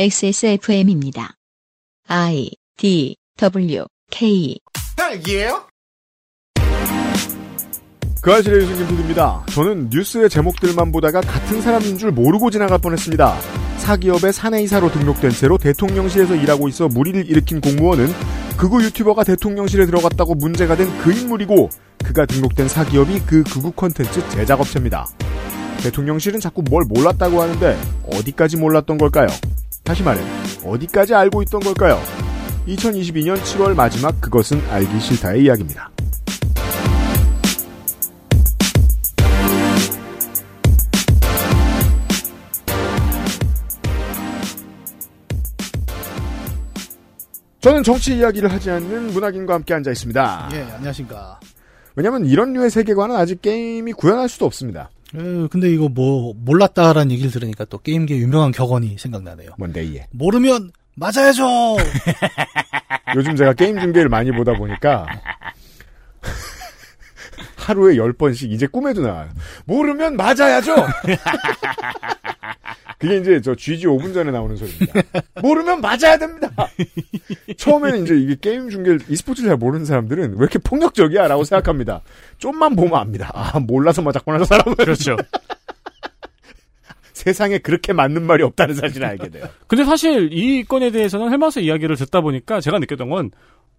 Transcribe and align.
XSFM입니다. 0.00 1.34
I 2.06 2.50
D 2.76 3.16
W 3.36 3.84
K 4.12 4.56
딸기예요? 4.96 5.64
그 8.22 8.32
아실의 8.32 8.60
유승균 8.60 8.86
PD입니다. 8.86 9.44
저는 9.50 9.88
뉴스의 9.90 10.30
제목들만 10.30 10.92
보다가 10.92 11.20
같은 11.20 11.60
사람인 11.60 11.98
줄 11.98 12.12
모르고 12.12 12.48
지나갈 12.52 12.78
뻔했습니다. 12.78 13.40
사기업의 13.78 14.32
사내이사로 14.32 14.92
등록된 14.92 15.32
채로 15.32 15.58
대통령실에서 15.58 16.36
일하고 16.36 16.68
있어 16.68 16.86
무리를 16.86 17.28
일으킨 17.28 17.60
공무원은 17.60 18.06
극우 18.56 18.80
유튜버가 18.84 19.24
대통령실에 19.24 19.84
들어갔다고 19.86 20.36
문제가 20.36 20.76
된 20.76 20.88
그 21.02 21.12
인물이고 21.12 21.70
그가 22.04 22.24
등록된 22.24 22.68
사기업이 22.68 23.18
그 23.26 23.42
극우 23.42 23.72
콘텐츠 23.72 24.20
제작업체입니다. 24.30 25.08
대통령실은 25.82 26.38
자꾸 26.38 26.62
뭘 26.62 26.84
몰랐다고 26.84 27.42
하는데 27.42 27.76
어디까지 28.12 28.58
몰랐던 28.58 28.96
걸까요? 28.98 29.26
다시 29.88 30.02
말해 30.02 30.20
어디까지 30.66 31.14
알고 31.14 31.40
있던 31.44 31.62
걸까요? 31.62 31.98
2022년 32.66 33.38
7월 33.38 33.74
마지막 33.74 34.20
그것은 34.20 34.60
알기 34.68 35.00
싫다의 35.00 35.44
이야기입니다. 35.44 35.90
저는 47.60 47.82
정치 47.82 48.18
이야기를 48.18 48.52
하지 48.52 48.70
않는 48.70 49.14
문학인과 49.14 49.54
함께 49.54 49.72
앉아 49.72 49.90
있습니다. 49.90 50.50
예, 50.52 50.60
안녕하십니까. 50.74 51.40
왜냐하면 51.96 52.26
이런 52.26 52.52
류의 52.52 52.68
세계관은 52.68 53.16
아직 53.16 53.40
게임이 53.40 53.94
구현할 53.94 54.28
수도 54.28 54.44
없습니다. 54.44 54.90
에, 55.14 55.46
근데 55.50 55.70
이거 55.70 55.88
뭐 55.88 56.34
몰랐다라는 56.36 57.10
얘기를 57.12 57.30
들으니까 57.30 57.64
또 57.66 57.78
게임계 57.78 58.16
유명한 58.18 58.52
격언이 58.52 58.96
생각나네요. 58.98 59.50
뭔데 59.58 59.84
이게? 59.84 60.06
모르면 60.10 60.70
맞아야죠. 60.96 61.76
요즘 63.16 63.36
제가 63.36 63.54
게임 63.54 63.78
중계를 63.80 64.08
많이 64.08 64.30
보다 64.32 64.52
보니까 64.52 65.06
하루에 67.68 67.96
10번씩 67.96 68.50
이제 68.50 68.66
꿈에도 68.66 69.02
나와요. 69.02 69.28
모르면 69.66 70.16
맞아야죠. 70.16 70.74
그게 72.98 73.18
이제 73.18 73.42
저 73.42 73.54
GG 73.54 73.86
5분 73.86 74.14
전에 74.14 74.30
나오는 74.30 74.56
소리입니다. 74.56 75.02
모르면 75.42 75.82
맞아야 75.82 76.16
됩니다. 76.16 76.50
처음에는 77.58 78.04
이제 78.04 78.16
이게 78.16 78.36
게임 78.40 78.70
중계 78.70 78.96
e스포츠를 79.08 79.50
잘 79.50 79.58
모르는 79.58 79.84
사람들은 79.84 80.30
왜 80.32 80.38
이렇게 80.38 80.58
폭력적이야? 80.58 81.28
라고 81.28 81.44
생각합니다. 81.44 82.00
좀만 82.38 82.74
보면 82.74 82.94
압니다. 82.94 83.30
아, 83.34 83.60
몰라서 83.60 84.00
맞았구나, 84.00 84.38
저 84.38 84.44
사람은. 84.46 84.74
그렇죠. 84.76 85.16
세상에 87.12 87.58
그렇게 87.58 87.92
맞는 87.92 88.22
말이 88.22 88.42
없다는 88.44 88.76
사실을 88.76 89.06
알게 89.06 89.28
돼요. 89.28 89.46
근데 89.66 89.84
사실 89.84 90.32
이 90.32 90.64
건에 90.64 90.90
대해서는 90.90 91.30
헬마우스 91.30 91.58
이야기를 91.58 91.96
듣다 91.96 92.22
보니까 92.22 92.62
제가 92.62 92.78
느꼈던 92.78 93.10
건 93.10 93.30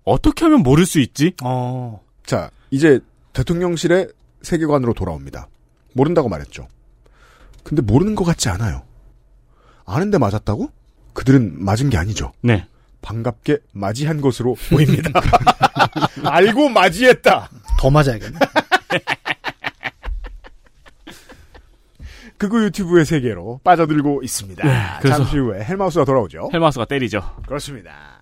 어떻게 0.03 0.45
하면 0.45 0.61
모를 0.61 0.85
수 0.85 0.99
있지? 0.99 1.33
어, 1.43 2.01
자, 2.25 2.51
이제 2.69 2.99
대통령실의 3.43 4.09
세계관으로 4.41 4.93
돌아옵니다. 4.93 5.47
모른다고 5.93 6.27
말했죠. 6.29 6.67
근데 7.63 7.81
모르는 7.81 8.15
것 8.15 8.23
같지 8.25 8.49
않아요. 8.49 8.83
아는데 9.85 10.17
맞았다고? 10.17 10.69
그들은 11.13 11.63
맞은 11.63 11.89
게 11.89 11.97
아니죠. 11.97 12.33
네. 12.41 12.67
반갑게 13.01 13.59
맞이한 13.71 14.19
것으로 14.21 14.55
보입니다. 14.69 15.09
알고 16.25 16.67
맞이했다. 16.69 17.49
더 17.79 17.89
맞아야겠네. 17.89 18.39
그거 22.37 22.61
유튜브의 22.63 23.05
세계로 23.05 23.59
빠져들고 23.63 24.21
있습니다. 24.23 24.65
네, 24.65 24.73
그래서- 25.01 25.17
잠시 25.17 25.37
후에 25.37 25.63
헬마우스가 25.63 26.05
돌아오죠. 26.05 26.49
헬마우스가 26.53 26.85
때리죠. 26.85 27.21
그렇습니다. 27.47 28.18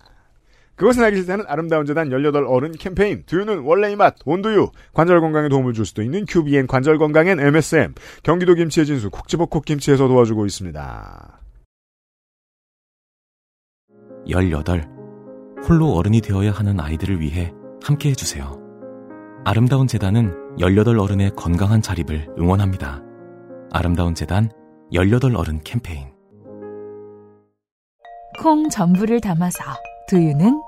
그것은 0.78 1.02
알기 1.02 1.18
싫다는 1.18 1.44
아름다운 1.48 1.84
재단 1.86 2.10
18 2.10 2.44
어른 2.46 2.70
캠페인 2.72 3.24
두유는 3.26 3.62
원래 3.64 3.90
이맛 3.90 4.14
온두유 4.24 4.70
관절 4.94 5.20
건강에 5.20 5.48
도움을 5.48 5.72
줄 5.72 5.84
수도 5.84 6.02
있는 6.02 6.24
QBN 6.24 6.68
관절 6.68 6.98
건강엔 6.98 7.40
MSM 7.40 7.94
경기도 8.22 8.54
김치의 8.54 8.86
진수 8.86 9.10
콕지버콕 9.10 9.64
김치에서 9.64 10.06
도와주고 10.06 10.46
있습니다. 10.46 11.40
18. 14.30 14.88
홀로 15.68 15.94
어른이 15.94 16.20
되어야 16.20 16.52
하는 16.52 16.78
아이들을 16.78 17.20
위해 17.20 17.52
함께 17.82 18.10
해주세요. 18.10 18.60
아름다운 19.44 19.88
재단은 19.88 20.32
18 20.60 20.96
어른의 20.96 21.32
건강한 21.34 21.82
자립을 21.82 22.28
응원합니다. 22.38 23.02
아름다운 23.72 24.14
재단 24.14 24.48
18 24.92 25.34
어른 25.34 25.60
캠페인. 25.64 26.06
콩 28.40 28.68
전부를 28.68 29.20
담아서 29.20 29.58
두유는 30.08 30.67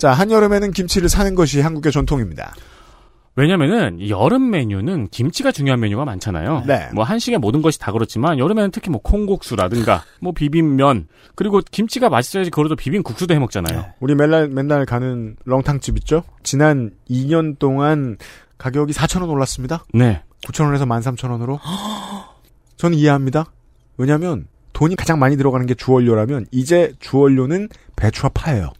자 0.00 0.12
한여름에는 0.12 0.70
김치를 0.70 1.10
사는 1.10 1.34
것이 1.34 1.60
한국의 1.60 1.92
전통입니다. 1.92 2.54
왜냐면은 3.36 3.98
이 4.00 4.08
여름 4.08 4.48
메뉴는 4.48 5.08
김치가 5.08 5.52
중요한 5.52 5.78
메뉴가 5.78 6.06
많잖아요. 6.06 6.64
네. 6.66 6.88
뭐 6.94 7.04
한식의 7.04 7.38
모든 7.38 7.60
것이 7.60 7.78
다 7.78 7.92
그렇지만 7.92 8.38
여름에는 8.38 8.70
특히 8.70 8.90
뭐 8.90 9.02
콩국수라든가 9.02 10.02
뭐 10.22 10.32
비빔면 10.32 11.08
그리고 11.34 11.60
김치가 11.70 12.08
맛있어야지 12.08 12.48
그래도 12.48 12.76
비빔국수도 12.76 13.34
해 13.34 13.38
먹잖아요. 13.38 13.84
우리 14.00 14.14
맨날 14.14 14.48
맨날 14.48 14.86
가는 14.86 15.36
렁탕집 15.44 15.98
있죠? 15.98 16.24
지난 16.44 16.92
2년 17.10 17.58
동안 17.58 18.16
가격이 18.56 18.94
4,000원 18.94 19.28
올랐습니다. 19.28 19.84
네. 19.92 20.22
9,000원에서 20.46 20.88
13,000원으로. 20.88 21.58
저는 22.78 22.96
이해합니다. 22.96 23.52
왜냐하면 23.98 24.46
돈이 24.72 24.96
가장 24.96 25.18
많이 25.18 25.36
들어가는 25.36 25.66
게 25.66 25.74
주원료라면 25.74 26.46
이제 26.52 26.94
주원료는 27.00 27.68
배추와 27.96 28.30
파예요. 28.32 28.72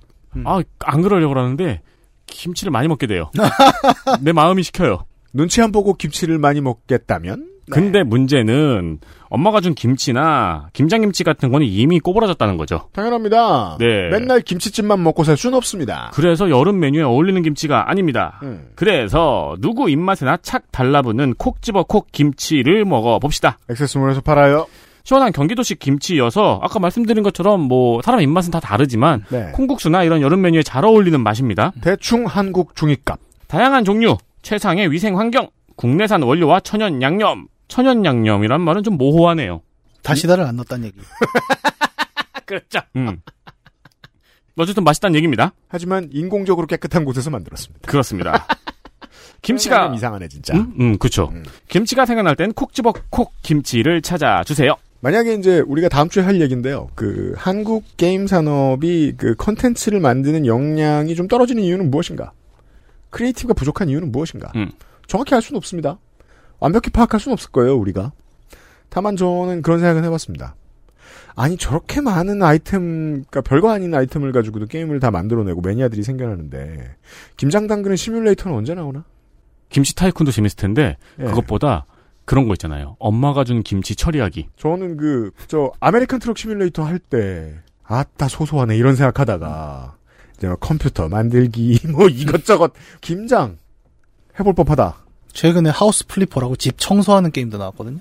아, 0.45 0.63
안 0.81 1.03
그러려고 1.03 1.35
그러는데 1.35 1.81
김치를 2.27 2.71
많이 2.71 2.89
먹게 2.89 3.07
돼요. 3.07 3.31
내 4.23 4.33
마음이 4.33 4.63
시켜요. 4.63 5.05
눈치 5.33 5.63
안 5.63 5.73
보고 5.73 5.95
김치를 5.95 6.39
많이 6.39 6.61
먹겠다면 6.61 7.51
근데 7.71 8.03
문제는 8.03 8.99
엄마가 9.29 9.61
준 9.61 9.75
김치나 9.75 10.69
김장김치 10.73 11.23
같은 11.23 11.53
거는 11.53 11.67
이미 11.67 12.01
꼬부라졌다는 12.01 12.57
거죠. 12.57 12.89
당연합니다. 12.93 13.77
네. 13.79 14.09
맨날 14.11 14.41
김치찜만 14.41 15.01
먹고 15.03 15.23
살 15.23 15.37
수는 15.37 15.57
없습니다. 15.57 16.11
그래서 16.13 16.51
여름 16.51 16.81
메뉴에 16.81 17.03
어울리는 17.03 17.41
김치가 17.43 17.89
아닙니다. 17.89 18.41
음. 18.43 18.71
그래서 18.75 19.57
누구 19.61 19.89
입맛에나 19.89 20.39
착 20.43 20.73
달라붙는 20.73 21.35
콕 21.39 21.63
집어 21.63 21.85
콕 21.85 22.11
김치를 22.11 22.85
먹어봅시다. 22.85 23.59
액세스몰에서 23.71 24.21
팔아요. 24.21 24.67
시원한 25.05 25.33
경기도식 25.33 25.79
김치여서 25.79 26.61
아까 26.63 26.79
말씀드린 26.79 27.23
것처럼 27.23 27.61
뭐 27.61 28.01
사람 28.03 28.21
입맛은 28.21 28.51
다 28.51 28.61
다르지만 28.61 29.25
네. 29.31 29.51
콩국수나 29.53 30.05
이런 30.05 30.21
여름 30.21 30.43
메뉴에 30.43 30.63
잘 30.63 30.85
어울리는 30.85 31.19
맛입니다. 31.21 31.73
대충 31.81 32.27
한국 32.27 32.77
중위값. 32.77 33.19
다양한 33.49 33.85
종류, 33.85 34.17
최상의 34.43 34.91
위생 34.93 35.19
환경, 35.19 35.49
국내산 35.77 36.23
원료와 36.23 36.61
천연 36.61 37.03
양념. 37.03 37.49
천연 37.69 38.05
양념이란 38.05 38.61
말은 38.61 38.83
좀 38.83 38.97
모호하네요. 38.99 39.63
다시다를 40.03 40.45
안 40.45 40.57
넣었다는 40.57 40.87
얘기. 40.87 40.99
그렇죠. 42.47 42.81
음. 42.97 43.21
어쨌든 44.57 44.85
맛있다는 44.85 45.15
얘기입니다. 45.17 45.53
하지만 45.69 46.09
인공적으로 46.13 46.67
깨끗한 46.67 47.05
곳에서 47.05 47.31
만들었습니다. 47.31 47.91
그렇습니다. 47.91 48.47
김치가 49.43 49.93
이상하네 49.95 50.29
진짜. 50.29 50.55
음, 50.55 50.75
음, 50.79 50.99
그렇죠. 50.99 51.31
음. 51.33 51.45
김치가 51.69 52.05
생각날 52.05 52.37
땐 52.37 52.53
콕 52.53 52.75
집어 52.75 52.93
콕 53.09 53.33
김치를 53.43 54.03
찾아 54.03 54.45
주세요. 54.45 54.77
만약에 55.01 55.35
이제 55.35 55.61
우리가 55.61 55.89
다음 55.89 56.09
주에 56.09 56.23
할 56.23 56.41
얘기인데요. 56.41 56.89
그 56.95 57.35
한국 57.37 57.85
게임 57.97 58.27
산업이 58.27 59.15
그 59.17 59.35
컨텐츠를 59.35 59.99
만드는 60.01 60.47
역량이 60.47 61.15
좀 61.15 61.27
떨어지는 61.27 61.63
이유는 61.63 61.91
무엇인가? 61.91 62.33
creative가 63.11 63.55
부족한 63.55 63.89
이유는 63.89 64.13
무엇인가? 64.13 64.53
음. 64.57 64.71
정확히 65.07 65.35
알 65.35 65.43
수는 65.43 65.57
없습니다. 65.57 65.99
완벽히 66.59 66.91
파악할 66.91 67.19
수는 67.19 67.33
없을 67.33 67.51
거예요, 67.51 67.77
우리가. 67.77 68.13
다만 68.91 69.17
저는 69.17 69.63
그런 69.63 69.79
생각은 69.79 70.05
해봤습니다. 70.05 70.55
아니 71.35 71.57
저렇게 71.57 72.01
많은 72.01 72.43
아이템, 72.43 73.25
그러니까 73.31 73.41
별거 73.41 73.71
아닌 73.71 73.95
아이템을 73.95 74.33
가지고도 74.33 74.67
게임을 74.67 75.01
다 75.01 75.11
만들어내고 75.11 75.63
매니아들이 75.63 76.03
생겨나는데 76.03 76.97
김장 77.37 77.67
담그는 77.67 77.97
시뮬레이터는 77.97 78.57
언제 78.57 78.75
나오나? 78.75 79.05
김치 79.71 79.95
tycoon도 79.95 80.33
재밌을 80.33 80.57
텐데 80.57 80.97
예. 81.21 81.25
그것보다 81.25 81.87
그런 82.31 82.47
거 82.47 82.55
있잖아요. 82.55 82.95
엄마가 83.01 83.43
준 83.43 83.65
김치 83.65 83.97
처리하기. 83.97 84.51
저는 84.57 84.97
그, 84.97 85.33
저, 85.49 85.73
아메리칸 85.81 86.21
트럭 86.21 86.39
시뮬레이터 86.39 86.85
할 86.85 87.01
때, 87.01 87.57
아따, 87.83 88.29
소소하네, 88.29 88.77
이런 88.77 88.95
생각하다가, 88.95 89.97
저 90.41 90.55
컴퓨터 90.55 91.09
만들기 91.09 91.81
뭐 91.91 92.07
이것저것 92.07 92.73
김장 93.01 93.59
해볼 94.39 94.55
법하다. 94.55 94.99
최근에 95.33 95.71
하우스 95.71 96.07
플리퍼라고 96.07 96.55
집 96.55 96.79
청소하는 96.79 97.33
게임도 97.33 97.59
나왔거든요. 97.59 97.99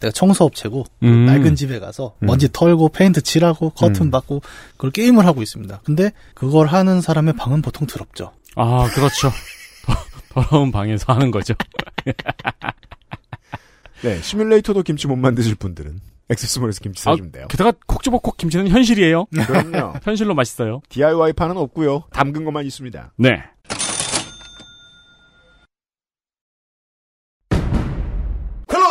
내가 0.00 0.10
청소업체고 0.10 0.84
음. 1.04 1.26
낡은 1.26 1.54
집에 1.54 1.78
가서 1.78 2.16
음. 2.24 2.26
먼지 2.26 2.50
털고 2.50 2.88
페인트 2.88 3.20
칠하고 3.22 3.70
커튼 3.70 4.06
음. 4.06 4.10
받고 4.10 4.40
그걸 4.72 4.90
게임을 4.90 5.24
하고 5.26 5.42
있습니다. 5.42 5.82
근데 5.84 6.10
그걸 6.34 6.66
하는 6.66 7.00
사람의 7.00 7.34
방은 7.34 7.62
보통 7.62 7.86
더럽죠. 7.86 8.32
아, 8.56 8.88
그렇죠. 8.92 9.30
더- 9.86 9.94
더러운 10.50 10.72
방에서 10.72 11.12
하는 11.12 11.30
거죠. 11.30 11.54
네, 14.02 14.20
시뮬레이터도 14.20 14.82
김치 14.82 15.06
못 15.06 15.16
만드실 15.16 15.54
분들은 15.56 16.00
액세스몰에서 16.30 16.80
김치 16.80 17.02
아, 17.02 17.12
사주면 17.12 17.32
돼요. 17.32 17.46
게다가 17.48 17.72
콕 17.86 18.02
집어 18.02 18.18
콕 18.18 18.36
김치는 18.36 18.68
현실이에요. 18.68 19.26
그럼요. 19.46 19.94
현실로 20.04 20.34
맛있어요. 20.34 20.80
DIY판은 20.88 21.56
없고요. 21.56 22.04
담근 22.12 22.44
것만 22.44 22.64
있습니다. 22.66 23.12
네. 23.16 23.42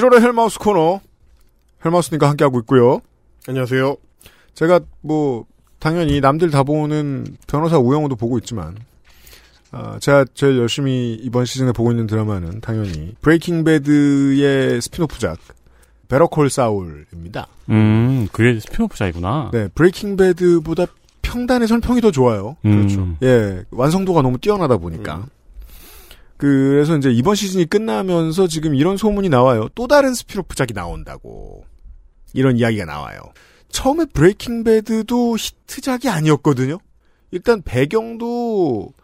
7월의 0.00 0.22
헬마우스 0.22 0.58
코너 0.58 1.00
헬마우스님과 1.84 2.28
함께하고 2.30 2.60
있고요. 2.60 3.00
안녕하세요 3.46 3.96
제가 4.54 4.80
뭐 5.02 5.44
당연히 5.78 6.20
남들 6.20 6.50
다 6.50 6.62
보는 6.62 7.26
변호사 7.46 7.78
우영우도 7.78 8.16
보고 8.16 8.38
있지만 8.38 8.76
아, 9.72 9.98
제가 10.00 10.24
제일 10.34 10.58
열심히 10.58 11.14
이번 11.22 11.44
시즌에 11.44 11.72
보고 11.72 11.90
있는 11.90 12.06
드라마는 12.06 12.60
당연히 12.60 13.14
브레이킹 13.20 13.64
배드의 13.64 14.80
spin-off작 14.80 15.38
베러콜 16.08 16.50
사울입니다. 16.50 17.46
음, 17.68 18.26
그게 18.32 18.58
spin-off작이구나. 18.58 19.50
네, 19.52 19.68
브레이킹 19.68 20.16
배드보다 20.16 20.86
평단의 21.22 21.68
선평이 21.68 22.00
더 22.00 22.10
좋아요. 22.10 22.56
그렇죠. 22.62 23.06
예, 23.22 23.64
완성도가 23.70 24.22
너무 24.22 24.38
뛰어나다 24.38 24.76
보니까. 24.76 25.18
음. 25.18 25.39
그래서 26.40 26.96
이제 26.96 27.10
이번 27.10 27.34
시즌이 27.34 27.66
끝나면서 27.66 28.46
지금 28.46 28.74
이런 28.74 28.96
소문이 28.96 29.28
나와요. 29.28 29.68
또 29.74 29.86
다른 29.86 30.14
spin-off작이 30.14 30.72
나온다고. 30.72 31.64
이런 32.32 32.56
이야기가 32.56 32.86
나와요. 32.86 33.20
처음에 33.68 34.06
브레이킹 34.06 34.64
배드도 34.64 35.36
히트작이 35.36 36.08
아니었거든요. 36.08 36.78
일단 37.30 37.60
배경도 37.60 38.94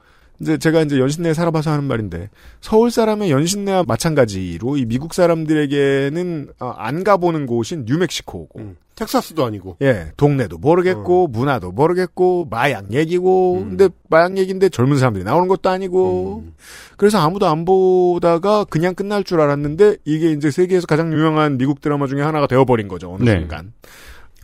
이제 0.40 0.58
제가 0.58 0.82
이제 0.82 0.98
연신내에 0.98 1.34
살아봐서 1.34 1.70
하는 1.70 1.84
말인데 1.84 2.30
서울 2.60 2.90
사람의 2.90 3.30
연신내와 3.30 3.84
마찬가지로 3.86 4.76
이 4.76 4.84
미국 4.84 5.14
사람들에게는 5.14 6.48
어, 6.60 6.68
안 6.76 7.04
가보는 7.04 7.46
곳인 7.46 7.84
뉴멕시코고 7.86 8.60
음. 8.60 8.76
텍사스도 8.96 9.44
아니고 9.44 9.76
예, 9.82 10.12
동네도 10.16 10.56
모르겠고, 10.56 11.28
문화도 11.28 11.70
모르겠고, 11.72 12.48
마약 12.50 12.92
얘기고, 12.94 13.58
음. 13.58 13.68
근데 13.68 13.88
마약 14.08 14.38
얘기인데 14.38 14.70
젊은 14.70 14.96
사람들이 14.96 15.22
나오는 15.22 15.48
것도 15.48 15.68
아니고, 15.68 16.44
음. 16.46 16.54
그래서 16.96 17.18
아무도 17.18 17.46
안 17.46 17.66
보다가 17.66 18.64
그냥 18.64 18.94
끝날 18.94 19.22
줄 19.22 19.42
알았는데, 19.42 19.98
이게 20.06 20.32
이제 20.32 20.50
세계에서 20.50 20.86
가장 20.86 21.12
유명한 21.12 21.58
미국 21.58 21.82
드라마 21.82 22.06
중에 22.06 22.22
하나가 22.22 22.46
되어버린 22.46 22.88
거죠, 22.88 23.12
어느 23.12 23.22
네. 23.22 23.38
순간. 23.38 23.74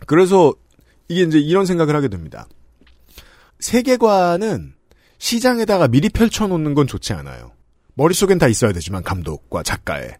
그래서 0.05 0.53
이게 1.07 1.23
이제 1.23 1.39
이런 1.39 1.65
생각을 1.65 1.95
하게 1.95 2.07
됩니다. 2.07 2.47
세계관은 3.59 4.73
시장에다가 5.23 5.87
미리 5.87 6.09
펼쳐놓는 6.09 6.73
건 6.73 6.85
좋지 6.85 7.13
않아요. 7.13 7.53
머릿속엔 7.93 8.39
다 8.39 8.49
있어야 8.49 8.73
되지만, 8.73 9.03
감독과 9.03 9.63
작가에. 9.63 10.17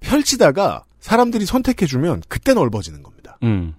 펼치다가 0.00 0.82
사람들이 0.98 1.46
선택해주면 1.46 2.24
그때 2.28 2.52
넓어지는 2.52 3.04
겁니다. 3.04 3.38
음. 3.44 3.76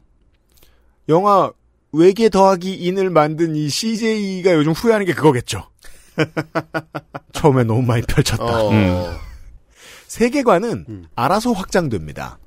영화 1.10 1.52
외계 1.92 2.30
더하기 2.30 2.74
인을 2.74 3.10
만든 3.10 3.58
이 3.58 3.68
CJ가 3.68 4.54
요즘 4.54 4.72
후회하는 4.72 5.06
게 5.06 5.14
그거겠죠. 5.14 5.70
처음에 7.34 7.66
너무 7.66 7.82
많이 7.82 8.02
펼쳤다. 8.04 8.46
어. 8.46 8.72
음. 8.72 9.18
세계관은 10.08 10.86
음. 10.88 11.08
알아서 11.16 11.52
확장됩니다. 11.52 12.40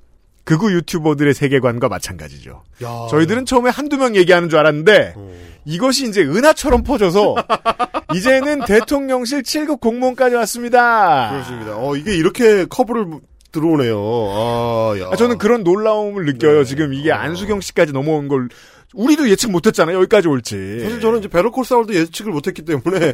극우 0.47 0.71
유튜버들의 0.71 1.35
세계관과 1.35 1.89
마찬가지죠. 1.89 2.63
야. 2.85 3.07
저희들은 3.11 3.47
처음에 3.47 3.69
한두 3.69 3.99
명 3.99 4.15
얘기하는 4.15 4.49
줄 4.49 4.61
알았는데 4.61 5.15
어. 5.17 5.33
이것이 5.65 6.07
이제 6.07 6.23
은하처럼 6.23 6.85
퍼져서 6.85 7.35
이제는 8.15 8.61
대통령실 8.65 9.43
7급 9.43 9.81
공무원까지 9.81 10.37
왔습니다. 10.37 11.31
그렇습니다 11.33 11.77
어 11.77 11.97
이게 11.97 12.17
이렇게 12.17 12.65
커브를 12.67 13.07
들어오네요 13.51 13.99
아, 13.99 14.95
야. 15.01 15.09
아, 15.11 15.17
저는 15.17 15.39
그런 15.39 15.65
놀라움을 15.65 16.25
느껴요. 16.27 16.59
네. 16.59 16.65
지금 16.65 16.95
이게 16.95 17.11
어. 17.11 17.17
안수경 17.17 17.61
씨까지 17.61 17.93
넘어온 17.93 18.29
걸 18.29 18.49
우리도 18.95 19.29
예측 19.29 19.51
못했잖아요. 19.51 19.97
여기까지 19.99 20.29
올지. 20.29 20.81
사실 20.81 21.01
저는 21.01 21.19
이제 21.19 21.29
베러콜 21.29 21.65
사울도 21.65 21.93
예측을 21.93 22.31
못했기 22.33 22.63
때문에 22.63 23.13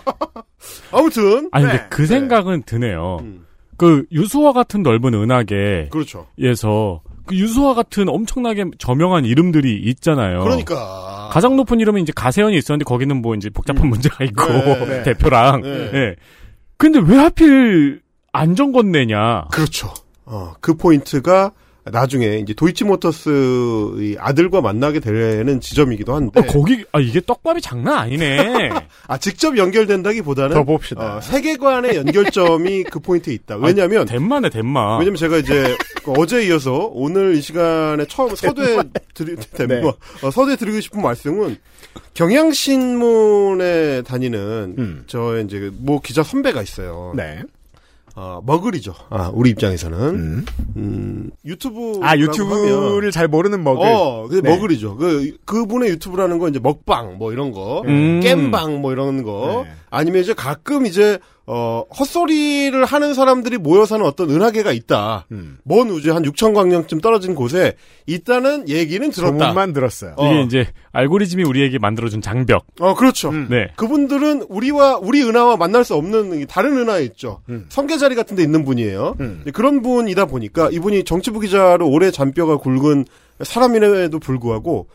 아무튼 0.90 1.50
아니, 1.52 1.66
네. 1.66 1.72
근데 1.72 1.86
그 1.90 2.02
네. 2.02 2.08
생각은 2.08 2.62
드네요. 2.62 3.18
음, 3.20 3.46
그 3.78 4.04
유수와 4.12 4.52
같은 4.52 4.82
넓은 4.82 5.14
은하계에서 5.14 5.88
그렇죠 5.90 6.26
그 7.28 7.36
유수와 7.36 7.74
같은 7.74 8.08
엄청나게 8.08 8.64
저명한 8.78 9.24
이름들이 9.24 9.76
있잖아요. 9.84 10.42
그러니까 10.42 11.28
가장 11.30 11.56
높은 11.56 11.78
이름은 11.78 12.02
이제 12.02 12.12
가세현이 12.14 12.56
있었는데 12.56 12.84
거기는 12.84 13.20
뭐 13.20 13.34
이제 13.34 13.50
복잡한 13.50 13.86
문제가 13.88 14.24
있고 14.24 14.46
네, 14.46 14.86
네. 14.86 15.02
대표랑. 15.02 15.60
네. 15.60 15.90
예. 15.94 16.16
근데 16.78 16.98
왜 17.00 17.18
하필 17.18 18.00
안전 18.32 18.72
건네냐? 18.72 19.48
그렇죠. 19.52 19.92
어, 20.24 20.54
그 20.60 20.74
포인트가 20.74 21.52
나중에 21.90 22.38
이제 22.38 22.54
도이치모터스의 22.54 24.16
아들과 24.18 24.60
만나게 24.60 25.00
되는 25.00 25.60
지점이기도 25.60 26.14
한데 26.14 26.40
어, 26.40 26.42
거기 26.44 26.84
아 26.92 27.00
이게 27.00 27.20
떡밥이 27.20 27.60
장난 27.60 27.98
아니네. 27.98 28.70
아 29.06 29.18
직접 29.18 29.56
연결된다기보다는 29.56 30.54
더 30.54 30.64
봅시다. 30.64 31.16
어, 31.16 31.20
세계관의 31.20 31.96
연결점이 31.96 32.84
그 32.90 33.00
포인트에 33.00 33.34
있다. 33.34 33.56
왜냐하면 33.56 34.06
덴마네 34.06 34.50
덴마. 34.50 34.98
왜냐면 34.98 35.16
제가 35.16 35.38
이제 35.38 35.76
그 36.04 36.12
어제 36.12 36.46
이어서 36.46 36.90
오늘 36.92 37.34
이 37.34 37.40
시간에 37.40 38.04
처음 38.06 38.34
서두에 38.34 38.78
드리 39.14 39.36
덴마 39.36 39.74
네. 39.74 39.82
어, 40.22 40.30
서두에 40.30 40.56
드리고 40.56 40.80
싶은 40.80 41.02
말씀은 41.02 41.56
경향신문에 42.14 44.02
다니는 44.02 44.74
음. 44.78 45.04
저의 45.06 45.44
이제 45.44 45.70
모 45.78 46.00
기자 46.00 46.22
선배가 46.22 46.62
있어요. 46.62 47.12
네. 47.16 47.42
어, 48.20 48.42
머글이죠. 48.44 48.94
아, 49.10 49.30
우리 49.32 49.50
입장에서는 49.50 49.96
음. 49.96 50.46
음, 50.76 51.30
유튜브 51.44 52.00
아 52.02 52.18
유튜브를 52.18 53.12
잘 53.12 53.28
모르는 53.28 53.62
먹을. 53.62 53.86
어, 53.86 54.26
그 54.28 54.42
네. 54.42 54.50
머글이죠. 54.50 54.96
그 54.96 55.36
그분의 55.44 55.90
유튜브라는 55.90 56.40
건 56.40 56.50
이제 56.50 56.58
먹방 56.58 57.16
뭐 57.18 57.32
이런 57.32 57.52
거, 57.52 57.84
음. 57.86 58.18
겜방 58.20 58.80
뭐 58.80 58.90
이런 58.90 59.22
거, 59.22 59.62
네. 59.64 59.72
아니면 59.90 60.22
이제 60.22 60.34
가끔 60.34 60.84
이제 60.84 61.20
어 61.50 61.82
헛소리를 61.98 62.84
하는 62.84 63.14
사람들이 63.14 63.56
모여 63.56 63.86
사는 63.86 64.04
어떤 64.04 64.28
은하계가 64.28 64.70
있다. 64.70 65.24
음. 65.32 65.56
먼 65.64 65.88
우주 65.88 66.14
한 66.14 66.22
6천 66.22 66.52
광년쯤 66.52 67.00
떨어진 67.00 67.34
곳에 67.34 67.72
있다는 68.06 68.68
얘기는 68.68 69.10
들었다. 69.10 69.38
소문만 69.38 69.72
들었어요. 69.72 70.12
어. 70.18 70.30
이게 70.30 70.42
이제 70.42 70.66
알고리즘이 70.92 71.44
우리에게 71.44 71.78
만들어준 71.78 72.20
장벽. 72.20 72.66
어, 72.80 72.94
그렇죠. 72.94 73.30
음. 73.30 73.46
네. 73.48 73.68
그분들은 73.76 74.44
우리와 74.50 74.98
우리 74.98 75.22
은하와 75.22 75.56
만날 75.56 75.84
수 75.84 75.94
없는 75.94 76.40
이 76.42 76.46
다른 76.46 76.76
은하에 76.76 77.02
있죠. 77.04 77.40
음. 77.48 77.64
성계 77.70 77.96
자리 77.96 78.14
같은 78.14 78.36
데 78.36 78.42
있는 78.42 78.66
분이에요. 78.66 79.14
음. 79.20 79.44
그런 79.54 79.80
분이다 79.80 80.26
보니까 80.26 80.68
이분이 80.70 81.04
정치부 81.04 81.40
기자로 81.40 81.88
오래 81.88 82.10
잔뼈가 82.10 82.58
굵은 82.58 83.06
사람임에도 83.40 84.18
불구하고 84.18 84.88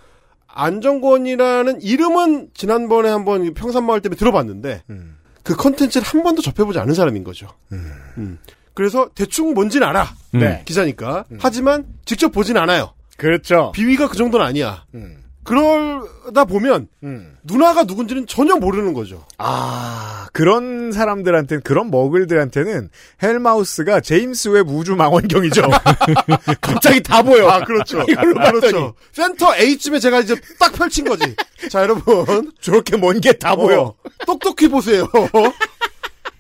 안정권이라는 0.48 1.82
이름은 1.82 2.50
지난번에 2.54 3.10
한번 3.10 3.52
평산마을 3.56 4.02
때문에 4.02 4.18
들어봤는데 4.20 4.84
음. 4.92 5.18
그 5.44 5.56
컨텐츠를 5.56 6.06
한 6.08 6.24
번도 6.24 6.42
접해보지 6.42 6.80
않은 6.80 6.94
사람인 6.94 7.24
거죠. 7.24 7.48
음. 7.72 8.40
그래서 8.74 9.10
대충 9.14 9.54
뭔진 9.54 9.84
알아. 9.84 10.14
음. 10.36 10.40
네. 10.40 10.64
기자니까. 10.66 11.26
하지만 11.40 11.86
직접 12.06 12.30
보진 12.32 12.58
않아요. 12.58 12.94
그렇죠. 13.18 13.72
비위가 13.74 14.08
그 14.08 14.18
정도는 14.18 14.46
아니야. 14.46 14.86
음. 14.96 15.23
그러다 15.44 16.46
보면 16.46 16.88
음. 17.04 17.36
누나가 17.44 17.84
누군지는 17.84 18.26
전혀 18.28 18.56
모르는 18.56 18.94
거죠. 18.94 19.26
아, 19.38 20.28
그런 20.34 20.92
사람들한테는, 20.92 21.64
그런 21.64 21.92
머글들한테는 21.92 22.90
헬마우스가 23.22 24.00
제임스 24.00 24.50
웹 24.50 24.68
우주 24.70 24.96
망원경이죠. 24.96 25.64
갑자기 26.62 27.04
다 27.04 27.22
보여. 27.22 27.48
아, 27.50 27.64
그렇죠. 27.64 28.02
이걸로 28.08 28.34
그렇죠. 28.36 28.94
센터 29.12 29.56
A쯤에 29.56 30.00
제가 30.00 30.20
이제 30.22 30.36
딱 30.60 30.72
펼친 30.74 31.06
거지. 31.06 31.36
자, 31.70 31.82
여러분. 31.82 32.52
저렇게 32.62 32.98
먼 32.98 33.20
게 33.20 33.34
다 33.34 33.56
보여. 33.56 33.82
어, 33.82 33.96
똑똑히 34.26 34.68
보세요. 34.70 35.08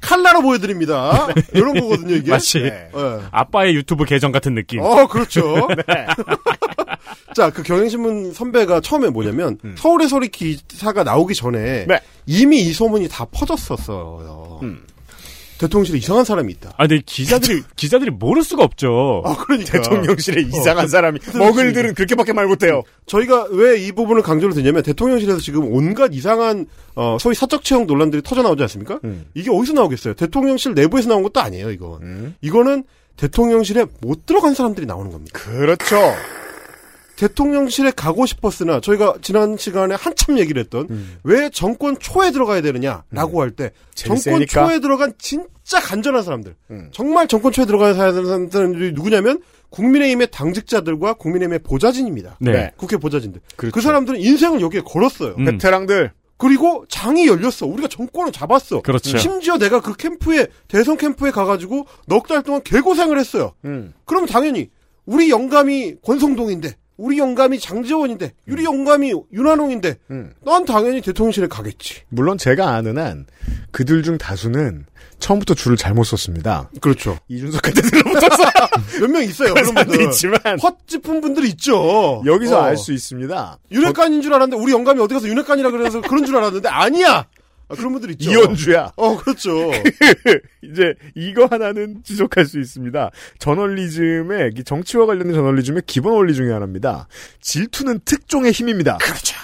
칼라로 0.01 0.41
보여드립니다. 0.41 1.27
이런 1.53 1.73
거거든요, 1.79 2.15
이게. 2.15 2.29
마치 2.31 2.59
네. 2.59 2.89
예. 2.93 3.19
아빠의 3.31 3.73
유튜브 3.75 4.03
계정 4.05 4.31
같은 4.33 4.53
느낌. 4.53 4.81
어, 4.81 5.07
그렇죠. 5.07 5.67
자, 7.35 7.49
그 7.49 7.63
경향신문 7.63 8.33
선배가 8.33 8.81
처음에 8.81 9.09
뭐냐면, 9.09 9.57
서울의 9.77 10.07
소리 10.07 10.27
기사가 10.29 11.03
나오기 11.03 11.35
전에, 11.35 11.85
네. 11.87 11.99
이미 12.25 12.61
이 12.61 12.73
소문이 12.73 13.07
다 13.09 13.25
퍼졌었어요. 13.31 14.59
음. 14.63 14.83
대통령실에 15.59 15.97
이상한 15.99 16.25
사람이 16.25 16.51
있다. 16.53 16.71
아, 16.77 16.87
근데 16.87 17.01
기자들이, 17.05 17.61
기자들이 17.77 18.11
모를 18.11 18.43
수가 18.43 18.63
없죠. 18.63 19.21
아, 19.23 19.35
그러니까. 19.37 19.81
대통령실에 19.81 20.41
이상한 20.41 20.87
사람이. 20.89 21.19
머글들은 21.37 21.93
그렇게밖에 21.93 22.33
말 22.33 22.47
못해요. 22.47 22.81
저희가 23.05 23.47
왜 23.51 23.77
이 23.83 23.91
부분을 23.91 24.23
강조를 24.23 24.55
드냐면, 24.55 24.83
대통령실에서 24.83 25.39
지금 25.39 25.71
온갖 25.73 26.11
이상한, 26.13 26.65
어, 26.95 27.17
소위 27.19 27.35
사적 27.35 27.63
채용 27.63 27.85
논란들이 27.87 28.23
터져 28.23 28.41
나오지 28.41 28.61
않습니까? 28.63 28.99
음. 29.05 29.25
이게 29.35 29.49
어디서 29.51 29.73
나오겠어요? 29.73 30.15
대통령실 30.15 30.73
내부에서 30.73 31.07
나온 31.09 31.23
것도 31.23 31.39
아니에요, 31.39 31.71
이건. 31.71 32.01
음. 32.01 32.35
이거는 32.41 32.83
대통령실에 33.15 33.85
못 34.01 34.25
들어간 34.25 34.53
사람들이 34.55 34.85
나오는 34.87 35.11
겁니다. 35.11 35.39
그렇죠. 35.39 35.95
대통령실에 37.15 37.91
가고 37.91 38.25
싶었으나 38.25 38.79
저희가 38.79 39.15
지난 39.21 39.55
시간에 39.57 39.95
한참 39.95 40.39
얘기를 40.39 40.59
했던 40.61 40.87
왜 41.23 41.49
정권 41.49 41.97
초에 41.99 42.31
들어가야 42.31 42.61
되느냐라고 42.61 43.41
할때 43.41 43.65
음. 43.65 43.69
제일 43.93 44.07
정권 44.07 44.17
세니까. 44.17 44.67
초에 44.67 44.79
들어간 44.79 45.13
진짜 45.19 45.79
간절한 45.81 46.23
사람들 46.23 46.55
음. 46.71 46.89
정말 46.91 47.27
정권 47.27 47.51
초에 47.51 47.65
들어가야 47.65 47.93
되는 48.11 48.49
사람들이 48.49 48.93
누구냐면 48.93 49.41
국민의힘의 49.69 50.27
당직자들과 50.31 51.13
국민의힘의 51.13 51.59
보좌진입니다. 51.59 52.37
네. 52.39 52.51
네. 52.51 52.71
국회 52.77 52.97
보좌진들. 52.97 53.41
그렇죠. 53.55 53.73
그 53.73 53.81
사람들은 53.81 54.19
인생을 54.19 54.61
여기에 54.61 54.81
걸었어요. 54.85 55.35
음. 55.37 55.45
베테랑들. 55.45 56.11
그리고 56.37 56.85
장이 56.89 57.27
열렸어. 57.27 57.65
우리가 57.67 57.87
정권을 57.87 58.31
잡았어. 58.31 58.81
그렇죠. 58.81 59.17
심지어 59.17 59.57
내가 59.57 59.79
그 59.81 59.95
캠프에 59.95 60.47
대선 60.67 60.97
캠프에 60.97 61.31
가가지고 61.31 61.85
넉 62.07 62.27
달 62.27 62.43
동안 62.43 62.61
개고생을 62.63 63.17
했어요. 63.17 63.53
음. 63.65 63.93
그러면 64.05 64.27
당연히 64.27 64.69
우리 65.05 65.29
영감이 65.29 65.95
권성동인데 66.03 66.75
우리 66.97 67.17
영감이 67.17 67.59
장재원인데 67.59 68.33
우리 68.49 68.63
영감이 68.63 69.13
윤한홍인데 69.33 69.95
음. 70.11 70.33
난 70.45 70.63
당연히 70.65 71.01
대통령실에 71.01 71.47
가겠지. 71.47 72.01
물론 72.09 72.37
제가 72.37 72.69
아는 72.75 72.97
한 72.97 73.25
그들 73.71 74.03
중 74.03 74.17
다수는 74.17 74.85
처음부터 75.19 75.53
줄을 75.53 75.77
잘못 75.77 76.03
썼습니다. 76.03 76.69
그렇죠. 76.81 77.17
이준석한테 77.29 77.81
들어붙었어. 77.81 78.43
몇 79.01 79.09
명 79.09 79.23
있어요. 79.23 79.53
그런 79.53 79.73
분들. 79.73 80.03
있지만 80.05 80.39
헛 80.61 80.87
짚은 80.87 81.21
분들 81.21 81.45
있죠. 81.45 82.21
여기서 82.25 82.59
어. 82.59 82.61
알수 82.61 82.93
있습니다. 82.93 83.57
윤핵관인 83.71 84.21
줄 84.21 84.33
알았는데 84.33 84.61
우리 84.61 84.71
영감이 84.73 84.99
어디 85.01 85.13
가서 85.13 85.27
윤핵관이라 85.27 85.71
그래서 85.71 86.01
그런 86.01 86.25
줄 86.25 86.35
알았는데 86.35 86.67
아니야. 86.69 87.25
아, 87.73 87.77
그런 87.77 87.93
분들 87.93 88.11
있죠. 88.11 88.31
이현주야. 88.31 88.93
어 88.95 89.17
그렇죠. 89.17 89.71
이제 90.63 90.93
이거 91.15 91.45
하나는 91.45 92.03
지적할 92.03 92.45
수 92.45 92.59
있습니다. 92.59 93.11
저널리즘의 93.39 94.51
이 94.57 94.63
정치와 94.63 95.05
관련된 95.05 95.33
저널리즘의 95.33 95.83
기본 95.85 96.13
원리 96.13 96.33
중에 96.33 96.51
하나입니다. 96.51 97.07
질투는 97.41 97.99
특종의 98.05 98.51
힘입니다. 98.51 98.97
그렇죠. 98.97 99.35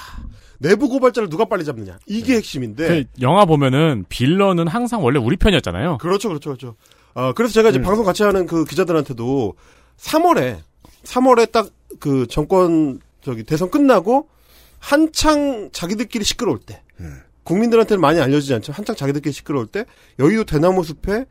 내부 0.59 0.89
고발자를 0.89 1.29
누가 1.29 1.45
빨리 1.45 1.63
잡느냐 1.63 1.99
이게 2.05 2.35
핵심인데. 2.35 2.87
그 2.87 3.03
영화 3.21 3.45
보면은 3.45 4.05
빌런은 4.09 4.67
항상 4.67 5.03
원래 5.03 5.19
우리 5.19 5.37
편이었잖아요. 5.37 5.97
그렇죠, 5.99 6.27
그렇죠, 6.29 6.49
그렇죠. 6.49 6.75
어, 7.13 7.33
그래서 7.33 7.53
제가 7.53 7.69
이제 7.69 7.79
음. 7.79 7.83
방송 7.83 8.05
같이 8.05 8.23
하는 8.23 8.45
그 8.45 8.65
기자들한테도 8.65 9.55
3월에, 9.97 10.57
3월에 11.03 11.51
딱 11.51 11.69
그 11.99 12.27
정권, 12.27 12.99
저기, 13.21 13.43
대선 13.43 13.71
끝나고 13.71 14.29
한창 14.77 15.69
자기들끼리 15.71 16.23
시끄러울 16.23 16.59
때, 16.59 16.81
음. 16.99 17.21
국민들한테는 17.53 17.99
많이 17.99 18.19
알려지지 18.21 18.53
않지만 18.53 18.77
한창 18.77 18.95
자기들끼리 18.95 19.33
시끄러울 19.33 19.65
때, 19.67 19.85
여의도 20.19 20.43
대나무 20.45 20.83
숲에 20.83 21.25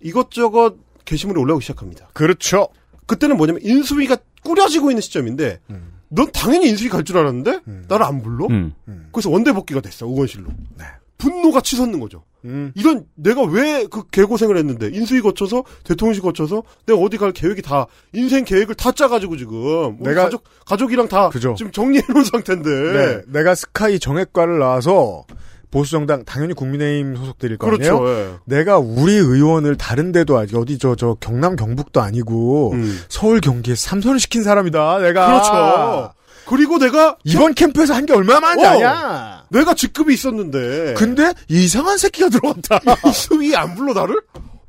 이것저것 0.00 0.76
게시물이 1.04 1.38
올라오기 1.40 1.62
시작합니다. 1.62 2.08
그렇죠. 2.14 2.68
그때는 3.06 3.36
뭐냐면 3.36 3.60
인수위가 3.62 4.16
꾸려지고 4.42 4.90
있는 4.90 5.02
시점인데, 5.02 5.60
음. 5.70 5.92
넌 6.08 6.30
당연히 6.32 6.68
인수위 6.68 6.88
갈 6.88 7.04
줄 7.04 7.18
알았는데, 7.18 7.60
음. 7.68 7.84
나를 7.88 8.06
안 8.06 8.22
불러? 8.22 8.46
음. 8.46 8.72
그래서 9.12 9.28
원대 9.30 9.52
복귀가 9.52 9.80
됐어, 9.80 10.06
의원실로. 10.06 10.48
네. 10.78 10.84
분노가 11.18 11.60
치솟는 11.60 12.00
거죠. 12.00 12.24
음. 12.46 12.72
이런 12.74 13.04
내가 13.14 13.42
왜 13.42 13.84
그 13.90 14.04
개고생을 14.08 14.56
했는데 14.56 14.88
인수위 14.90 15.20
거쳐서 15.20 15.64
대통령실 15.84 16.22
거쳐서 16.22 16.62
내가 16.86 16.98
어디 16.98 17.18
갈 17.18 17.32
계획이 17.32 17.60
다 17.60 17.84
인생 18.14 18.44
계획을 18.46 18.74
다 18.76 18.90
짜가지고 18.92 19.36
지금 19.36 19.98
내가- 19.98 20.22
가족 20.24 20.44
가족이랑 20.64 21.08
다 21.08 21.28
그죠. 21.28 21.54
지금 21.58 21.70
정리해 21.72 22.02
놓은 22.10 22.24
상태인데 22.24 22.70
네. 22.70 23.22
내가 23.26 23.54
스카이 23.54 23.98
정액과를 23.98 24.58
나와서 24.60 25.24
보수정당 25.70 26.24
당연히 26.24 26.54
국민의힘 26.54 27.16
소속들일 27.16 27.58
거 27.58 27.66
그렇죠. 27.66 27.98
아니에요? 27.98 28.08
예. 28.18 28.34
내가 28.44 28.78
우리 28.78 29.12
의원을 29.14 29.76
다른 29.76 30.12
데도 30.12 30.36
아직 30.38 30.56
어디 30.56 30.78
저저 30.78 31.16
경남 31.20 31.56
경북도 31.56 32.00
아니고 32.00 32.72
음. 32.72 33.00
서울 33.08 33.40
경기에 33.40 33.74
삼선을 33.74 34.18
시킨 34.20 34.42
사람이다. 34.42 34.98
내가 34.98 35.26
그렇죠. 35.26 36.12
그리고 36.46 36.78
내가 36.78 37.16
이번 37.24 37.54
캠프에서 37.54 37.94
한 37.94 38.06
게 38.06 38.12
얼마나 38.12 38.40
많은지 38.40 38.66
어. 38.66 38.70
아냐? 38.70 39.44
내가 39.50 39.74
직급이 39.74 40.12
있었는데 40.14 40.94
근데 40.96 41.32
이상한 41.48 41.96
새끼가 41.98 42.28
들어왔다. 42.28 42.80
인수위 43.06 43.54
안 43.54 43.74
불러 43.76 43.92
나를? 43.92 44.16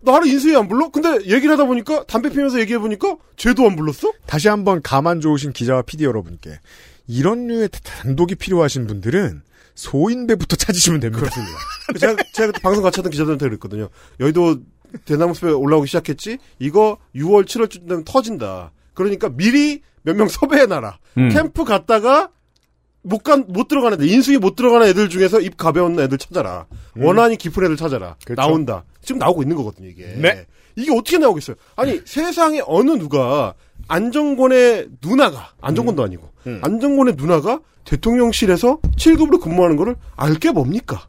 나를 0.04 0.28
인수위 0.28 0.56
안 0.56 0.68
불러? 0.68 0.90
근데 0.90 1.10
얘기를 1.26 1.52
하다 1.52 1.66
보니까 1.66 2.04
담배 2.08 2.30
피면서 2.30 2.60
얘기해 2.60 2.78
보니까 2.80 3.16
쟤도 3.38 3.66
안 3.66 3.76
불렀어? 3.76 4.12
다시 4.28 4.48
한번 4.48 4.82
가만 4.84 5.22
좋으신 5.22 5.54
기자와 5.54 5.82
PD 5.84 6.04
여러분께 6.04 6.60
이런 7.08 7.48
류의 7.48 7.70
단독이 7.84 8.36
필요하신 8.36 8.86
분들은 8.88 9.42
소인배부터 9.82 10.56
찾으시면 10.56 11.00
됩니다. 11.00 11.20
그렇습니다. 11.26 11.58
제가 12.00 12.16
제가 12.34 12.52
방송 12.62 12.84
같이 12.84 13.00
하던 13.00 13.12
기자들한테 13.12 13.48
그랬거든요. 13.48 13.90
여의도 14.20 14.58
대나무 15.06 15.34
숲에 15.34 15.52
올라오기 15.52 15.88
시작했지. 15.88 16.38
이거 16.60 16.98
6월 17.16 17.46
7월쯤 17.46 17.88
되면 17.88 18.04
터진다. 18.04 18.72
그러니까 18.94 19.30
미리 19.30 19.82
몇 20.04 20.16
명 20.16 20.28
섭외해놔라. 20.28 21.00
음. 21.18 21.30
캠프 21.30 21.64
갔다가 21.64 22.30
못 23.04 23.24
간, 23.24 23.46
못 23.48 23.68
들어가는 23.68 23.96
애들, 23.96 24.08
인수위 24.08 24.38
못 24.38 24.56
들어가는 24.56 24.86
애들 24.88 25.10
중에서 25.10 25.42
입 25.42 25.58
가벼운 25.58 26.00
애들 26.00 26.18
찾아라. 26.20 26.68
원한이 26.96 27.38
깊은 27.38 27.64
애들 27.64 27.76
찾아라. 27.78 28.16
그렇죠. 28.26 28.40
나온다. 28.40 28.84
지금 29.02 29.18
나오고 29.18 29.42
있는 29.42 29.56
거거든요, 29.56 29.88
이게. 29.88 30.06
네. 30.18 30.46
이게 30.76 30.92
어떻게 30.92 31.18
나오겠어요? 31.18 31.56
아니, 31.76 32.00
세상에 32.06 32.62
어느 32.68 32.92
누가 32.92 33.56
안정권의 33.88 34.88
누나가, 35.02 35.52
안정권도 35.62 36.04
아니고, 36.04 36.30
음. 36.48 36.60
안정권의 36.64 37.16
누나가 37.18 37.60
대통령실에서 37.86 38.80
7급으로 38.98 39.40
근무하는 39.42 39.76
거를 39.76 39.96
알 40.16 40.36
게 40.36 40.52
뭡니까? 40.52 41.08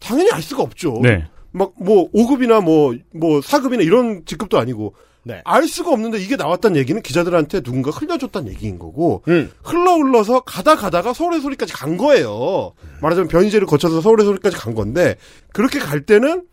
당연히 0.00 0.30
알 0.32 0.42
수가 0.42 0.62
없죠. 0.62 0.98
네. 1.02 1.24
막, 1.52 1.72
뭐, 1.78 2.10
5급이나 2.12 2.62
뭐, 2.62 2.94
뭐, 3.14 3.40
4급이나 3.40 3.84
이런 3.84 4.22
직급도 4.24 4.58
아니고, 4.58 4.94
네. 5.24 5.42
알 5.44 5.66
수가 5.68 5.90
없는데 5.92 6.18
이게 6.18 6.36
나왔다는 6.36 6.78
얘기는 6.78 7.00
기자들한테 7.02 7.60
누군가 7.60 7.90
흘려줬다는 7.90 8.50
얘기인 8.52 8.78
거고, 8.78 9.22
음. 9.28 9.50
흘러 9.62 9.96
흘러서 9.96 10.40
가다 10.40 10.76
가다가 10.76 11.12
서울의 11.12 11.40
소리까지 11.42 11.74
간 11.74 11.96
거예요. 11.98 12.72
말하자면 13.02 13.28
변이제를 13.28 13.66
거쳐서 13.66 14.00
서울의 14.00 14.24
소리까지 14.24 14.56
간 14.56 14.74
건데, 14.74 15.16
그렇게 15.52 15.78
갈 15.78 16.00
때는, 16.02 16.44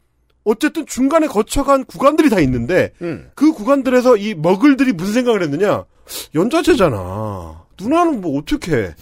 어쨌든 0.48 0.86
중간에 0.86 1.28
거쳐간 1.28 1.84
구간들이 1.86 2.30
다 2.30 2.40
있는데, 2.40 2.94
음. 3.02 3.30
그 3.36 3.52
구간들에서 3.52 4.16
이 4.18 4.34
머글들이 4.34 4.94
무슨 4.94 5.14
생각을 5.14 5.44
했느냐? 5.44 5.84
연자제잖아. 6.34 7.66
누나는 7.80 8.22
뭐 8.22 8.40
어떻게 8.40 8.94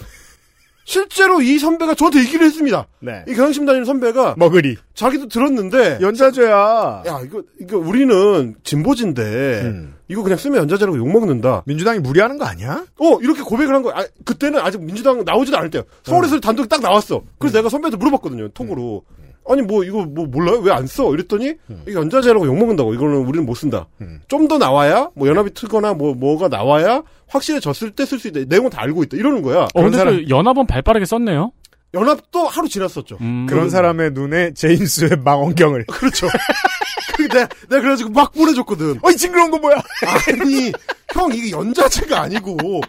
실제로 0.86 1.42
이 1.42 1.58
선배가 1.58 1.96
저한테 1.96 2.20
얘기를 2.20 2.46
했습니다. 2.46 2.88
네. 3.00 3.26
이 3.28 3.34
다니는 3.34 3.86
선배가 3.86 4.36
머글이 4.38 4.78
자기도 4.94 5.28
들었는데 5.28 5.98
연자죄야. 6.00 7.04
야 7.08 7.22
이거 7.26 7.42
이거 7.60 7.78
우리는 7.78 8.56
진보진데 8.64 9.22
음. 9.64 9.96
이거 10.08 10.22
그냥 10.22 10.38
쓰면 10.38 10.60
연자제라고 10.62 10.98
욕 10.98 11.10
먹는다. 11.10 11.64
민주당이 11.66 12.00
무리하는 12.00 12.38
거 12.38 12.46
아니야? 12.46 12.86
어 13.00 13.20
이렇게 13.22 13.42
고백을 13.42 13.74
한 13.74 13.82
거야. 13.82 13.96
아, 13.98 14.08
그때는 14.24 14.60
아직 14.60 14.82
민주당 14.82 15.24
나오지도 15.26 15.58
않을 15.58 15.72
때요. 15.72 15.84
서울에서 16.04 16.40
단독 16.40 16.70
딱 16.70 16.82
나왔어. 16.82 17.24
그래서 17.40 17.58
내가 17.58 17.70
선배한테 17.70 17.98
물어봤거든요. 17.98 18.50
톡으로. 18.50 19.04
아니 19.48 19.62
뭐 19.62 19.84
이거 19.84 20.04
뭐 20.06 20.26
몰라요? 20.26 20.60
왜 20.60 20.72
안 20.72 20.88
써? 20.88 21.14
이랬더니 21.14 21.54
이거 21.88 22.00
연자제라고 22.02 22.46
욕 22.48 22.58
먹는다고. 22.58 22.94
이거는 22.94 23.18
우리는 23.26 23.46
못 23.46 23.56
쓴다. 23.56 23.88
음. 24.02 24.20
좀더 24.28 24.58
나와야 24.58 25.10
뭐 25.16 25.28
연합이 25.28 25.54
트거나 25.54 25.94
뭐 25.94 26.14
뭐가 26.16 26.48
나와야 26.48 27.04
확실해졌을 27.28 27.92
때 27.92 28.06
쓸 28.06 28.20
수 28.20 28.28
있다. 28.30 28.42
내용은 28.48 28.70
다 28.70 28.82
알고 28.82 29.04
있다. 29.04 29.18
이러는 29.18 29.42
거야. 29.42 29.68
어, 29.74 29.82
근데 29.82 29.98
사람- 29.98 30.16
그 30.18 30.30
연합은 30.30 30.66
발빠르게 30.68 31.06
썼네요. 31.06 31.52
연합도 31.94 32.48
하루 32.48 32.68
지났었죠. 32.68 33.18
음. 33.22 33.46
그런 33.48 33.70
사람의 33.70 34.12
눈에 34.12 34.54
제임스의 34.54 35.12
망원경을. 35.24 35.86
그렇죠. 35.92 36.28
내가, 37.20 37.48
내가 37.70 37.82
그래가지고 37.82 38.10
막 38.10 38.34
보내줬거든. 38.34 39.00
어이 39.02 39.16
징그러운 39.16 39.50
거 39.52 39.58
뭐야? 39.60 39.78
아니, 40.06 40.72
형, 41.14 41.32
이게 41.34 41.52
연자제가 41.52 42.20
아니고, 42.24 42.82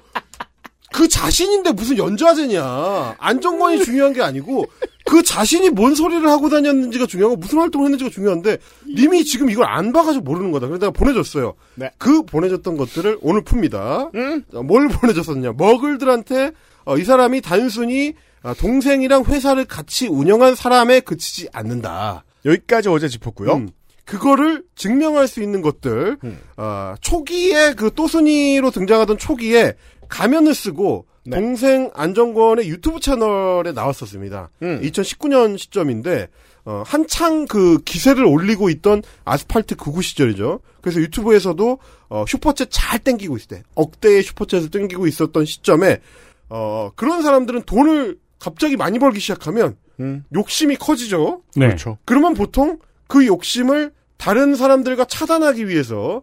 그 0.93 1.07
자신인데 1.07 1.73
무슨 1.73 1.99
연좌제냐. 1.99 3.15
안정권이 3.19 3.85
중요한 3.85 4.13
게 4.13 4.23
아니고 4.23 4.67
그 5.07 5.23
자신이 5.23 5.71
뭔 5.71 5.95
소리를 5.95 6.29
하고 6.29 6.49
다녔는지가 6.49 7.07
중요하고 7.07 7.37
무슨 7.37 7.61
활동을 7.61 7.87
했는지가 7.87 8.11
중요한데 8.11 8.59
님이 8.89 9.25
지금 9.25 9.49
이걸 9.49 9.67
안 9.67 9.93
봐가지고 9.93 10.25
모르는 10.25 10.51
거다. 10.51 10.67
그래서 10.67 10.81
내가 10.81 10.91
보내줬어요. 10.91 11.55
네. 11.77 11.91
그 11.97 12.23
보내줬던 12.23 12.77
것들을 12.77 13.19
오늘 13.23 13.43
풉니다. 13.43 14.11
자, 14.53 14.63
뭘 14.63 14.89
보내줬었냐. 14.91 15.53
머글들한테 15.57 16.51
어, 16.85 16.99
이 16.99 17.05
사람이 17.05 17.41
단순히 17.41 18.15
아, 18.43 18.55
동생이랑 18.55 19.25
회사를 19.25 19.65
같이 19.65 20.09
운영한 20.09 20.55
사람에 20.55 21.01
그치지 21.01 21.49
않는다. 21.53 22.25
여기까지 22.45 22.89
어제 22.89 23.09
짚었고요. 23.09 23.55
음, 23.55 23.71
그거를 24.05 24.63
증명할 24.77 25.27
수 25.27 25.43
있는 25.43 25.63
것들, 25.63 26.17
음. 26.23 26.39
어, 26.57 26.95
초기에 27.01 27.75
그 27.75 27.93
또순이로 27.93 28.71
등장하던 28.71 29.19
초기에 29.19 29.75
가면을 30.09 30.55
쓰고 30.55 31.07
네. 31.25 31.37
동생 31.37 31.91
안정권의 31.95 32.69
유튜브 32.69 33.01
채널에 33.01 33.73
나왔었습니다. 33.73 34.51
음. 34.63 34.81
2019년 34.83 35.59
시점인데 35.59 36.29
어, 36.65 36.83
한창 36.85 37.47
그 37.47 37.79
기세를 37.85 38.25
올리고 38.25 38.71
있던 38.71 39.03
아스팔트 39.25 39.77
극우 39.77 40.03
시절이죠. 40.03 40.61
그래서 40.81 41.01
유튜브에서도 41.01 41.79
어, 42.09 42.25
슈퍼챗 42.25 42.69
잘 42.71 42.99
땡기고 42.99 43.37
있을 43.37 43.49
때 43.49 43.63
억대의 43.75 44.23
슈퍼챗을 44.23 44.73
땡기고 44.73 45.07
있었던 45.07 45.45
시점에 45.45 46.01
어, 46.49 46.91
그런 46.95 47.23
사람들은 47.23 47.63
돈을 47.63 48.19
갑자기 48.39 48.77
많이 48.77 48.99
벌기 48.99 49.21
시작하면 49.21 49.77
음. 50.01 50.25
욕심이 50.35 50.77
커지죠. 50.77 51.43
네. 51.55 51.67
그렇죠. 51.67 51.99
그러면 52.05 52.35
보통 52.35 52.79
그 53.07 53.27
욕심을 53.27 53.93
다른 54.17 54.55
사람들과 54.55 55.05
차단하기 55.07 55.69
위해서 55.69 56.17
어, 56.17 56.23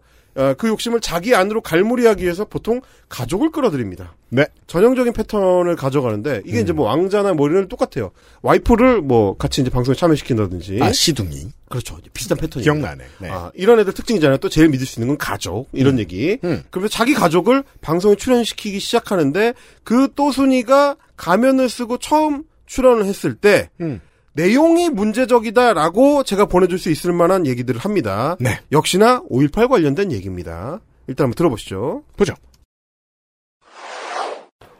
그 0.57 0.67
욕심을 0.67 0.99
자기 0.99 1.35
안으로 1.35 1.61
갈무리하기 1.61 2.23
위해서 2.23 2.45
보통 2.45 2.81
가족을 3.09 3.51
끌어들입니다. 3.51 4.15
네. 4.29 4.45
전형적인 4.65 5.13
패턴을 5.13 5.75
가져가는데 5.75 6.41
이게 6.45 6.59
이제 6.59 6.73
뭐 6.73 6.87
왕자나 6.87 7.33
뭐 7.33 7.47
이런 7.47 7.67
똑같아요. 7.67 8.11
와이프를 8.41 9.01
뭐 9.01 9.37
같이 9.37 9.61
이제 9.61 9.69
방송에 9.69 9.95
참여시킨다든지 9.95 10.79
아, 10.81 10.91
시둥이. 10.91 11.49
그렇죠. 11.69 11.97
비슷한 12.13 12.37
패턴이 12.37 12.63
기억나네. 12.63 13.03
네. 13.19 13.29
아, 13.29 13.51
이런 13.53 13.79
애들 13.79 13.93
특징이잖아요. 13.93 14.37
또 14.37 14.49
제일 14.49 14.69
믿을 14.69 14.87
수 14.87 14.99
있는 14.99 15.09
건 15.09 15.17
가족 15.17 15.67
이런 15.71 15.99
얘기. 15.99 16.39
음. 16.43 16.63
그러면 16.71 16.89
자기 16.89 17.13
가족을 17.13 17.63
방송에 17.81 18.15
출연시키기 18.15 18.79
시작하는데 18.79 19.53
그 19.83 20.09
또순이가 20.15 20.95
가면을 21.15 21.69
쓰고 21.69 21.97
처음 21.99 22.43
출연을 22.65 23.05
했을 23.05 23.35
때 23.35 23.69
음. 23.81 24.01
내용이 24.35 24.89
문제적이다라고 24.89 26.23
제가 26.23 26.45
보내줄 26.45 26.79
수 26.79 26.89
있을 26.89 27.13
만한 27.13 27.45
얘기들을 27.45 27.79
합니다. 27.79 28.35
네. 28.39 28.59
역시나 28.71 29.21
5.18 29.29 29.69
관련된 29.69 30.11
얘기입니다. 30.11 30.79
일단 31.07 31.25
한번 31.25 31.35
들어보시죠. 31.35 32.03
보죠. 32.17 32.33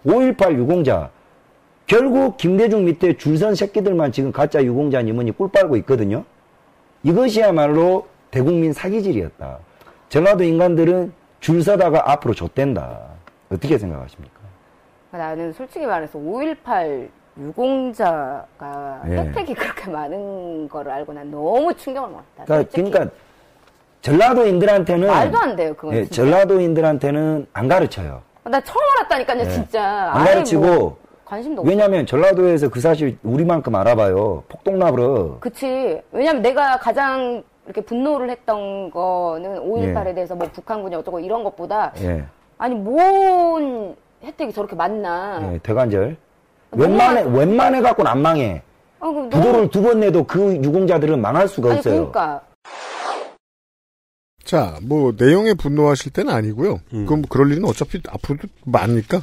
5.18 0.06 0.58
유공자. 0.58 1.12
결국 1.86 2.38
김대중 2.38 2.86
밑에 2.86 3.18
줄선 3.18 3.56
새끼들만 3.56 4.12
지금 4.12 4.32
가짜 4.32 4.64
유공자님은 4.64 5.34
꿀 5.34 5.52
빨고 5.52 5.78
있거든요. 5.78 6.26
이것이야말로 7.04 8.08
대국민 8.32 8.74
사기질이었다. 8.74 9.60
전라도 10.10 10.44
인간들은 10.44 11.14
줄 11.40 11.62
서다가 11.62 12.12
앞으로 12.12 12.34
좆된다. 12.34 13.02
어떻게 13.50 13.78
생각하십니까? 13.78 14.40
나는 15.12 15.54
솔직히 15.54 15.86
말해서 15.86 16.18
5.18 16.18 17.10
유공자가 17.38 19.02
예. 19.08 19.18
혜택이 19.18 19.54
그렇게 19.54 19.90
많은 19.90 20.70
거를 20.70 20.92
알고 20.92 21.14
난 21.14 21.32
너무 21.32 21.74
충격을 21.74 22.10
먹었다. 22.10 22.46
그러니까. 22.46 22.72
그러니까 22.72 23.08
전라도인들한테는 24.02 25.08
말도 25.08 25.38
안 25.38 25.56
돼요, 25.56 25.74
그건 25.76 25.96
예. 25.96 26.06
전라도인들한테는 26.06 27.48
안 27.54 27.68
가르쳐요. 27.68 28.22
나 28.44 28.62
처음 28.62 28.84
알았다니까요, 28.98 29.40
예. 29.40 29.50
진짜. 29.50 30.12
안 30.14 30.26
가르치고 30.26 30.62
뭐 30.62 30.98
관심도 31.26 31.62
없어. 31.62 31.70
왜냐하면 31.70 32.06
전라도에서 32.06 32.70
그 32.70 32.82
사실 32.82 33.18
우리만큼 33.24 33.74
알아봐요. 33.74 34.44
폭동나버려. 34.50 35.38
그치. 35.40 36.02
왜냐면 36.12 36.42
내가 36.42 36.78
가장 36.78 37.44
이렇게 37.66 37.80
분노를 37.82 38.30
했던 38.30 38.92
거는 38.92 39.62
5.18에 39.62 40.08
예. 40.10 40.14
대해서 40.14 40.36
뭐 40.36 40.50
북한군이 40.52 40.94
어쩌고 40.96 41.22
이런 41.22 41.46
것보다 41.46 41.94
예, 42.02 42.26
아니 42.58 42.76
뭔 42.76 43.96
혜택이 44.22 44.52
저렇게 44.52 44.76
많나. 44.76 45.54
예, 45.54 45.60
대관절. 45.60 46.18
너무 46.76 46.84
웬만해 46.84 47.24
많- 47.24 47.34
웬만해 47.36 47.82
갖고는 47.82 48.10
안 48.12 48.22
망해. 48.22 48.62
아, 49.00 49.08
그럼 49.10 49.30
너무- 49.30 49.44
부도를 49.44 49.70
두 49.70 49.82
번 49.82 50.00
내도 50.00 50.24
그 50.26 50.56
유공자들은 50.64 51.20
망할 51.22 51.48
수가 51.48 51.70
아니 51.70 51.78
없어요. 51.80 51.94
그러니까 52.12 52.42
자, 54.44 54.78
뭐 54.84 55.14
내용에 55.18 55.54
분노하실 55.54 56.12
때는 56.12 56.34
아니고요. 56.34 56.80
음. 56.94 57.06
그럼 57.06 57.22
그럴 57.30 57.52
일은 57.52 57.64
어차피 57.66 58.02
앞으로도 58.08 58.48
많으니까 58.66 59.22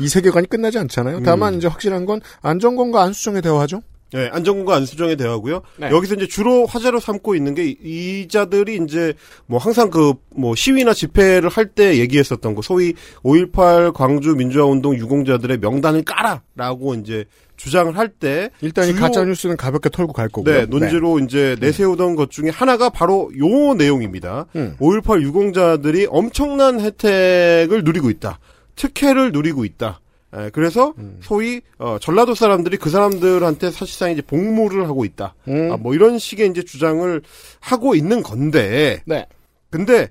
이 0.00 0.08
세계관이 0.08 0.48
끝나지 0.48 0.78
않잖아요. 0.78 1.22
다만 1.22 1.54
이제 1.54 1.66
확실한 1.66 2.04
건 2.04 2.20
안정권과 2.42 3.02
안수정의 3.02 3.42
대화죠. 3.42 3.80
네, 4.12 4.28
안정권과 4.32 4.74
안수정의 4.76 5.16
대화고요. 5.16 5.62
네. 5.78 5.90
여기서 5.90 6.14
이제 6.16 6.26
주로 6.26 6.66
화제로 6.66 6.98
삼고 7.00 7.34
있는 7.34 7.54
게 7.54 7.64
이- 7.66 8.22
이자들이 8.22 8.80
이제 8.84 9.14
뭐 9.46 9.58
항상 9.58 9.90
그 9.90 10.14
뭐 10.36 10.54
시위나 10.54 10.94
집회를 10.94 11.48
할 11.48 11.66
때 11.74 11.98
얘기했었던 11.98 12.54
거 12.54 12.62
소위 12.62 12.94
5.18 13.22 13.92
광주 13.92 14.34
민주화 14.34 14.64
운동 14.64 14.96
유공자들의 14.96 15.58
명단을 15.58 16.02
까라라고 16.04 16.94
이제 16.94 17.24
주장을 17.56 17.94
할 17.96 18.08
때 18.08 18.50
일단 18.62 18.88
이 18.88 18.92
가짜 18.94 19.22
뉴스는 19.24 19.56
가볍게 19.56 19.90
털고 19.90 20.12
갈 20.14 20.28
거고요. 20.28 20.54
네, 20.54 20.66
논지로 20.66 21.18
이제 21.18 21.56
내세우던 21.60 22.16
것 22.16 22.30
중에 22.30 22.48
하나가 22.48 22.88
바로 22.90 23.30
요 23.38 23.74
내용입니다. 23.74 24.46
음. 24.56 24.76
5.18 24.80 25.20
유공자들이 25.22 26.06
엄청난 26.10 26.80
혜택을 26.80 27.84
누리고 27.84 28.08
있다. 28.10 28.38
특혜를 28.76 29.32
누리고 29.32 29.64
있다. 29.64 30.00
에, 30.34 30.50
그래서 30.50 30.94
음. 30.98 31.18
소위 31.22 31.60
어, 31.78 31.98
전라도 32.00 32.34
사람들이 32.34 32.76
그 32.76 32.90
사람들한테 32.90 33.70
사실상 33.70 34.10
이제 34.10 34.22
복무를 34.22 34.86
하고 34.86 35.04
있다. 35.04 35.34
음. 35.48 35.72
아, 35.72 35.76
뭐 35.76 35.94
이런 35.94 36.18
식의 36.18 36.48
이제 36.48 36.62
주장을 36.62 37.22
하고 37.60 37.94
있는 37.94 38.22
건데. 38.22 39.02
네. 39.06 39.26
근데 39.70 40.10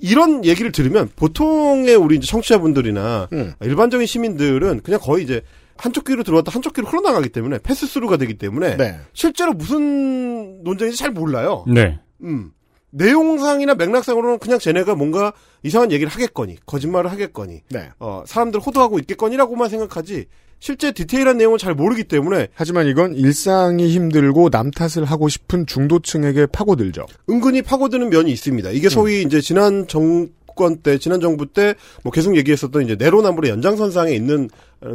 이런 0.00 0.44
얘기를 0.44 0.70
들으면 0.72 1.10
보통의 1.16 1.94
우리 1.96 2.16
이제 2.16 2.26
청취자분들이나 2.26 3.28
음. 3.32 3.52
일반적인 3.60 4.06
시민들은 4.06 4.80
그냥 4.82 5.00
거의 5.00 5.24
이제 5.24 5.42
한쪽 5.76 6.04
귀로 6.04 6.22
들어왔다 6.22 6.52
한쪽 6.52 6.74
귀로 6.74 6.88
흘러나가기 6.88 7.28
때문에 7.30 7.58
패스스루가 7.58 8.16
되기 8.16 8.34
때문에 8.34 8.76
네. 8.76 8.98
실제로 9.12 9.52
무슨 9.52 10.62
논쟁인지 10.64 10.98
잘 10.98 11.10
몰라요. 11.10 11.64
네. 11.68 11.98
음. 12.22 12.52
내용상이나 12.90 13.74
맥락상으로는 13.74 14.38
그냥 14.38 14.58
쟤네가 14.58 14.94
뭔가 14.94 15.32
이상한 15.62 15.92
얘기를 15.92 16.10
하겠거니, 16.10 16.56
거짓말을 16.66 17.10
하겠거니, 17.12 17.62
네. 17.70 17.90
어, 17.98 18.22
사람들 18.26 18.60
호도하고 18.60 18.98
있겠거니라고만 19.00 19.68
생각하지, 19.68 20.26
실제 20.60 20.90
디테일한 20.90 21.36
내용을 21.36 21.58
잘 21.58 21.74
모르기 21.74 22.02
때문에 22.04 22.48
하지만 22.52 22.88
이건 22.88 23.14
일상이 23.14 23.88
힘들고 23.90 24.50
남 24.50 24.72
탓을 24.72 25.04
하고 25.04 25.28
싶은 25.28 25.66
중도층에게 25.66 26.46
파고들죠. 26.46 27.06
은근히 27.30 27.62
파고드는 27.62 28.10
면이 28.10 28.32
있습니다. 28.32 28.70
이게 28.70 28.88
소위 28.88 29.22
이제 29.22 29.40
지난 29.40 29.86
정권 29.86 30.78
때, 30.78 30.98
지난 30.98 31.20
정부 31.20 31.46
때 31.46 31.74
뭐 32.02 32.10
계속 32.10 32.36
얘기했었던 32.36 32.82
이제 32.82 32.96
내로남불의 32.96 33.52
연장선상에 33.52 34.12
있는 34.12 34.50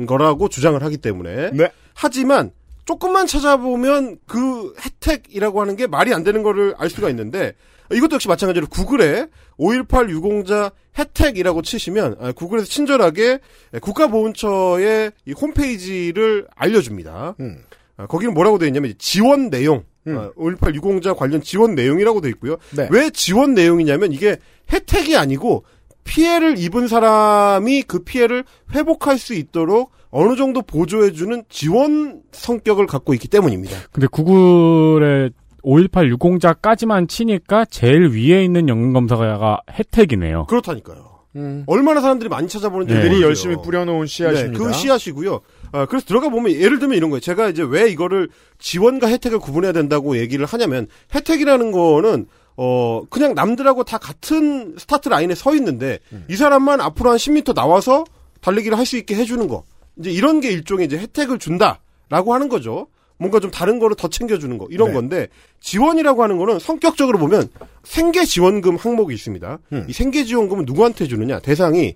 거라고 0.06 0.50
주장을 0.50 0.82
하기 0.84 0.98
때문에. 0.98 1.52
네. 1.52 1.72
하지만 1.94 2.52
조금만 2.84 3.26
찾아보면 3.28 4.18
그 4.28 4.74
혜택이라고 4.82 5.62
하는 5.62 5.78
게 5.78 5.88
말이 5.88 6.14
안 6.14 6.26
되는 6.26 6.44
거를 6.44 6.74
알 6.78 6.90
수가 6.90 7.10
있는데 7.12 7.54
이것도 7.92 8.16
역시 8.16 8.28
마찬가지로 8.28 8.68
구글에 8.68 9.28
5.18 9.60 10.10
유공자 10.10 10.72
혜택이라고 10.98 11.62
치시면 11.62 12.18
아, 12.20 12.32
구글에서 12.32 12.66
친절하게 12.68 13.40
국가보훈처의 13.82 15.12
이 15.26 15.32
홈페이지를 15.34 16.48
알려줍니다. 16.56 17.36
음. 17.40 17.64
아, 17.98 18.08
거기는 18.08 18.34
뭐라고 18.34 18.58
되어 18.58 18.68
있냐면 18.68 18.94
지원 18.98 19.50
내용, 19.50 19.84
음. 20.08 20.18
아, 20.18 20.32
5.18 20.32 20.76
유공자 20.76 21.14
관련 21.14 21.42
지원 21.42 21.76
내용이라고 21.76 22.22
되어 22.22 22.30
있고요. 22.32 22.58
네. 22.76 22.88
왜 22.92 23.10
지원 23.10 23.54
내용이냐면 23.54 24.12
이게 24.12 24.38
혜택이 24.72 25.16
아니고 25.16 25.66
피해를 26.04 26.58
입은 26.58 26.88
사람이 26.88 27.84
그 27.84 28.00
피해를 28.00 28.44
회복할 28.74 29.18
수 29.18 29.34
있도록 29.34 29.92
어느 30.10 30.36
정도 30.36 30.62
보조해주는 30.62 31.44
지원 31.50 32.22
성격을 32.32 32.86
갖고 32.86 33.14
있기 33.16 33.28
때문입니다. 33.28 33.76
근데 33.92 34.08
구글에 34.08 35.32
5.18 35.64 36.08
유공자까지만 36.10 37.08
치니까 37.08 37.66
제일 37.66 38.10
위에 38.10 38.44
있는 38.44 38.68
연금검사가 38.70 39.62
혜택이네요. 39.72 40.46
그렇다니까요. 40.48 41.14
음. 41.36 41.64
얼마나 41.66 42.00
사람들이 42.00 42.30
많이 42.30 42.48
찾아보는지 42.48 42.94
네. 42.94 43.22
열심히 43.22 43.56
뿌려놓은 43.56 44.06
씨앗입니다. 44.06 44.52
네, 44.52 44.58
그 44.58 44.72
씨앗이고요. 44.74 45.42
아, 45.72 45.86
그래서 45.88 46.06
들어가 46.06 46.30
보면 46.30 46.52
예를 46.52 46.78
들면 46.78 46.96
이런 46.96 47.10
거예요. 47.10 47.22
제가 47.22 47.50
이제 47.50 47.64
왜 47.64 47.90
이거를 47.90 48.30
지원과 48.60 49.08
혜택을 49.08 49.40
구분해야 49.40 49.72
된다고 49.72 50.18
얘기를 50.18 50.46
하냐면 50.46 50.88
혜택이라는 51.16 51.72
거는 51.72 52.28
어 52.56 53.02
그냥 53.10 53.34
남들하고 53.34 53.84
다 53.84 53.98
같은 53.98 54.76
스타트 54.78 55.10
라인에 55.10 55.34
서 55.34 55.56
있는데 55.56 55.98
음. 56.12 56.24
이 56.30 56.36
사람만 56.36 56.82
앞으로 56.82 57.10
한 57.10 57.18
10m 57.18 57.56
나와서 57.56 58.04
달리기를 58.42 58.78
할 58.78 58.86
수 58.86 58.98
있게 58.98 59.16
해주는 59.16 59.48
거. 59.48 59.64
이제 59.98 60.12
이런 60.12 60.40
게 60.40 60.52
일종의 60.52 60.86
이제 60.86 61.00
혜택을 61.00 61.40
준다라고 61.40 62.34
하는 62.34 62.48
거죠. 62.50 62.88
뭔가 63.18 63.40
좀 63.40 63.52
다른 63.52 63.80
거를 63.80 63.96
더 63.96 64.08
챙겨주는 64.08 64.58
거 64.58 64.68
이런 64.70 64.90
네. 64.90 64.94
건데 64.94 65.28
지원이라고 65.62 66.24
하는 66.24 66.38
거는 66.38 66.60
성격적으로 66.60 67.20
보면 67.20 67.50
생계 67.84 68.26
지원금 68.26 68.76
항목이 68.76 69.14
있습니다. 69.14 69.60
음. 69.72 69.86
이 69.88 69.94
생계 69.94 70.24
지원금은 70.24 70.66
누구한테 70.66 71.08
주느냐 71.08 71.40
대상이 71.40 71.96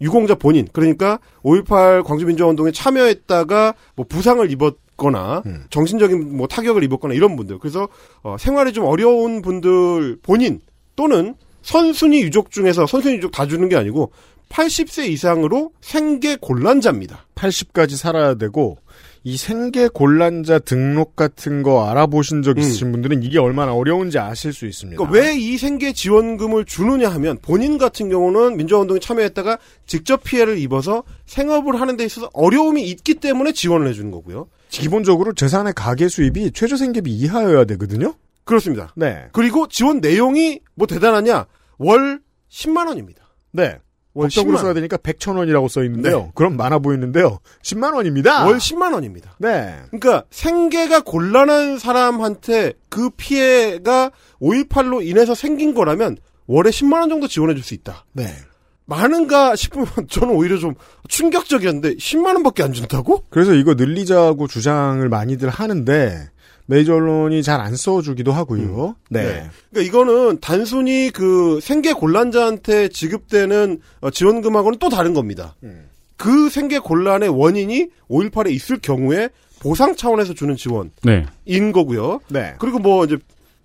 유공자 0.00 0.34
본인 0.34 0.66
그러니까 0.72 1.18
5.18 1.42 2.04
광주민주화운동에 2.04 2.72
참여했다가 2.72 3.74
뭐 3.96 4.06
부상을 4.08 4.50
입었거나 4.50 5.42
음. 5.46 5.64
정신적인 5.70 6.36
뭐 6.36 6.46
타격을 6.46 6.82
입었거나 6.84 7.14
이런 7.14 7.36
분들 7.36 7.58
그래서 7.58 7.88
어, 8.22 8.36
생활이 8.38 8.72
좀 8.72 8.84
어려운 8.84 9.42
분들 9.42 10.18
본인 10.22 10.60
또는 10.96 11.34
선순위 11.62 12.22
유족 12.22 12.50
중에서 12.50 12.86
선순위 12.86 13.16
유족 13.16 13.32
다 13.32 13.46
주는 13.46 13.68
게 13.68 13.76
아니고 13.76 14.12
80세 14.48 15.08
이상으로 15.08 15.72
생계 15.80 16.36
곤란자입니다. 16.36 17.26
80까지 17.34 17.96
살아야 17.96 18.34
되고 18.34 18.78
이 19.22 19.36
생계 19.36 19.88
곤란자 19.88 20.60
등록 20.60 21.14
같은 21.14 21.62
거 21.62 21.86
알아보신 21.88 22.42
적 22.42 22.58
있으신 22.58 22.90
분들은 22.90 23.22
이게 23.22 23.38
얼마나 23.38 23.74
어려운지 23.74 24.18
아실 24.18 24.52
수 24.52 24.66
있습니다. 24.66 24.96
그러니까 24.96 25.18
왜이 25.18 25.58
생계 25.58 25.92
지원금을 25.92 26.64
주느냐 26.64 27.08
하면 27.10 27.38
본인 27.42 27.76
같은 27.76 28.08
경우는 28.08 28.56
민주화운동에 28.56 28.98
참여했다가 28.98 29.58
직접 29.86 30.24
피해를 30.24 30.58
입어서 30.58 31.02
생업을 31.26 31.80
하는 31.80 31.96
데 31.98 32.04
있어서 32.04 32.30
어려움이 32.32 32.82
있기 32.88 33.14
때문에 33.14 33.52
지원을 33.52 33.88
해주는 33.88 34.10
거고요. 34.10 34.48
기본적으로 34.70 35.34
재산의 35.34 35.74
가계 35.74 36.08
수입이 36.08 36.52
최저 36.52 36.76
생계비 36.76 37.10
이하여야 37.10 37.64
되거든요. 37.64 38.14
그렇습니다. 38.44 38.92
네. 38.96 39.26
그리고 39.32 39.68
지원 39.68 40.00
내용이 40.00 40.60
뭐 40.74 40.86
대단하냐? 40.86 41.46
월 41.78 42.20
10만 42.50 42.88
원입니다. 42.88 43.22
네. 43.52 43.78
월 44.14 44.26
법적으로 44.26 44.58
10만 44.58 44.60
써야 44.60 44.74
되니까 44.74 44.96
100천 44.96 45.36
원이라고 45.36 45.68
써 45.68 45.84
있는데요. 45.84 46.18
네. 46.18 46.30
그럼 46.34 46.56
많아 46.56 46.80
보이는데요. 46.80 47.38
10만 47.62 47.94
원입니다. 47.94 48.44
월 48.44 48.58
10만 48.58 48.92
원입니다. 48.92 49.36
네. 49.38 49.76
그러니까 49.90 50.24
생계가 50.30 51.02
곤란한 51.02 51.78
사람한테 51.78 52.72
그 52.88 53.10
피해가 53.10 54.10
5.18로 54.42 55.06
인해서 55.06 55.34
생긴 55.34 55.74
거라면 55.74 56.16
월에 56.46 56.70
10만 56.70 56.94
원 57.00 57.08
정도 57.08 57.28
지원해 57.28 57.54
줄 57.54 57.62
수 57.62 57.74
있다. 57.74 58.04
네. 58.12 58.34
많은가 58.86 59.54
싶으면 59.54 59.86
저는 60.10 60.34
오히려 60.34 60.58
좀 60.58 60.74
충격적이었는데 61.06 61.94
10만 61.94 62.34
원밖에 62.34 62.64
안 62.64 62.72
준다고? 62.72 63.24
그래서 63.30 63.54
이거 63.54 63.74
늘리자고 63.74 64.48
주장을 64.48 65.08
많이들 65.08 65.48
하는데 65.48 66.28
메이저 66.70 66.94
언론이 66.94 67.42
잘 67.42 67.60
안 67.60 67.74
써주기도 67.74 68.32
하고요. 68.32 68.94
네. 69.10 69.50
그러니까 69.70 69.80
이거는 69.80 70.38
단순히 70.40 71.10
그 71.12 71.58
생계 71.60 71.92
곤란자한테 71.92 72.88
지급되는 72.88 73.80
어, 74.00 74.10
지원금하고는 74.10 74.78
또 74.78 74.88
다른 74.88 75.12
겁니다. 75.12 75.56
그 76.16 76.48
생계 76.48 76.78
곤란의 76.78 77.28
원인이 77.28 77.88
5.18에 78.08 78.52
있을 78.52 78.78
경우에 78.78 79.30
보상 79.58 79.96
차원에서 79.96 80.32
주는 80.32 80.54
지원인 80.54 80.92
네. 81.02 81.26
거고요. 81.72 82.20
네. 82.28 82.54
그리고 82.60 82.78
뭐 82.78 83.04
이제 83.04 83.18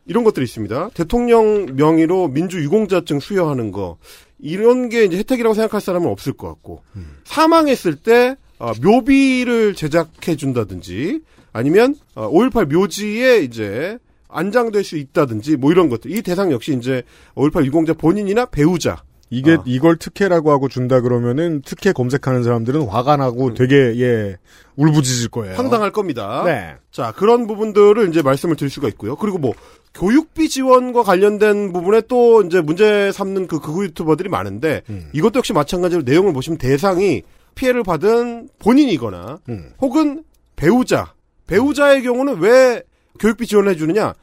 이런 0.08 0.24
것들이 0.24 0.44
있습니다. 0.44 0.90
대통령 0.96 1.68
명의로 1.76 2.30
민주 2.30 2.62
유공자증 2.62 3.20
수여하는 3.20 3.72
거 3.72 3.98
이런 4.40 4.90
게 4.90 5.06
이제 5.06 5.18
혜택이라고 5.18 5.54
생각할 5.54 5.80
사람은 5.80 6.10
없을 6.10 6.34
것 6.34 6.48
같고 6.48 6.82
사망했을 7.24 7.96
때 7.98 8.36
어, 8.58 8.72
묘비를 8.82 9.76
제작해 9.76 10.36
준다든지 10.36 11.22
아니면 11.56 11.96
어, 12.16 12.30
5.18 12.30 12.74
묘지에 12.74 13.40
이제 13.40 13.98
안장될 14.28 14.84
수 14.84 14.98
있다든지 14.98 15.56
뭐 15.56 15.72
이런 15.72 15.88
것들 15.88 16.12
이 16.12 16.22
대상 16.22 16.52
역시 16.52 16.76
이제 16.76 17.04
5.18 17.36 17.66
유공자 17.66 17.94
본인이나 17.94 18.46
배우자 18.46 19.04
이게 19.30 19.54
아. 19.54 19.64
이걸 19.66 19.96
특혜라고 19.96 20.52
하고 20.52 20.68
준다 20.68 21.00
그러면은 21.00 21.62
특혜 21.66 21.94
검색하는 21.94 22.44
사람들은 22.44 22.88
화가 22.88 23.16
나고 23.16 23.54
되게 23.54 23.76
예 24.02 24.36
울부짖을 24.76 25.30
거예요. 25.30 25.56
황당할 25.56 25.92
겁니다. 25.92 26.44
네. 26.46 26.76
자, 26.92 27.14
그런 27.16 27.48
부분들을 27.48 28.10
이제 28.10 28.22
말씀을 28.22 28.58
드릴 28.58 28.70
수가 28.70 28.90
있고요. 28.90 29.16
그리고 29.16 29.38
뭐, 29.38 29.54
교육비 29.94 30.50
지원과 30.50 31.04
관련된 31.04 31.72
부분에 31.72 32.02
또 32.10 32.44
이제 32.44 32.60
문제 32.60 33.10
삼는 33.14 33.48
그 33.48 33.60
극우 33.62 33.86
유튜버들이 33.86 34.28
많은데, 34.28 34.82
음. 34.90 35.10
이것도 35.14 35.38
역시 35.38 35.54
마찬가지로 35.54 36.02
내용을 36.02 36.34
보시면 36.34 36.58
대상이 36.58 37.24
피해를 37.56 37.84
받은 37.84 38.50
본인이거나, 38.60 39.40
음. 39.48 39.72
혹은 39.80 40.26
배우자, 40.58 41.15
배우자의 41.48 42.04
경우는 42.04 42.40
왜 42.40 42.84
교육비 43.20 43.48
지원을 43.48 43.72
해주느냐? 43.72 44.14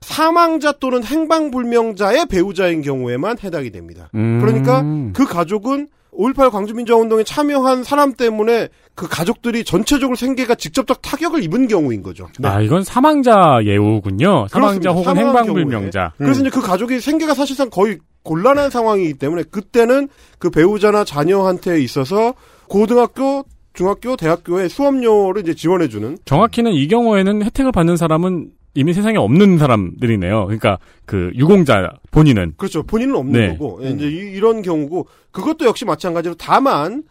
사망자 0.00 0.72
또는 0.72 1.02
행방불명자의 1.02 2.26
배우자인 2.26 2.82
경우에만 2.82 3.38
해당이 3.42 3.70
됩니다. 3.70 4.10
음. 4.14 4.40
그러니까 4.40 4.82
그 5.12 5.26
가족은 5.26 5.88
5.18 6.12 6.50
광주민주화운동에 6.50 7.22
참여한 7.22 7.84
사람 7.84 8.12
때문에 8.12 8.68
그 8.94 9.08
가족들이 9.08 9.64
전체적으로 9.64 10.16
생계가 10.16 10.56
직접적 10.56 11.00
타격을 11.00 11.44
입은 11.44 11.68
경우인 11.68 12.02
거죠. 12.02 12.28
아, 12.42 12.60
이건 12.60 12.82
사망자 12.82 13.60
예우군요. 13.64 14.48
사망자 14.48 14.90
그렇습니다. 14.90 14.90
혹은 14.92 15.16
행방불명자. 15.16 16.14
그래서 16.18 16.40
이제 16.40 16.50
그 16.50 16.60
가족이 16.60 17.00
생계가 17.00 17.34
사실상 17.34 17.70
거의 17.70 17.98
곤란한 18.24 18.70
상황이기 18.70 19.14
때문에 19.14 19.44
그때는 19.44 20.08
그 20.38 20.50
배우자나 20.50 21.04
자녀한테 21.04 21.80
있어서 21.82 22.34
고등학교, 22.68 23.44
중학교, 23.78 24.16
대학교의 24.16 24.68
수업료를 24.68 25.42
이제 25.42 25.54
지원해주는 25.54 26.18
정확히는 26.24 26.72
이 26.72 26.88
경우에는 26.88 27.44
혜택을 27.44 27.70
받는 27.70 27.96
사람은 27.96 28.50
이미 28.74 28.92
세상에 28.92 29.16
없는 29.18 29.56
사람들이네요. 29.56 30.46
그러니까 30.46 30.78
그 31.06 31.30
유공자 31.36 31.88
본인은 32.10 32.54
그렇죠. 32.56 32.82
본인은 32.82 33.14
없는 33.14 33.40
네. 33.40 33.48
거고 33.56 33.78
예, 33.84 33.90
이제 33.90 34.08
이- 34.08 34.32
이런 34.32 34.62
경우고 34.62 35.06
그것도 35.30 35.64
역시 35.64 35.84
마찬가지로 35.84 36.34
다만 36.36 37.04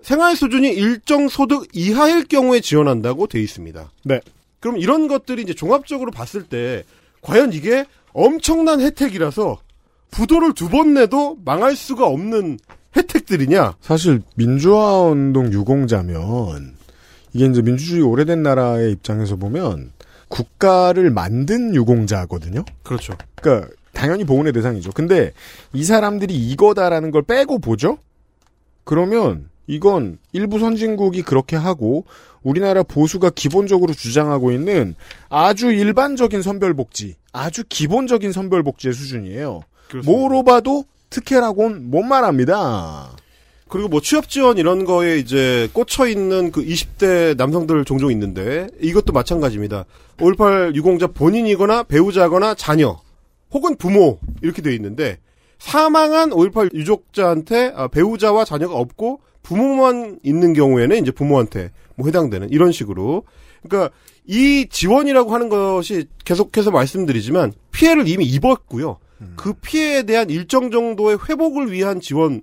생활 0.00 0.36
수준이 0.36 0.68
일정 0.72 1.28
소득 1.28 1.68
이하일 1.74 2.24
경우에 2.24 2.60
지원한다고 2.60 3.26
돼 3.26 3.38
있습니다. 3.42 3.90
네. 4.06 4.20
그럼 4.60 4.78
이런 4.78 5.08
것들이 5.08 5.42
이제 5.42 5.52
종합적으로 5.52 6.10
봤을 6.12 6.44
때 6.44 6.82
과연 7.20 7.52
이게 7.52 7.84
엄청난 8.14 8.80
혜택이라서 8.80 9.58
부도를 10.12 10.54
두 10.54 10.70
번 10.70 10.94
내도 10.94 11.36
망할 11.44 11.76
수가 11.76 12.06
없는 12.06 12.58
혜택들이냐? 13.26 13.74
사실 13.80 14.22
민주화 14.36 15.02
운동 15.02 15.52
유공자면 15.52 16.76
이게 17.32 17.46
이제 17.46 17.60
민주주의 17.60 18.02
오래된 18.02 18.42
나라의 18.42 18.92
입장에서 18.92 19.36
보면 19.36 19.92
국가를 20.28 21.10
만든 21.10 21.74
유공자거든요. 21.74 22.64
그렇죠. 22.82 23.14
그러니까 23.34 23.68
당연히 23.92 24.24
보훈의 24.24 24.52
대상이죠. 24.52 24.92
근데 24.92 25.32
이 25.72 25.84
사람들이 25.84 26.34
이거다라는 26.34 27.10
걸 27.10 27.22
빼고 27.22 27.58
보죠. 27.58 27.98
그러면 28.84 29.48
이건 29.66 30.18
일부 30.32 30.58
선진국이 30.58 31.22
그렇게 31.22 31.56
하고 31.56 32.04
우리나라 32.42 32.82
보수가 32.82 33.30
기본적으로 33.30 33.92
주장하고 33.92 34.52
있는 34.52 34.94
아주 35.28 35.72
일반적인 35.72 36.42
선별복지, 36.42 37.16
아주 37.32 37.64
기본적인 37.68 38.30
선별복지의 38.30 38.94
수준이에요. 38.94 39.62
뭐로 40.04 40.44
봐도 40.44 40.84
특혜라고는 41.10 41.90
못 41.90 42.02
말합니다. 42.02 43.16
그리고 43.68 43.88
뭐 43.88 44.00
취업 44.00 44.28
지원 44.28 44.58
이런 44.58 44.84
거에 44.84 45.18
이제 45.18 45.68
꽂혀 45.72 46.06
있는 46.06 46.52
그 46.52 46.64
20대 46.64 47.36
남성들 47.36 47.84
종종 47.84 48.12
있는데 48.12 48.68
이것도 48.80 49.12
마찬가지입니다. 49.12 49.84
5.18 50.18 50.74
유공자 50.76 51.08
본인이거나 51.08 51.82
배우자거나 51.82 52.54
자녀 52.54 53.00
혹은 53.50 53.76
부모 53.76 54.18
이렇게 54.40 54.62
돼 54.62 54.74
있는데 54.74 55.18
사망한 55.58 56.30
5.18 56.30 56.74
유족자한테 56.74 57.72
아, 57.74 57.88
배우자와 57.88 58.44
자녀가 58.44 58.76
없고 58.76 59.20
부모만 59.42 60.20
있는 60.22 60.52
경우에는 60.52 61.02
이제 61.02 61.10
부모한테 61.10 61.70
뭐 61.96 62.06
해당되는 62.06 62.50
이런 62.50 62.72
식으로 62.72 63.24
그러니까 63.62 63.94
이 64.26 64.66
지원이라고 64.70 65.32
하는 65.32 65.48
것이 65.48 66.06
계속해서 66.24 66.70
말씀드리지만 66.70 67.52
피해를 67.72 68.08
이미 68.08 68.24
입었고요. 68.26 68.98
그 69.36 69.52
피해에 69.54 70.02
대한 70.02 70.30
일정 70.30 70.70
정도의 70.70 71.18
회복을 71.28 71.72
위한 71.72 72.00
지원에 72.00 72.40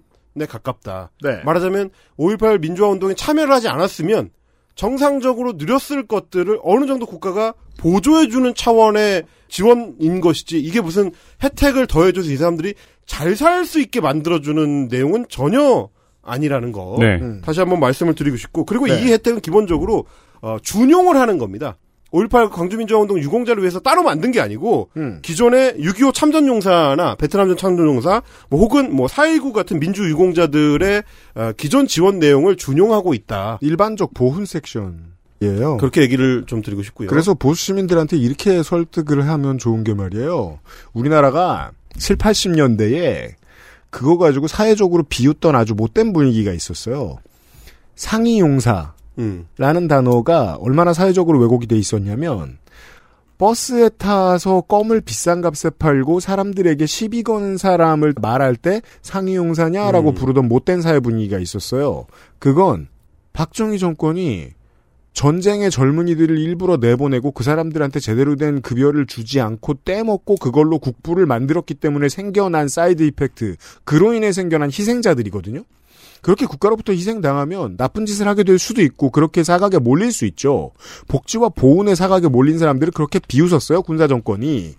가깝다. 0.48 1.12
네. 1.24 1.42
말하자면 1.44 1.92
5.18 2.18 2.62
민주화 2.62 2.90
운동에 2.90 3.14
참여를 3.14 3.54
하지 3.54 3.68
않았으면 3.68 4.32
정상적으로 4.76 5.54
누렸을 5.54 6.08
것들을 6.08 6.60
어느 6.64 6.86
정도 6.88 7.06
국가가 7.06 7.54
보조해주는 7.78 8.56
차원의 8.56 9.24
지원인 9.48 10.20
것이지 10.20 10.60
이게 10.60 10.82
무슨 10.82 11.12
혜택을 11.44 11.86
더해줘서 11.86 12.32
이 12.32 12.38
사람들이 12.38 12.74
잘 13.06 13.36
살 13.36 13.66
수 13.66 13.80
있게 13.80 14.02
만들어주는 14.02 14.88
내용은 14.88 15.26
전혀 15.30 15.90
아니라는 16.24 16.72
거 16.72 16.98
네. 17.00 17.20
다시 17.44 17.60
한번 17.60 17.80
말씀을 17.80 18.16
드리고 18.16 18.38
싶고 18.38 18.66
그리고 18.66 18.88
네. 18.88 19.02
이 19.02 19.12
혜택은 19.12 19.42
기본적으로 19.42 20.06
어, 20.42 20.58
준용을 20.62 21.18
하는 21.18 21.38
겁니다. 21.38 21.78
5.18 22.14 22.52
광주민주화운동 22.52 23.20
유공자를 23.20 23.64
위해서 23.64 23.80
따로 23.80 24.04
만든 24.04 24.32
게 24.32 24.40
아니고 24.40 24.90
음. 24.98 25.20
기존의 25.22 25.76
6.25 25.80 26.14
참전용사나 26.14 27.16
베트남전 27.16 27.58
참전용사 27.58 28.22
뭐 28.50 28.60
혹은 28.60 28.96
뭐 28.96 29.08
4.19 29.08 29.52
같은 29.52 29.80
민주 29.80 30.08
유공자들의 30.08 31.04
어, 31.36 31.52
기존 31.58 31.88
지원 31.88 32.20
내용을 32.20 32.56
준용하고 32.56 33.14
있다. 33.14 33.58
일반적 33.62 34.14
보훈 34.14 34.46
섹션 34.46 35.14
이에요. 35.42 35.78
그렇게 35.78 36.02
얘기를 36.02 36.46
좀 36.46 36.62
드리고 36.62 36.84
싶고요. 36.84 37.10
그래서 37.10 37.34
보수 37.34 37.66
시민들한테 37.66 38.18
이렇게 38.18 38.64
설득을 38.64 39.28
하면 39.28 39.58
좋은 39.58 39.84
게 39.84 39.94
말이에요. 39.94 40.60
우리나라가 40.94 41.72
7, 41.98 42.18
80년대에 42.18 43.34
그거 43.90 44.18
가지고 44.18 44.48
사회적으로 44.48 45.04
비웃던 45.04 45.56
아주 45.56 45.74
못된 45.76 46.14
분위기가 46.14 46.52
있었어요. 46.52 47.18
상위용사 47.96 48.94
라는 49.58 49.84
음. 49.84 49.88
단어가 49.88 50.58
얼마나 50.60 50.94
사회적으로 50.94 51.40
왜곡이 51.40 51.68
돼 51.68 51.78
있었냐면 51.78 52.58
버스에 53.38 53.90
타서 53.90 54.62
껌을 54.62 55.02
비싼 55.02 55.42
값에 55.42 55.72
팔고 55.78 56.20
사람들에게 56.20 56.86
시비 56.86 57.24
거는 57.24 57.58
사람을 57.58 58.14
말할 58.22 58.56
때 58.56 58.82
상이용사냐라고 59.02 60.10
음. 60.10 60.16
부르던 60.16 60.48
못된 60.48 60.82
사회 60.82 61.00
분위기가 61.00 61.40
있었어요. 61.40 62.06
그건 62.40 62.88
박정희 63.34 63.80
정권이 63.80 64.52
전쟁에 65.14 65.70
젊은이들을 65.70 66.38
일부러 66.38 66.78
내보내고 66.78 67.32
그 67.32 67.44
사람들한테 67.44 68.00
제대로 68.00 68.36
된 68.36 68.62
급여를 68.62 69.06
주지 69.06 69.40
않고 69.42 69.76
떼먹고 69.86 70.36
그걸로 70.38 70.80
국부를 70.80 71.26
만들었기 71.26 71.76
때문에 71.76 72.10
생겨난 72.10 72.68
side 72.68 73.04
effect, 73.04 73.56
그로 73.84 74.14
인해 74.14 74.32
생겨난 74.32 74.70
희생자들이거든요. 74.70 75.64
그렇게 76.24 76.46
국가로부터 76.48 76.94
희생당하면 76.94 77.78
나쁜 77.78 78.08
짓을 78.08 78.28
하게 78.28 78.44
될 78.44 78.58
수도 78.58 78.82
있고 78.82 79.12
그렇게 79.12 79.44
사각에 79.44 79.78
몰릴 79.78 80.12
수 80.12 80.26
있죠. 80.26 80.72
복지와 81.10 81.50
보훈의 81.50 81.96
사각에 81.96 82.28
몰린 82.30 82.58
사람들을 82.58 82.94
그렇게 82.94 83.20
비웃었어요 83.20 83.84
군사 83.84 84.08
정권이. 84.08 84.74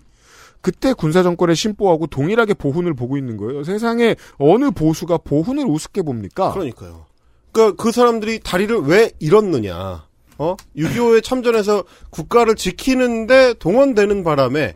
그때 0.61 0.93
군사 0.93 1.21
정권의 1.21 1.55
심보하고 1.55 2.07
동일하게 2.07 2.55
보훈을 2.55 2.95
보고 2.95 3.17
있는 3.17 3.37
거예요. 3.37 3.63
세상에 3.63 4.15
어느 4.37 4.71
보수가 4.71 5.19
보훈을 5.19 5.65
우습게 5.67 6.01
봅니까? 6.01 6.51
그러니까요. 6.51 7.05
그러니까 7.51 7.81
그 7.81 7.91
사람들이 7.91 8.39
다리를 8.39 8.81
왜 8.81 9.11
잃었느냐. 9.19 10.03
어? 10.39 10.55
6.25에 10.75 11.23
참전해서 11.23 11.83
국가를 12.09 12.55
지키는데 12.55 13.53
동원되는 13.59 14.23
바람에 14.23 14.75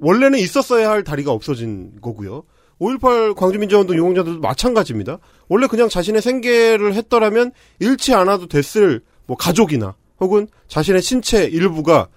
원래는 0.00 0.40
있었어야 0.40 0.90
할 0.90 1.04
다리가 1.04 1.30
없어진 1.30 1.92
거고요. 2.02 2.42
5.18 2.80 3.36
광주민주화운동 3.36 3.96
유공자들도 3.96 4.40
마찬가지입니다. 4.40 5.18
원래 5.50 5.66
그냥 5.66 5.88
자신의 5.88 6.22
생계를 6.22 6.94
했더라면 6.94 7.50
잃지 7.80 8.14
않아도 8.14 8.46
됐을 8.46 9.02
뭐 9.26 9.36
가족이나 9.36 9.96
혹은 10.20 10.46
자신의 10.68 11.02
신체 11.02 11.44
일부가 11.44 12.08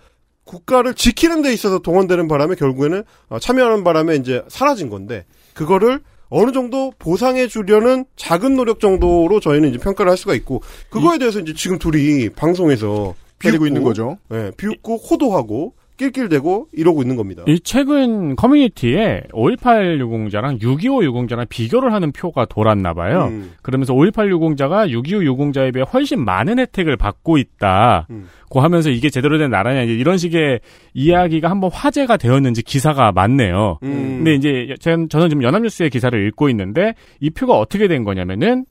국가를 0.45 0.93
지키는 0.93 1.41
데 1.41 1.51
있어서 1.51 1.79
동원되는 1.79 2.27
바람에 2.27 2.55
결국에는 2.55 3.03
어, 3.29 3.39
참여하는 3.39 3.83
바람에 3.83 4.15
이제 4.17 4.43
사라진 4.49 4.89
건데 4.89 5.25
그거를 5.53 6.01
어느 6.29 6.51
정도 6.51 6.93
보상해 6.99 7.47
주려는 7.47 8.05
작은 8.15 8.55
노력 8.55 8.79
정도로 8.79 9.39
저희는 9.39 9.69
이제 9.69 9.77
평가를 9.79 10.09
할 10.11 10.17
수가 10.17 10.35
있고 10.35 10.61
그거에 10.89 11.17
대해서 11.17 11.39
이제 11.39 11.53
지금 11.53 11.79
둘이 11.79 12.29
방송에서 12.29 13.15
비웃고, 13.39 13.67
있는 13.67 13.83
거죠. 13.83 14.17
예, 14.31 14.51
비웃고 14.55 14.97
호도하고 14.97 15.73
낄낄대고 15.97 16.67
이러고 16.73 17.01
있는 17.01 17.15
겁니다. 17.15 17.43
이 17.47 17.59
최근 17.59 18.35
커뮤니티에 18.35 19.23
5.18 19.31 19.99
유공자랑 19.99 20.57
6.25 20.59 21.03
유공자랑 21.03 21.45
비교를 21.49 21.93
하는 21.93 22.11
표가 22.11 22.45
돌았나 22.45 22.93
봐요. 22.93 23.27
음. 23.31 23.51
그러면서 23.61 23.93
5.18 23.93 24.29
유공자가 24.29 24.87
6.25 24.87 25.23
유공자에 25.23 25.71
비해 25.71 25.85
훨씬 25.93 26.23
많은 26.25 26.59
혜택을 26.59 26.97
받고 26.97 27.37
있다. 27.37 28.07
음. 28.09 28.27
고 28.49 28.61
하면서 28.61 28.89
이게 28.89 29.09
제대로 29.09 29.37
된 29.37 29.49
나라냐 29.49 29.81
이제 29.83 29.93
이런 29.93 30.17
식의 30.17 30.59
이야기가 30.93 31.49
한번 31.49 31.71
화제가 31.73 32.17
되었는지 32.17 32.61
기사가 32.63 33.11
많네요. 33.11 33.79
음. 33.83 33.89
근데 34.23 34.35
이제 34.35 34.75
전- 34.79 35.09
저는 35.09 35.29
지금 35.29 35.43
연합뉴스의 35.43 35.89
기사를 35.89 36.27
읽고 36.27 36.49
있는데 36.49 36.93
이 37.19 37.29
표가 37.29 37.57
어떻게 37.57 37.87
된 37.87 38.03
거냐면은 38.03 38.65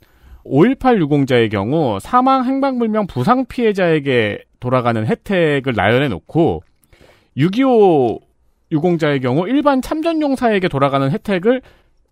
5.18 0.45 0.99
유공자의 1.01 1.49
경우 1.51 1.99
사망 2.01 2.45
행방불명 2.45 3.07
부상 3.07 3.47
피해자에게 3.47 4.41
돌아가는 4.61 5.05
혜택을 5.07 5.73
나열해 5.75 6.09
놓고 6.09 6.63
6.25 7.37 8.21
유공자의 8.71 9.21
경우 9.21 9.47
일반 9.49 9.83
참전용사에게 9.83 10.69
돌아가는 10.69 11.11
혜택을 11.11 11.61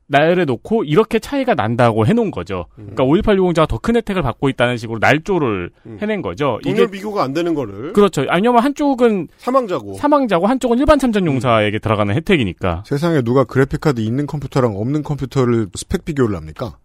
나열해 0.09 0.45
놓고 0.45 0.83
이렇게 0.85 1.21
차이가 1.21 1.55
난다고 1.55 2.05
해놓은 2.05 2.33
거죠. 2.33 2.67
그러니까 2.75 3.05
5.18 3.05 3.37
유공자가 3.37 3.67
더 3.67 3.79
큰 3.79 3.95
혜택을 3.97 4.23
받고 4.23 4.49
있다는 4.49 4.77
식으로 4.77 4.99
날조를 4.99 5.71
해낸 6.01 6.21
거죠. 6.21 6.59
동렬 6.65 6.89
비교가 6.91 7.23
안 7.23 7.33
되는 7.33 7.55
거를 7.55 7.93
그렇죠. 7.93 8.25
아니면 8.29 8.59
한쪽은 8.59 9.29
사망자고 9.39 9.95
사망자고 9.95 10.49
한쪽은 10.49 10.79
일반 10.81 10.99
참전 10.99 11.25
용사에게 11.27 11.79
들어가는 11.79 12.13
혜택이니까. 12.15 12.83
세상에 12.87 13.23
누가 13.23 13.45
그래픽카드 13.45 14.01
있는 14.01 14.27
컴퓨터랑 14.27 14.77
없는 14.77 15.03
컴퓨터를 15.05 15.69
스펙 15.75 16.05
비교를 16.05 16.37
합니까? 16.37 16.77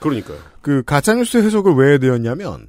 그러니까요. 0.00 0.36
그 0.60 0.82
가짜뉴스 0.82 1.38
해석을 1.38 1.74
왜 1.74 1.98
되었냐면 1.98 2.66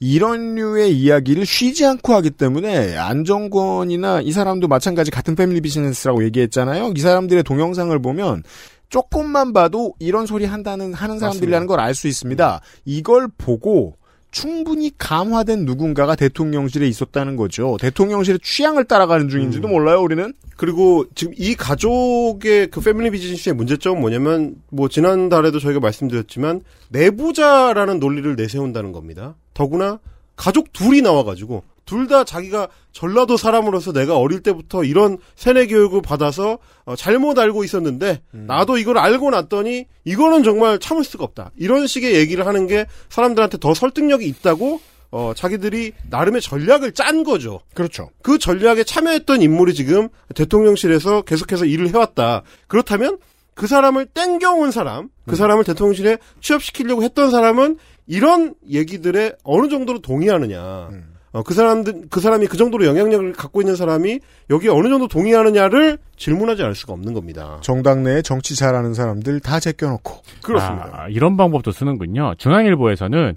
이런 0.00 0.54
류의 0.54 0.96
이야기를 0.96 1.44
쉬지 1.44 1.84
않고 1.84 2.14
하기 2.14 2.30
때문에 2.30 2.96
안정권이나 2.96 4.20
이 4.20 4.32
사람도 4.32 4.68
마찬가지 4.68 5.10
같은 5.10 5.34
패밀리 5.34 5.60
비즈니스라고 5.60 6.24
얘기했잖아요. 6.24 6.92
이 6.96 7.00
사람들의 7.00 7.42
동영상을 7.42 7.98
보면 8.00 8.44
조금만 8.88 9.52
봐도 9.52 9.94
이런 9.98 10.26
소리 10.26 10.44
한다는 10.44 10.94
하는 10.94 11.18
사람들이라는 11.18 11.66
걸 11.66 11.80
알 11.80 11.94
수 11.94 12.08
있습니다. 12.08 12.60
이걸 12.84 13.28
보고 13.36 13.96
충분히 14.30 14.92
감화된 14.96 15.64
누군가가 15.64 16.14
대통령실에 16.14 16.86
있었다는 16.86 17.36
거죠. 17.36 17.76
대통령실의 17.80 18.40
취향을 18.42 18.84
따라가는 18.84 19.28
중인지도 19.28 19.68
몰라요, 19.68 20.00
우리는. 20.02 20.32
그리고 20.58 21.04
지금 21.14 21.32
이 21.36 21.54
가족의 21.54 22.66
그 22.72 22.80
패밀리 22.80 23.12
비즈니스의 23.12 23.54
문제점은 23.54 24.00
뭐냐면 24.00 24.56
뭐 24.70 24.88
지난달에도 24.88 25.60
저희가 25.60 25.78
말씀드렸지만 25.78 26.62
내부자라는 26.88 28.00
논리를 28.00 28.34
내세운다는 28.34 28.90
겁니다. 28.90 29.36
더구나 29.54 30.00
가족 30.34 30.72
둘이 30.72 31.00
나와가지고 31.00 31.62
둘다 31.84 32.24
자기가 32.24 32.66
전라도 32.90 33.36
사람으로서 33.36 33.92
내가 33.92 34.18
어릴 34.18 34.40
때부터 34.40 34.82
이런 34.82 35.18
세뇌 35.36 35.68
교육을 35.68 36.02
받아서 36.02 36.58
어, 36.84 36.96
잘못 36.96 37.38
알고 37.38 37.62
있었는데 37.62 38.22
나도 38.32 38.78
이걸 38.78 38.98
알고 38.98 39.30
났더니 39.30 39.86
이거는 40.04 40.42
정말 40.42 40.80
참을 40.80 41.04
수가 41.04 41.22
없다. 41.22 41.52
이런 41.56 41.86
식의 41.86 42.16
얘기를 42.16 42.48
하는 42.48 42.66
게 42.66 42.84
사람들한테 43.10 43.58
더 43.58 43.74
설득력이 43.74 44.26
있다고 44.26 44.80
어, 45.10 45.32
자기들이 45.34 45.92
나름의 46.10 46.40
전략을 46.40 46.92
짠 46.92 47.24
거죠. 47.24 47.60
그렇죠. 47.74 48.10
그 48.22 48.38
전략에 48.38 48.84
참여했던 48.84 49.42
인물이 49.42 49.74
지금 49.74 50.08
대통령실에서 50.34 51.22
계속해서 51.22 51.64
일을 51.64 51.88
해왔다. 51.88 52.42
그렇다면 52.66 53.18
그 53.54 53.66
사람을 53.66 54.06
땡겨온 54.06 54.70
사람, 54.70 55.08
그 55.26 55.34
사람을 55.34 55.64
대통령실에 55.64 56.18
취업시키려고 56.40 57.02
했던 57.02 57.30
사람은 57.30 57.78
이런 58.06 58.54
얘기들에 58.70 59.32
어느 59.42 59.68
정도로 59.68 60.00
동의하느냐. 60.00 60.90
어, 61.32 61.42
그 61.42 61.52
사람들, 61.52 62.06
그 62.08 62.20
사람이 62.20 62.46
그 62.46 62.56
정도로 62.56 62.86
영향력을 62.86 63.32
갖고 63.34 63.60
있는 63.60 63.76
사람이 63.76 64.20
여기에 64.48 64.70
어느 64.70 64.88
정도 64.88 65.08
동의하느냐를 65.08 65.98
질문하지 66.16 66.62
않을 66.62 66.74
수가 66.74 66.94
없는 66.94 67.12
겁니다. 67.12 67.58
정당 67.60 68.02
내에 68.02 68.22
정치 68.22 68.56
잘하는 68.56 68.94
사람들 68.94 69.40
다 69.40 69.60
제껴놓고. 69.60 70.22
그렇습니다. 70.42 70.90
아, 70.92 71.08
이런 71.08 71.36
방법도 71.36 71.70
쓰는군요. 71.72 72.34
중앙일보에서는 72.38 73.34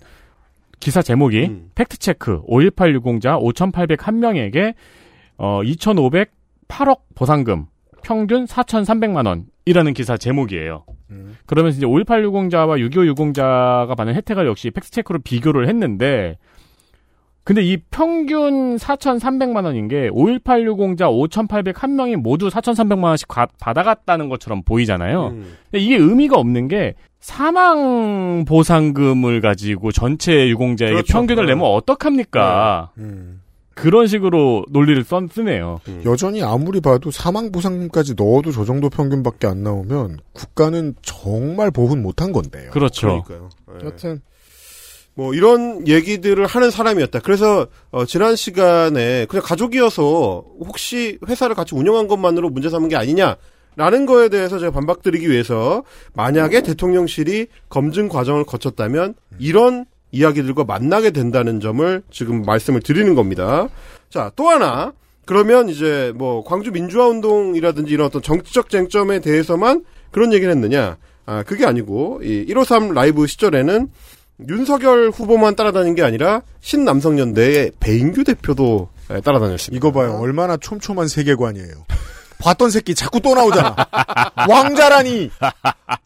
기사 0.82 1.02
제목이 1.02 1.46
음. 1.46 1.70
팩트체크 1.76 2.42
5.18 2.44 2.92
유공자 2.94 3.38
5,801명에게 3.38 4.74
어, 5.38 5.62
2,508억 5.64 7.00
보상금 7.16 7.68
평균 8.04 8.46
4,300만 8.46 9.26
원이라는 9.66 9.94
기사 9.94 10.18
제목이에요. 10.18 10.84
그러면서 11.46 11.78
이제 11.78 11.86
5.18 11.86 12.24
유공자와 12.24 12.78
6.25 12.78 13.06
유공자가 13.08 13.94
받는 13.96 14.16
혜택을 14.16 14.48
역시 14.48 14.72
팩트체크로 14.72 15.20
비교를 15.20 15.68
했는데 15.70 16.38
근데 17.44 17.62
이 17.64 17.78
평균 17.90 18.76
4,300만 18.78 19.66
원인 19.66 19.88
게 19.88 20.10
5.18 20.10 20.64
유공자 20.64 21.08
5,801명이 21.10 22.16
모두 22.16 22.48
4,300만 22.50 23.04
원씩 23.04 23.28
가- 23.28 23.48
받아갔다는 23.60 24.30
것처럼 24.30 24.62
보이잖아요. 24.64 25.28
음. 25.28 25.54
근데 25.70 25.84
이게 25.84 25.96
의미가 25.98 26.38
없는 26.38 26.68
게 26.68 26.94
사망 27.22 28.46
보상금을 28.46 29.42
가지고 29.42 29.92
전체 29.92 30.50
유공자에게 30.50 30.94
그렇죠. 30.94 31.14
평균을 31.14 31.46
네. 31.46 31.54
내면 31.54 31.68
어떡합니까? 31.68 32.92
음. 32.98 33.42
그런 33.74 34.06
식으로 34.08 34.66
논리를 34.70 35.02
써, 35.04 35.22
쓰네요. 35.32 35.80
여전히 36.06 36.44
아무리 36.44 36.82
봐도 36.82 37.10
사망 37.10 37.52
보상금까지 37.52 38.16
넣어도 38.16 38.52
저 38.52 38.66
정도 38.66 38.90
평균밖에 38.90 39.48
안 39.48 39.64
나오면 39.64 40.20
국가는 40.34 40.94
정말 41.02 41.72
보훈 41.72 42.02
못한 42.02 42.32
건데요. 42.32 42.72
그렇죠. 42.72 43.24
그러니까요. 43.24 43.50
예. 43.82 43.86
여튼 43.86 44.22
뭐 45.14 45.34
이런 45.34 45.88
얘기들을 45.88 46.46
하는 46.46 46.72
사람이었다. 46.72 47.20
그래서 47.20 47.68
어, 47.92 48.06
지난 48.06 48.36
시간에 48.36 49.26
그냥 49.26 49.44
가족이어서 49.46 50.44
혹시 50.60 51.18
회사를 51.28 51.56
같이 51.56 51.76
운영한 51.76 52.08
것만으로 52.08 52.50
문제 52.50 52.70
삼은 52.70 52.90
게 52.90 52.96
아니냐 52.96 53.36
라는 53.76 54.06
거에 54.06 54.30
대해서 54.30 54.60
제가 54.60 54.72
반박드리기 54.72 55.30
위해서 55.30 55.84
만약에 56.14 56.62
대통령실이 56.62 57.48
검증 57.70 58.10
과정을 58.10 58.44
거쳤다면 58.44 59.16
이런 59.40 59.86
이야기들과 60.12 60.66
만나게 60.66 61.12
된다는 61.12 61.60
점을 61.60 62.04
지금 62.12 62.44
말씀을 62.44 62.82
드리는 62.82 63.16
겁니다. 63.16 63.70
자, 64.10 64.32
또 64.36 64.50
하나 64.50 64.94
그러면 65.26 65.70
이제 65.70 66.12
뭐 66.16 66.44
광주 66.44 66.72
민주화 66.72 67.08
운동이라든지 67.08 67.94
이런 67.94 68.08
어떤 68.08 68.22
정치적 68.22 68.70
쟁점에 68.70 69.20
대해서만 69.20 69.86
그런 70.12 70.34
얘기를 70.34 70.52
했느냐? 70.52 70.98
아, 71.26 71.44
그게 71.44 71.66
아니고 71.66 72.20
이 72.24 72.46
153 72.48 72.94
라이브 72.94 73.26
시절에는 73.28 73.88
윤석열 74.50 75.12
후보만 75.12 75.56
따라다닌 75.56 75.96
게 75.96 76.02
아니라 76.04 76.42
신남성연대의 76.62 77.74
배인규 77.80 78.24
대표도 78.24 78.90
예, 79.14 79.22
따라다녔습니다. 79.22 79.78
이거 79.78 79.92
봐요. 79.92 80.18
얼마나 80.20 80.58
촘촘한 80.58 81.08
세계관이에요. 81.08 81.86
봤던 82.42 82.70
새끼 82.72 82.94
자꾸 82.96 83.20
또 83.22 83.34
나오잖아. 83.36 83.76
왕자라니. 84.50 85.30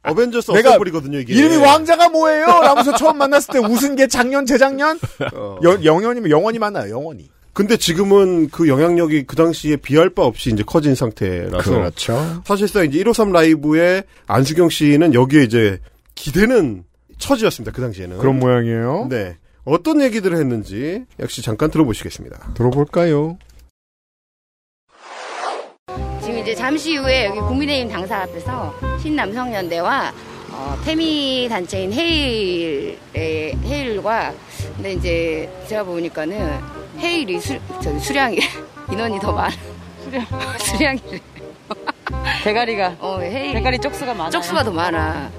어벤져스 0.03 0.51
내가 0.51 0.69
어셈블이거든요, 0.71 1.19
이게. 1.19 1.33
이름이 1.33 1.57
왕자가 1.57 2.09
뭐예요? 2.09 2.45
라면서 2.45 2.95
처음 2.95 3.17
만났을 3.17 3.53
때 3.53 3.59
웃은 3.59 3.95
게 3.95 4.07
작년, 4.07 4.45
재작년? 4.45 4.99
어. 5.33 5.57
여- 5.63 5.83
영원이면 5.83 6.29
영원히 6.29 6.59
만나요, 6.59 6.91
영원히. 6.91 7.29
근데 7.53 7.77
지금은 7.77 8.49
그 8.49 8.67
영향력이 8.67 9.23
그 9.25 9.35
당시에 9.37 9.77
비할 9.77 10.09
바 10.09 10.23
없이 10.23 10.49
이제 10.51 10.61
커진 10.63 10.93
상태라서 10.93 11.71
그렇죠. 11.71 12.41
사실상 12.45 12.85
이제 12.85 12.97
153 12.99 13.31
라이브의 13.31 14.03
안수경 14.27 14.69
씨는 14.69 15.13
여기에 15.13 15.43
이제 15.43 15.79
기대는 16.15 16.83
처지였습니다. 17.17 17.71
그 17.71 17.81
당시에는. 17.81 18.17
그런 18.17 18.39
모양이에요. 18.39 19.07
네. 19.09 19.37
어떤 19.63 20.01
얘기들을 20.01 20.37
했는지 20.37 21.05
역시 21.19 21.41
잠깐 21.41 21.71
들어보시겠습니다. 21.71 22.51
들어볼까요? 22.55 23.37
이제 26.45 26.53
잠시 26.53 26.95
후에 26.95 27.25
여기 27.25 27.39
국민의힘 27.39 27.89
당사 27.91 28.21
앞에서 28.21 28.71
신남성연대와 29.01 30.13
어, 30.51 30.77
태미 30.85 31.47
단체인 31.49 31.91
헤일의 31.91 33.57
헤일과 33.65 34.31
근데 34.75 34.93
이제 34.93 35.49
제가 35.67 35.83
보니까는 35.85 36.59
헤일이 36.99 37.39
수, 37.39 37.57
저기 37.81 37.99
수량이 37.99 38.37
인원이 38.91 39.19
더 39.19 39.31
많아. 39.31 39.49
수량 40.03 40.25
수량이 40.61 41.01
대가리가 42.43 42.97
어 42.99 43.17
헤일 43.21 43.53
대가리 43.53 43.79
쪽수가 43.79 44.13
많아. 44.13 44.29
쪽수가 44.29 44.63
더 44.65 44.71
많아. 44.71 45.31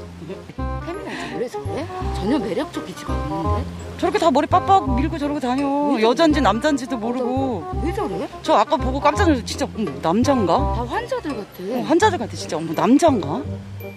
태미 0.57 1.05
단체 1.05 1.35
원래 1.35 1.49
저래? 1.49 1.87
전혀 2.17 2.37
매력적이지가 2.37 3.13
않는데. 3.15 3.86
저렇게 3.99 4.19
다 4.19 4.31
머리 4.31 4.47
빡빡 4.47 4.95
밀고 4.97 5.17
저러고 5.19 5.41
다녀. 5.41 5.65
여잔지 6.03 6.41
남잔지도 6.41 6.97
모르고. 6.99 7.81
왜 7.83 7.93
저래? 7.95 8.29
저 8.43 8.55
아까 8.55 8.77
보고 8.77 9.01
깜짝 9.01 9.25
놀랐어. 9.25 9.45
진짜 9.45 9.67
어머, 9.77 9.91
남잔가? 10.03 10.53
다 10.55 10.85
환자들 10.87 11.31
같아. 11.31 11.47
어, 11.71 11.83
환자들 11.87 12.19
같아 12.19 12.33
진짜. 12.37 12.57
어머 12.59 12.73
남잔가? 12.75 13.43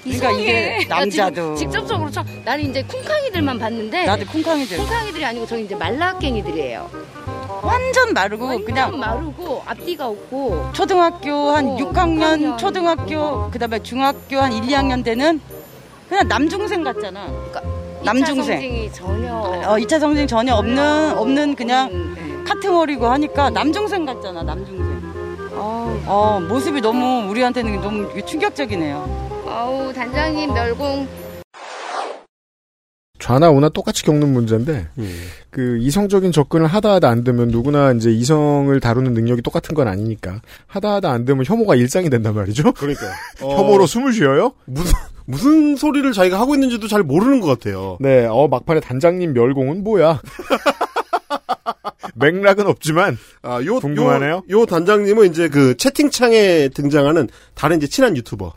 그러니까 0.03 0.31
이게 0.31 0.85
나 0.87 1.03
지금 1.05 1.25
남자도. 1.25 1.55
직접적으로 1.55 2.09
쳐. 2.11 2.23
나는 2.45 2.69
이제 2.69 2.81
쿵쾅이들만 2.83 3.59
봤는데. 3.59 4.05
나도 4.05 4.25
쿵쾅이들. 4.27 4.77
쿵쾅이들이 4.77 5.25
아니고 5.25 5.45
저희 5.45 5.65
이제 5.65 5.75
말라깽이들이에요. 5.75 6.89
완전 7.61 8.13
마르고 8.13 8.45
완전 8.45 8.65
그냥 8.65 8.97
마르고 8.99 9.63
앞뒤가 9.65 10.07
없고. 10.07 10.69
초등학교 10.71 11.49
한 11.51 11.65
어, 11.67 11.75
6학년, 11.75 11.91
6학년. 12.53 12.57
초등학교 12.57 13.51
그다음에 13.51 13.79
중학교 13.83 14.37
한 14.39 14.53
1, 14.53 14.61
2학년 14.63 15.03
때는 15.03 15.41
그냥 16.07 16.27
남중생 16.29 16.83
같잖아. 16.85 17.27
남중생. 18.03 18.43
성징이 18.59 18.91
전혀. 18.93 19.33
어, 19.35 19.75
2차 19.77 19.99
성징 19.99 20.27
전혀 20.27 20.53
없는 20.55 21.17
없는 21.17 21.55
그냥 21.55 21.89
네. 22.15 22.43
카트머리고 22.45 23.07
하니까 23.07 23.49
남중생 23.49 24.05
같잖아. 24.05 24.43
남중생. 24.43 24.99
어, 26.11 26.39
모습이 26.47 26.81
너무 26.81 27.29
우리한테는 27.29 27.81
너무 27.81 28.25
충격적이네요. 28.25 29.43
아우 29.47 29.93
단장님 29.93 30.53
멸공. 30.53 31.07
좌나 33.19 33.49
우나 33.51 33.67
똑같이 33.69 34.03
겪는 34.03 34.31
문제인데 34.31 34.87
그 35.51 35.77
이성적인 35.81 36.31
접근을 36.31 36.67
하다 36.67 36.93
하다 36.93 37.09
안 37.09 37.23
되면 37.25 37.49
누구나 37.49 37.91
이제 37.91 38.09
이성을 38.09 38.79
다루는 38.79 39.13
능력이 39.13 39.41
똑같은 39.41 39.75
건 39.75 39.89
아니니까 39.89 40.41
하다 40.67 40.93
하다 40.95 41.11
안 41.11 41.25
되면 41.25 41.43
혐오가 41.45 41.75
일상이 41.75 42.09
된단 42.09 42.33
말이죠. 42.33 42.71
그러니까 42.71 43.01
혐오로 43.37 43.85
숨을 43.87 44.13
쉬어요? 44.13 44.53
무슨 44.65 44.93
무슨 45.29 45.75
소리를 45.75 46.11
자기가 46.11 46.39
하고 46.39 46.55
있는지도 46.55 46.87
잘 46.87 47.03
모르는 47.03 47.39
것 47.39 47.47
같아요. 47.47 47.97
네, 47.99 48.25
어 48.25 48.47
막판에 48.47 48.79
단장님 48.79 49.33
멸공은 49.33 49.83
뭐야? 49.83 50.21
맥락은 52.15 52.65
없지만 52.65 53.15
아, 53.43 53.61
요, 53.63 53.79
궁금하네요. 53.79 54.41
요, 54.49 54.59
요 54.61 54.65
단장님은 54.65 55.29
이제 55.29 55.47
그 55.47 55.77
채팅창에 55.77 56.69
등장하는 56.69 57.29
다른 57.53 57.77
이제 57.77 57.85
친한 57.87 58.17
유튜버. 58.17 58.53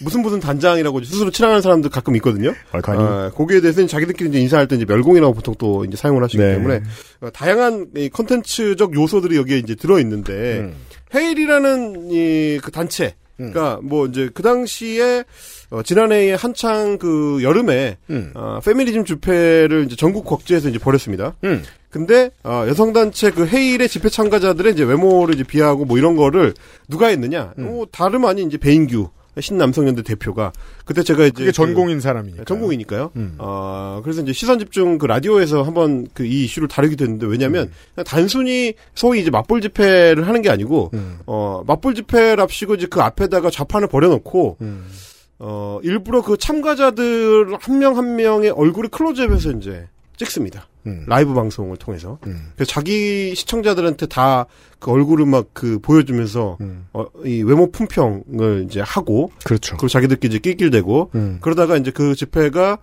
무슨 0.00 0.22
무슨 0.22 0.38
단장이라고 0.38 1.02
스스로 1.02 1.32
친한 1.32 1.60
사람들 1.60 1.90
가끔 1.90 2.14
있거든요. 2.16 2.54
아, 2.70 3.30
거기에 3.34 3.60
대해서는 3.60 3.88
자기들끼리 3.88 4.28
이제 4.30 4.38
인사할 4.38 4.68
때 4.68 4.76
이제 4.76 4.84
멸공이라고 4.84 5.34
보통 5.34 5.56
또 5.58 5.84
이제 5.84 5.96
사용을 5.96 6.22
하시기 6.22 6.40
네. 6.40 6.52
때문에 6.52 6.82
어, 7.20 7.30
다양한 7.30 7.88
이 7.96 8.08
컨텐츠적 8.08 8.94
요소들이 8.94 9.36
여기에 9.36 9.58
이제 9.58 9.74
들어 9.74 9.98
있는데 9.98 10.60
음. 10.60 10.74
헤일이라는 11.12 12.10
이 12.12 12.60
그 12.62 12.70
단체. 12.70 13.16
그러니까 13.38 13.78
뭐 13.82 14.06
이제 14.06 14.28
그 14.34 14.42
당시에 14.42 15.24
어, 15.70 15.82
지난해에 15.82 16.34
한창 16.34 16.98
그 16.98 17.40
여름에 17.42 17.96
음. 18.10 18.32
어, 18.34 18.58
페미니즘 18.64 19.04
집회를 19.04 19.84
이제 19.86 19.96
전국 19.96 20.26
각지에서 20.26 20.68
이제 20.68 20.78
벌였습니다. 20.78 21.34
음. 21.44 21.62
근데 21.90 22.30
어, 22.42 22.64
여성 22.68 22.92
단체 22.92 23.30
그 23.30 23.46
헤일의 23.46 23.88
집회 23.88 24.08
참가자들의 24.08 24.72
이제 24.72 24.84
외모를 24.84 25.34
이제 25.34 25.44
비하하고 25.44 25.84
뭐 25.84 25.96
이런 25.96 26.16
거를 26.16 26.52
누가 26.88 27.06
했느냐? 27.06 27.54
음. 27.58 27.64
뭐 27.64 27.86
다름 27.90 28.26
아닌 28.26 28.48
이제 28.48 28.58
배인규 28.58 29.08
신남성연대 29.40 30.02
대표가 30.02 30.52
그때 30.84 31.02
제가 31.02 31.24
이제 31.24 31.30
그게 31.32 31.46
그- 31.46 31.52
전공인 31.52 32.00
사람이니까. 32.00 32.44
전공이니까요. 32.44 33.10
음. 33.16 33.34
어, 33.38 34.00
그래서 34.02 34.22
이제 34.22 34.32
시선 34.32 34.58
집중 34.58 34.98
그 34.98 35.06
라디오에서 35.06 35.62
한번 35.62 36.06
그 36.14 36.24
이 36.24 36.44
이슈를 36.44 36.68
다루기도 36.68 37.04
했는데 37.04 37.26
왜냐면 37.26 37.70
음. 37.96 38.04
단순히 38.04 38.74
소위 38.94 39.20
이제 39.20 39.30
맞불 39.30 39.60
집회를 39.60 40.26
하는 40.26 40.42
게 40.42 40.50
아니고 40.50 40.90
음. 40.94 41.18
어, 41.26 41.62
맞불 41.66 41.94
집회랍시고 41.94 42.74
이제 42.74 42.86
그 42.88 43.00
앞에다가 43.00 43.50
좌판을 43.50 43.88
버려놓고 43.88 44.56
음. 44.60 44.86
어, 45.38 45.78
일부러 45.82 46.20
그 46.22 46.36
참가자들 46.36 47.56
한명한 47.60 48.16
명의 48.16 48.50
얼굴을 48.50 48.90
클로즈업해서 48.90 49.52
이제 49.52 49.86
찍습니다. 50.16 50.66
음. 50.88 51.04
라이브 51.06 51.34
방송을 51.34 51.76
통해서. 51.76 52.18
음. 52.26 52.50
그래서 52.56 52.70
자기 52.72 53.34
시청자들한테 53.34 54.06
다 54.06 54.46
그 54.80 54.90
얼굴을 54.92 55.26
막 55.26 55.46
그 55.52 55.78
보여주면서 55.80 56.56
음. 56.60 56.86
어, 56.92 57.04
이 57.24 57.42
외모 57.42 57.70
품평을 57.72 58.66
이제 58.68 58.80
하고 58.80 59.30
그렇죠. 59.44 59.76
그리고 59.76 59.88
자기들끼리 59.88 60.30
이제 60.34 60.38
낄낄대고 60.38 61.10
음. 61.16 61.38
그러다가 61.40 61.76
이제 61.76 61.90
그 61.90 62.14
집회가 62.14 62.78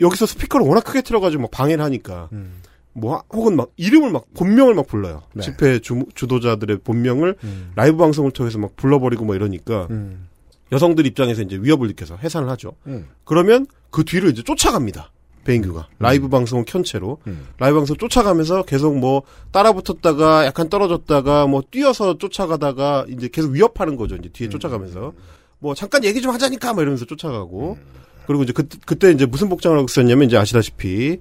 여기서 0.00 0.26
스피커를 0.26 0.66
워낙 0.66 0.82
크게 0.82 1.00
틀어가지고 1.02 1.42
막 1.42 1.50
방해를 1.50 1.82
하니까 1.84 2.28
음. 2.32 2.60
뭐 2.92 3.16
하- 3.16 3.22
혹은 3.32 3.56
막 3.56 3.70
이름을 3.76 4.10
막 4.10 4.24
본명을 4.34 4.74
막 4.74 4.86
불러요. 4.86 5.22
네. 5.32 5.42
집회 5.42 5.78
주, 5.78 6.04
주도자들의 6.14 6.78
본명을 6.84 7.36
음. 7.42 7.72
라이브 7.74 7.96
방송을 7.96 8.30
통해서 8.32 8.58
막 8.58 8.76
불러버리고 8.76 9.24
뭐 9.24 9.34
이러니까 9.34 9.86
음. 9.90 10.28
여성들 10.72 11.06
입장에서 11.06 11.42
이제 11.42 11.56
위협을 11.60 11.88
느껴서 11.88 12.16
해산을 12.16 12.48
하죠. 12.50 12.72
음. 12.86 13.06
그러면 13.24 13.66
그 13.90 14.04
뒤를 14.04 14.30
이제 14.30 14.42
쫓아갑니다. 14.42 15.10
배인규가 15.44 15.88
라이브 15.98 16.28
방송을 16.28 16.64
켠 16.66 16.82
채로 16.82 17.18
음. 17.26 17.48
라이브 17.58 17.76
방송 17.76 17.96
쫓아가면서 17.96 18.62
계속 18.62 18.96
뭐 18.98 19.22
따라붙었다가 19.52 20.46
약간 20.46 20.68
떨어졌다가 20.68 21.46
뭐 21.46 21.62
뛰어서 21.70 22.18
쫓아가다가 22.18 23.06
이제 23.08 23.28
계속 23.28 23.52
위협하는 23.52 23.96
거죠. 23.96 24.16
이제 24.16 24.28
음. 24.28 24.32
뒤에 24.32 24.48
쫓아가면서 24.48 25.12
뭐 25.58 25.74
잠깐 25.74 26.04
얘기 26.04 26.20
좀 26.20 26.32
하자니까 26.32 26.74
막 26.74 26.82
이러면서 26.82 27.04
쫓아가고 27.04 27.78
그리고 28.26 28.42
이제 28.42 28.52
그 28.52 28.66
그때 28.86 29.10
이제 29.10 29.26
무슨 29.26 29.48
복장을 29.48 29.76
하고 29.76 29.86
있었냐면 29.88 30.26
이제 30.26 30.36
아시다시피 30.36 31.20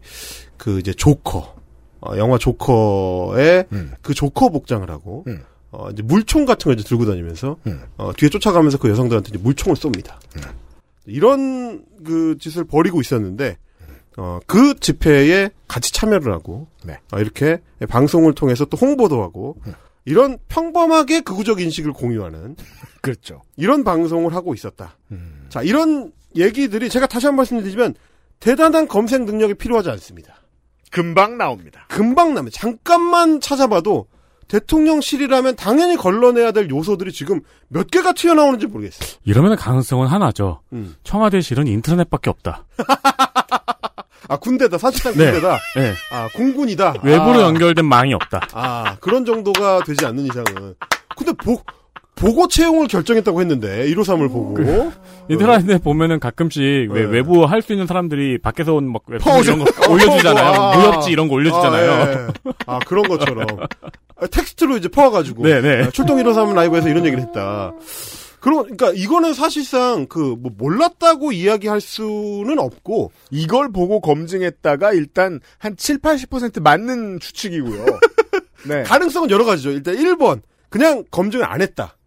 그 0.57 0.79
이제 0.79 0.93
조커 0.93 1.55
어, 2.01 2.17
영화 2.17 2.37
조커의 2.37 3.65
음. 3.71 3.93
그 4.01 4.13
조커 4.13 4.49
복장을 4.49 4.89
하고 4.89 5.23
음. 5.27 5.43
어, 5.71 5.89
이제 5.89 6.03
물총 6.03 6.45
같은 6.45 6.65
걸 6.65 6.79
이제 6.79 6.87
들고 6.87 7.05
다니면서 7.05 7.57
음. 7.67 7.81
어, 7.97 8.11
뒤에 8.15 8.29
쫓아가면서 8.29 8.77
그 8.77 8.89
여성들한테 8.89 9.29
이제 9.29 9.37
물총을 9.37 9.75
쏩니다. 9.75 10.15
이런 11.05 11.83
그 12.03 12.37
짓을 12.39 12.63
벌이고 12.63 13.01
있었는데 13.01 13.57
어, 14.17 14.39
그 14.45 14.79
집회에 14.79 15.49
같이 15.67 15.91
참여를 15.91 16.31
하고 16.31 16.67
네. 16.83 16.97
어, 17.11 17.19
이렇게 17.19 17.59
방송을 17.89 18.33
통해서 18.33 18.65
또 18.65 18.77
홍보도 18.77 19.21
하고 19.21 19.57
이런 20.05 20.37
평범하게 20.49 21.21
극우적 21.21 21.61
인식을 21.61 21.93
공유하는 21.93 22.55
그렇죠. 23.01 23.41
이런 23.55 23.83
방송을 23.83 24.33
하고 24.33 24.53
있었다. 24.53 24.97
음. 25.11 25.45
자 25.49 25.61
이런 25.61 26.11
얘기들이 26.35 26.89
제가 26.89 27.07
다시 27.07 27.25
한번 27.25 27.37
말씀드리지만 27.37 27.95
대단한 28.39 28.87
검색 28.87 29.23
능력이 29.23 29.55
필요하지 29.55 29.89
않습니다. 29.91 30.35
금방 30.91 31.37
나옵니다. 31.37 31.85
금방 31.89 32.33
나면 32.33 32.51
잠깐만 32.51 33.39
찾아봐도 33.39 34.07
대통령실이라면 34.47 35.55
당연히 35.55 35.95
걸러내야 35.95 36.51
될 36.51 36.69
요소들이 36.69 37.11
지금 37.11 37.41
몇 37.69 37.89
개가 37.89 38.13
튀어나오는지 38.13 38.67
모르겠어요. 38.67 39.17
이러면 39.23 39.55
가능성은 39.55 40.07
하나죠. 40.07 40.61
음. 40.73 40.95
청와대실은 41.03 41.67
인터넷밖에 41.67 42.29
없다. 42.29 42.65
아 44.29 44.37
군대다 44.37 44.77
사실상 44.77 45.13
네. 45.13 45.25
군대다. 45.31 45.59
네. 45.75 45.93
아 46.11 46.27
공군이다. 46.35 46.95
외부로 47.03 47.39
아, 47.39 47.43
연결된 47.43 47.85
망이 47.85 48.13
없다. 48.13 48.47
아 48.53 48.95
그런 48.99 49.25
정도가 49.25 49.83
되지 49.85 50.05
않는 50.05 50.25
이상은. 50.25 50.75
근데 51.15 51.31
보 51.33 51.61
보고 52.15 52.47
채용을 52.47 52.87
결정했다고 52.87 53.41
했는데 53.41 53.85
153을 53.87 54.31
보고 54.31 54.55
인터넷에 55.29 55.77
보면은 55.79 56.19
가끔씩 56.19 56.61
왜 56.91 57.01
네. 57.01 57.07
외부 57.09 57.43
할 57.45 57.61
수 57.61 57.73
있는 57.73 57.87
사람들이 57.87 58.37
밖에서 58.39 58.73
온막. 58.75 59.03
이런 59.43 59.59
거 59.59 59.91
올려주잖아요. 59.91 60.45
아. 60.45 60.77
무협지 60.77 61.11
이런 61.11 61.27
거 61.27 61.33
올려주잖아요. 61.35 61.91
아, 61.91 62.11
예. 62.11 62.27
아, 62.67 62.79
그런 62.85 63.07
것처럼 63.07 63.45
아, 64.21 64.27
텍스트로 64.27 64.77
이제 64.77 64.87
퍼와가지고 64.89 65.43
네네. 65.43 65.83
아, 65.85 65.89
출동 65.89 66.17
153 66.17 66.53
라이브에서 66.53 66.87
이런 66.89 67.05
얘기를 67.05 67.23
했다. 67.23 67.73
그런 68.43 68.63
그러니까 68.63 68.91
이거는 68.91 69.33
사실상 69.33 70.05
그 70.07 70.35
뭐 70.35 70.51
몰랐다고 70.57 71.31
이야기할 71.31 71.79
수는 71.79 72.59
없고 72.59 73.11
이걸 73.31 73.71
보고 73.71 74.01
검증했다가 74.01 74.91
일단 74.93 75.39
한 75.57 75.77
7, 75.77 75.99
80% 75.99 76.61
맞는 76.61 77.19
추측이고요. 77.21 77.85
네. 78.67 78.83
가능성은 78.83 79.29
여러 79.29 79.45
가지죠. 79.45 79.71
일단 79.71 79.95
1번 79.95 80.41
그냥 80.69 81.05
검증을 81.11 81.45
안 81.45 81.61
했다. 81.61 81.97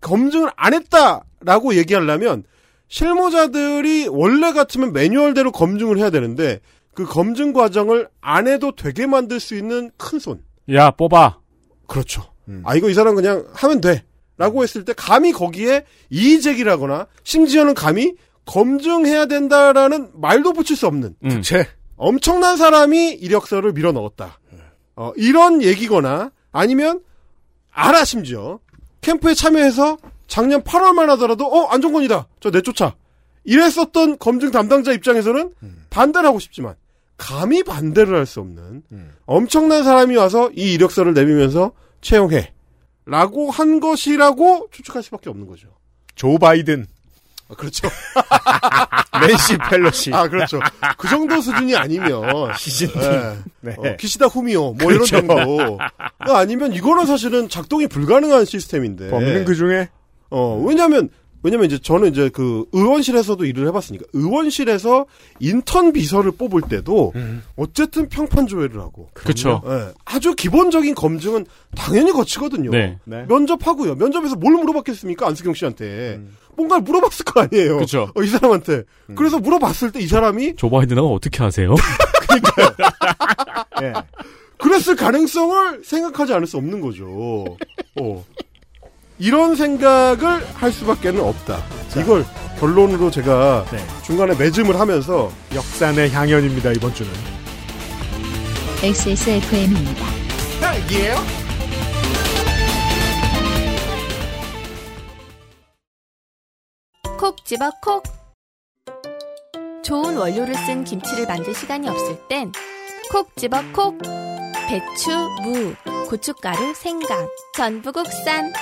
검증을 0.00 0.50
안 0.56 0.74
했다라고 0.74 1.76
얘기하려면 1.76 2.42
실무자들이 2.88 4.08
원래 4.10 4.52
같으면 4.52 4.92
매뉴얼대로 4.92 5.52
검증을 5.52 5.98
해야 5.98 6.10
되는데 6.10 6.60
그 6.94 7.04
검증 7.04 7.52
과정을 7.52 8.08
안 8.20 8.48
해도 8.48 8.72
되게 8.74 9.06
만들 9.06 9.38
수 9.40 9.54
있는 9.54 9.90
큰 9.96 10.18
손. 10.18 10.42
야 10.72 10.90
뽑아. 10.90 11.38
그렇죠. 11.86 12.24
아 12.64 12.74
이거 12.74 12.88
이 12.90 12.94
사람 12.94 13.14
그냥 13.14 13.46
하면 13.52 13.80
돼 13.80 14.04
라고 14.36 14.62
했을 14.62 14.84
때 14.84 14.92
감히 14.96 15.32
거기에 15.32 15.84
이의제기라거나 16.10 17.06
심지어는 17.22 17.74
감히 17.74 18.14
검증해야 18.46 19.26
된다라는 19.26 20.10
말도 20.14 20.52
붙일 20.52 20.76
수 20.76 20.86
없는 20.86 21.14
음. 21.24 21.42
제 21.42 21.66
엄청난 21.96 22.56
사람이 22.56 23.10
이력서를 23.12 23.72
밀어 23.72 23.92
넣었다. 23.92 24.38
어, 24.96 25.12
이런 25.16 25.62
얘기거나 25.62 26.30
아니면 26.52 27.00
알아 27.70 28.04
심지어 28.04 28.58
캠프에 29.00 29.34
참여해서 29.34 29.96
작년 30.26 30.62
8월만 30.62 31.06
하더라도 31.10 31.46
어 31.46 31.66
안정권이다. 31.66 32.26
저 32.40 32.50
내쫓아. 32.50 32.94
이랬었던 33.44 34.18
검증 34.18 34.50
담당자 34.50 34.92
입장에서는 34.92 35.52
반대를 35.90 36.26
하고 36.28 36.38
싶지만 36.38 36.74
감히 37.16 37.62
반대를 37.62 38.16
할 38.16 38.26
수 38.26 38.40
없는 38.40 38.82
엄청난 39.26 39.84
사람이 39.84 40.16
와서 40.16 40.50
이 40.56 40.72
이력서를 40.74 41.12
내밀면서 41.14 41.72
채용해 42.00 42.52
라고 43.06 43.50
한 43.50 43.80
것이라고 43.80 44.68
추측할 44.70 45.02
수밖에 45.02 45.30
없는 45.30 45.46
거죠. 45.46 45.68
조 46.14 46.38
바이든. 46.38 46.86
아, 47.48 47.54
그렇죠. 47.54 47.88
낸시 49.20 49.58
펠로시. 49.58 50.14
아, 50.14 50.28
그렇죠. 50.28 50.60
그 50.96 51.08
정도 51.08 51.40
수준이 51.40 51.76
아니면. 51.76 52.22
시진핑. 52.56 53.00
네. 53.60 53.76
네. 53.82 53.90
어, 53.90 53.96
키시다 53.96 54.26
후미오. 54.26 54.74
뭐 54.74 54.88
그렇죠. 54.88 55.18
이런 55.18 55.28
정도. 55.28 55.78
아니면 56.18 56.72
이거는 56.72 57.04
사실은 57.04 57.48
작동이 57.48 57.86
불가능한 57.86 58.46
시스템인데. 58.46 59.10
범인은 59.10 59.44
그 59.44 59.54
중에 59.54 59.88
어, 60.30 60.60
왜냐면, 60.66 61.10
왜냐면 61.44 61.66
이제 61.66 61.78
저는 61.78 62.10
이제 62.10 62.30
그 62.30 62.64
의원실에서도 62.72 63.44
일을 63.44 63.68
해봤으니까 63.68 64.06
의원실에서 64.14 65.04
인턴 65.40 65.92
비서를 65.92 66.32
뽑을 66.32 66.62
때도 66.62 67.12
어쨌든 67.56 68.08
평판 68.08 68.46
조회를 68.48 68.80
하고 68.80 69.10
그쵸. 69.12 69.60
예, 69.66 69.92
아주 70.06 70.34
기본적인 70.34 70.94
검증은 70.94 71.44
당연히 71.76 72.12
거치거든요. 72.12 72.70
네. 72.70 72.98
네. 73.04 73.26
면접하고요. 73.28 73.94
면접에서 73.96 74.36
뭘 74.36 74.54
물어봤겠습니까? 74.54 75.26
안승경 75.28 75.52
씨한테. 75.54 76.20
뭔가를 76.56 76.82
물어봤을 76.84 77.24
거 77.24 77.40
아니에요. 77.42 77.78
그쵸. 77.78 78.10
어, 78.14 78.22
이 78.22 78.26
사람한테. 78.28 78.84
그래서 79.14 79.38
물어봤을 79.38 79.92
때 79.92 80.00
이 80.00 80.06
사람이 80.06 80.56
조 80.56 80.70
바이든하고 80.70 81.14
어떻게 81.14 81.42
하세요? 81.42 81.74
예. 83.82 83.92
그랬을 84.58 84.96
가능성을 84.96 85.82
생각하지 85.84 86.32
않을 86.32 86.46
수 86.46 86.56
없는 86.56 86.80
거죠. 86.80 87.44
어. 88.00 88.24
이런 89.18 89.54
생각을 89.54 90.44
할 90.54 90.72
수밖에 90.72 91.12
는 91.12 91.22
없다. 91.22 91.62
이걸 91.96 92.24
결론으로 92.58 93.10
제가 93.10 93.64
네. 93.70 93.78
중간에 94.04 94.34
매짐을 94.34 94.78
하면서 94.78 95.30
역산의 95.54 96.10
향연입니다 96.10 96.72
이번 96.72 96.92
주는. 96.94 97.12
XSFM입니다. 98.82 100.04
딱이에요? 100.60 101.16
콕 107.18 107.44
집어 107.44 107.70
콕. 107.80 108.02
좋은 109.82 110.16
원료를 110.16 110.54
쓴 110.54 110.82
김치를 110.84 111.26
만들 111.26 111.54
시간이 111.54 111.88
없을 111.88 112.18
땐 112.28 112.52
콕 113.10 113.34
집어 113.36 113.62
콕. 113.72 113.96
배추, 114.66 115.10
무, 115.42 115.74
고춧가루, 116.08 116.74
생강, 116.74 117.28
전부 117.54 117.92
국산. 117.92 118.52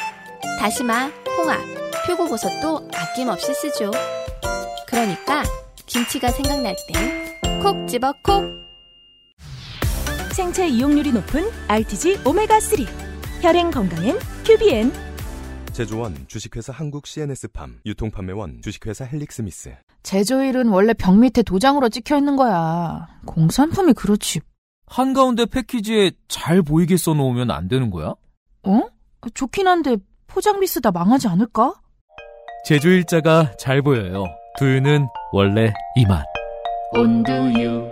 다시마, 0.59 1.07
홍합, 1.38 1.61
표고버섯도 2.07 2.88
아낌없이 2.95 3.55
쓰죠. 3.55 3.90
그러니까 4.86 5.43
김치가 5.86 6.28
생각날 6.30 6.74
땐 6.88 7.22
콕 7.62 7.86
집어 7.86 8.12
콕. 8.24 8.43
생체 10.32 10.66
이용률이 10.66 11.12
높은 11.12 11.45
RTG 11.68 12.24
오메가3 12.24 12.86
혈행 13.43 13.70
건강엔 13.70 14.18
큐비엔 14.45 14.93
제조원 15.72 16.16
주식회사 16.26 16.72
한국 16.72 17.07
CNS팜 17.07 17.80
유통판매원 17.86 18.62
주식회사 18.62 19.05
헬릭스미스 19.05 19.74
제조일은 20.03 20.68
원래 20.68 20.93
벽 20.93 21.16
밑에 21.18 21.43
도장으로 21.43 21.88
찍혀 21.88 22.18
있는 22.18 22.34
거야. 22.36 23.07
공산품이 23.26 23.93
그렇지. 23.93 24.40
한가운데 24.86 25.47
패키지에 25.47 26.11
잘 26.28 26.62
보이게 26.62 26.97
써놓으면 26.97 27.51
안 27.53 27.68
되는 27.68 27.90
거야? 27.90 28.14
어? 28.64 28.80
좋긴 29.34 29.68
한데 29.68 29.97
포장비 30.33 30.66
쓰다 30.66 30.91
망하지 30.91 31.28
않을까? 31.28 31.74
제조일자가 32.64 33.57
잘 33.59 33.83
보여요. 33.83 34.24
두유는 34.59 35.07
원래 35.33 35.72
이 35.97 36.07
맛. 36.07 36.24
온두유. 36.95 37.91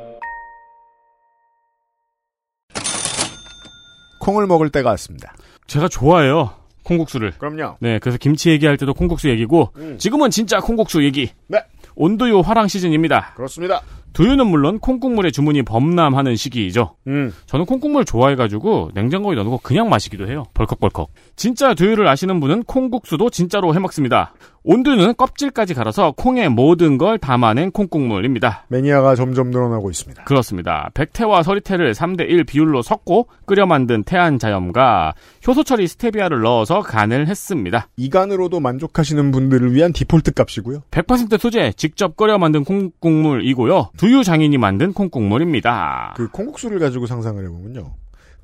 콩을 4.21 4.47
먹을 4.47 4.71
때가 4.71 4.91
왔습니다. 4.91 5.35
제가 5.67 5.89
좋아해요. 5.89 6.55
콩국수를. 6.85 7.33
그럼요. 7.33 7.77
네, 7.81 7.99
그래서 7.99 8.19
김치 8.19 8.51
얘기할 8.51 8.77
때도 8.77 8.95
콩국수 8.95 9.29
얘기고 9.31 9.73
음. 9.77 9.99
지금은 9.99 10.31
진짜 10.31 10.61
콩국수 10.61 11.05
얘기. 11.05 11.31
네. 11.47 11.63
온두유 11.95 12.41
화랑 12.41 12.69
시즌입니다. 12.69 13.35
그렇습니다. 13.37 13.83
두유는 14.13 14.47
물론 14.47 14.79
콩국물의 14.79 15.33
주문이 15.33 15.63
범람하는 15.63 16.37
시기이죠. 16.37 16.97
음. 17.07 17.33
저는 17.47 17.67
콩국물 17.67 18.05
좋아해가지고 18.05 18.91
냉장고에 18.95 19.35
넣어놓고 19.37 19.59
그냥 19.63 19.89
마시기도 19.89 20.29
해요. 20.29 20.45
벌컥벌컥. 20.55 21.11
진짜 21.37 21.75
두유를 21.75 22.07
아시는 22.09 22.41
분은 22.41 22.65
콩국수도 22.65 23.31
진짜로 23.31 23.75
해먹습니다. 23.75 24.35
온두유는 24.63 25.15
껍질까지 25.17 25.73
갈아서 25.73 26.13
콩의 26.13 26.51
모든 26.51 26.99
걸 26.99 27.19
담아낸 27.19 27.71
콩국물입니다. 27.71 28.67
매니아가 28.69 29.15
점점 29.15 29.51
늘어나고 29.51 29.91
있습니다. 29.91 30.25
그렇습니다. 30.25 30.91
백태와 30.93 31.43
서리태를 31.43 31.95
3대1 31.95 32.47
비율로 32.47 32.83
섞고 32.83 33.29
끓여 33.47 33.65
만든 33.65 34.03
태안자염과 34.03 35.15
효소 35.47 35.65
처리 35.65 35.89
스테비아를 35.89 36.43
넣어서 36.43 36.81
간을 36.81 37.27
했습니다. 37.27 37.89
이 37.97 38.11
간으로도 38.11 38.61
만족하시는 38.61 39.31
분들을 39.31 39.75
위한 39.75 39.93
디폴트 39.95 40.33
값이고요. 40.35 40.83
100% 40.91 41.39
소재 41.39 41.73
직접 41.77 42.17
끓여 42.17 42.37
만든 42.37 42.65
콩국물이고요. 42.65 43.91
두유 44.01 44.25
장인이 44.25 44.57
만든 44.57 44.95
콩국물입니다. 44.95 46.15
그 46.17 46.27
콩국수를 46.31 46.79
가지고 46.79 47.05
상상을 47.05 47.45
해보면요. 47.45 47.93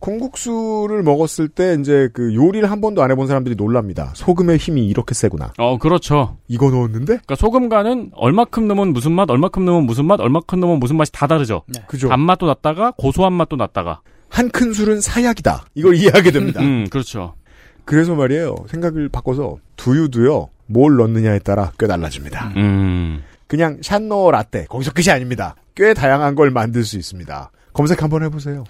콩국수를 0.01 1.03
먹었을 1.03 1.49
때 1.49 1.79
이제 1.81 2.11
그 2.13 2.35
요리를 2.35 2.71
한 2.71 2.83
번도 2.83 3.03
안 3.03 3.11
해본 3.11 3.27
사람들이 3.27 3.55
놀랍니다. 3.57 4.11
소금의 4.15 4.59
힘이 4.59 4.87
이렇게 4.87 5.15
세구나. 5.15 5.55
어, 5.57 5.79
그렇죠. 5.79 6.37
이거 6.47 6.69
넣었는데? 6.71 7.07
그러니까 7.07 7.37
소금간은 7.37 8.11
얼마큼 8.13 8.69
넣으면 8.69 8.93
무슨 8.93 9.13
맛, 9.13 9.31
얼마큼 9.31 9.65
넣으면 9.65 9.85
무슨 9.87 10.05
맛, 10.05 10.21
얼마큼 10.21 10.61
넣으면 10.61 10.79
무슨 10.79 10.99
맛이 10.99 11.11
다 11.11 11.27
다르죠. 11.27 11.63
그죠. 11.87 12.11
단맛도 12.11 12.45
났다가 12.47 12.93
고소한 12.99 13.33
맛도 13.33 13.57
났다가. 13.57 14.01
한 14.29 14.51
큰 14.51 14.75
술은 14.75 15.01
사약이다. 15.01 15.65
이걸 15.75 15.95
이해하게 15.95 16.33
됩니다. 16.33 16.61
음, 16.61 16.87
그렇죠. 16.91 17.33
그래서 17.87 18.15
말이에요. 18.15 18.57
생각을 18.69 19.09
바꿔서 19.09 19.57
두유도요. 19.77 20.51
뭘 20.67 20.97
넣느냐에 20.97 21.39
따라 21.39 21.73
꽤 21.79 21.87
달라집니다. 21.87 22.53
음. 22.57 23.23
그냥 23.47 23.79
샷노 23.83 24.31
라떼 24.31 24.67
거기서 24.67 24.93
끝이 24.93 25.11
아닙니다. 25.11 25.55
꽤 25.75 25.95
다양한 25.95 26.35
걸 26.35 26.51
만들 26.51 26.85
수 26.85 26.97
있습니다. 26.99 27.51
검색 27.73 28.03
한번 28.03 28.23
해보세요. 28.25 28.65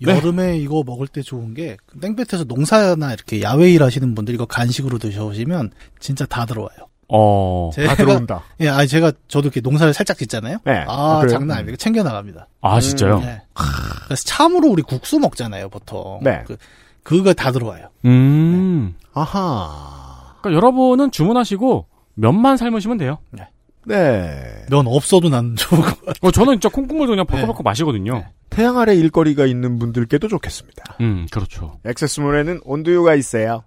여름에 0.00 0.58
이거 0.58 0.82
먹을 0.86 1.08
때 1.08 1.22
좋은 1.22 1.54
게 1.54 1.76
땡볕에서 2.00 2.44
농사나 2.44 3.12
이렇게 3.12 3.42
야외 3.42 3.72
일 3.72 3.82
하시는 3.82 4.14
분들 4.14 4.34
이거 4.34 4.46
간식으로 4.46 4.98
드셔보시면 4.98 5.72
진짜 5.98 6.24
다 6.26 6.46
들어와요. 6.46 6.88
어, 7.10 7.70
다 7.74 7.94
들어온다. 7.94 8.42
예, 8.60 8.68
아니 8.68 8.86
제가 8.86 9.12
저도 9.28 9.46
이렇게 9.46 9.60
농사를 9.60 9.92
살짝 9.94 10.18
짓잖아요. 10.18 10.58
네. 10.64 10.84
아, 10.86 11.16
아, 11.16 11.20
그래요? 11.20 11.38
장난 11.38 11.56
아닙니다. 11.56 11.78
챙겨 11.78 12.02
나갑니다. 12.02 12.48
아, 12.60 12.80
진짜요? 12.80 13.20
네. 13.20 13.42
그래서 14.04 14.24
참으로 14.24 14.68
우리 14.68 14.82
국수 14.82 15.18
먹잖아요, 15.18 15.70
보통. 15.70 16.20
네. 16.22 16.44
그, 16.46 16.56
그거 17.02 17.32
다 17.32 17.50
들어와요. 17.50 17.88
음. 18.04 18.94
아하. 19.14 20.34
그러니까 20.42 20.56
여러분은 20.56 21.10
주문하시고 21.10 21.86
면만 22.14 22.58
삶으시면 22.58 22.98
돼요. 22.98 23.18
네. 23.30 23.48
면 23.88 24.86
없어도 24.86 25.28
난 25.28 25.56
좋을 25.56 25.80
것 25.80 25.98
같아요. 26.00 26.14
어, 26.20 26.30
저는 26.30 26.54
진짜 26.54 26.68
콩국물도 26.68 27.12
그냥 27.12 27.26
벌컥벌컥 27.26 27.62
마시거든요. 27.62 28.24
태양 28.50 28.78
아래 28.78 28.94
일거리가 28.94 29.46
있는 29.46 29.78
분들께도 29.78 30.28
좋겠습니다. 30.28 30.96
음, 31.00 31.26
그렇죠. 31.30 31.78
액세스몰에는 31.84 32.60
온두유가 32.64 33.14
있어요. 33.14 33.64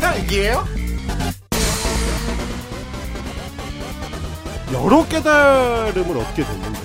딸기예요? 0.00 0.64
여러 4.72 5.06
깨달음을 5.08 6.16
얻게 6.18 6.42
됐는데 6.44 6.78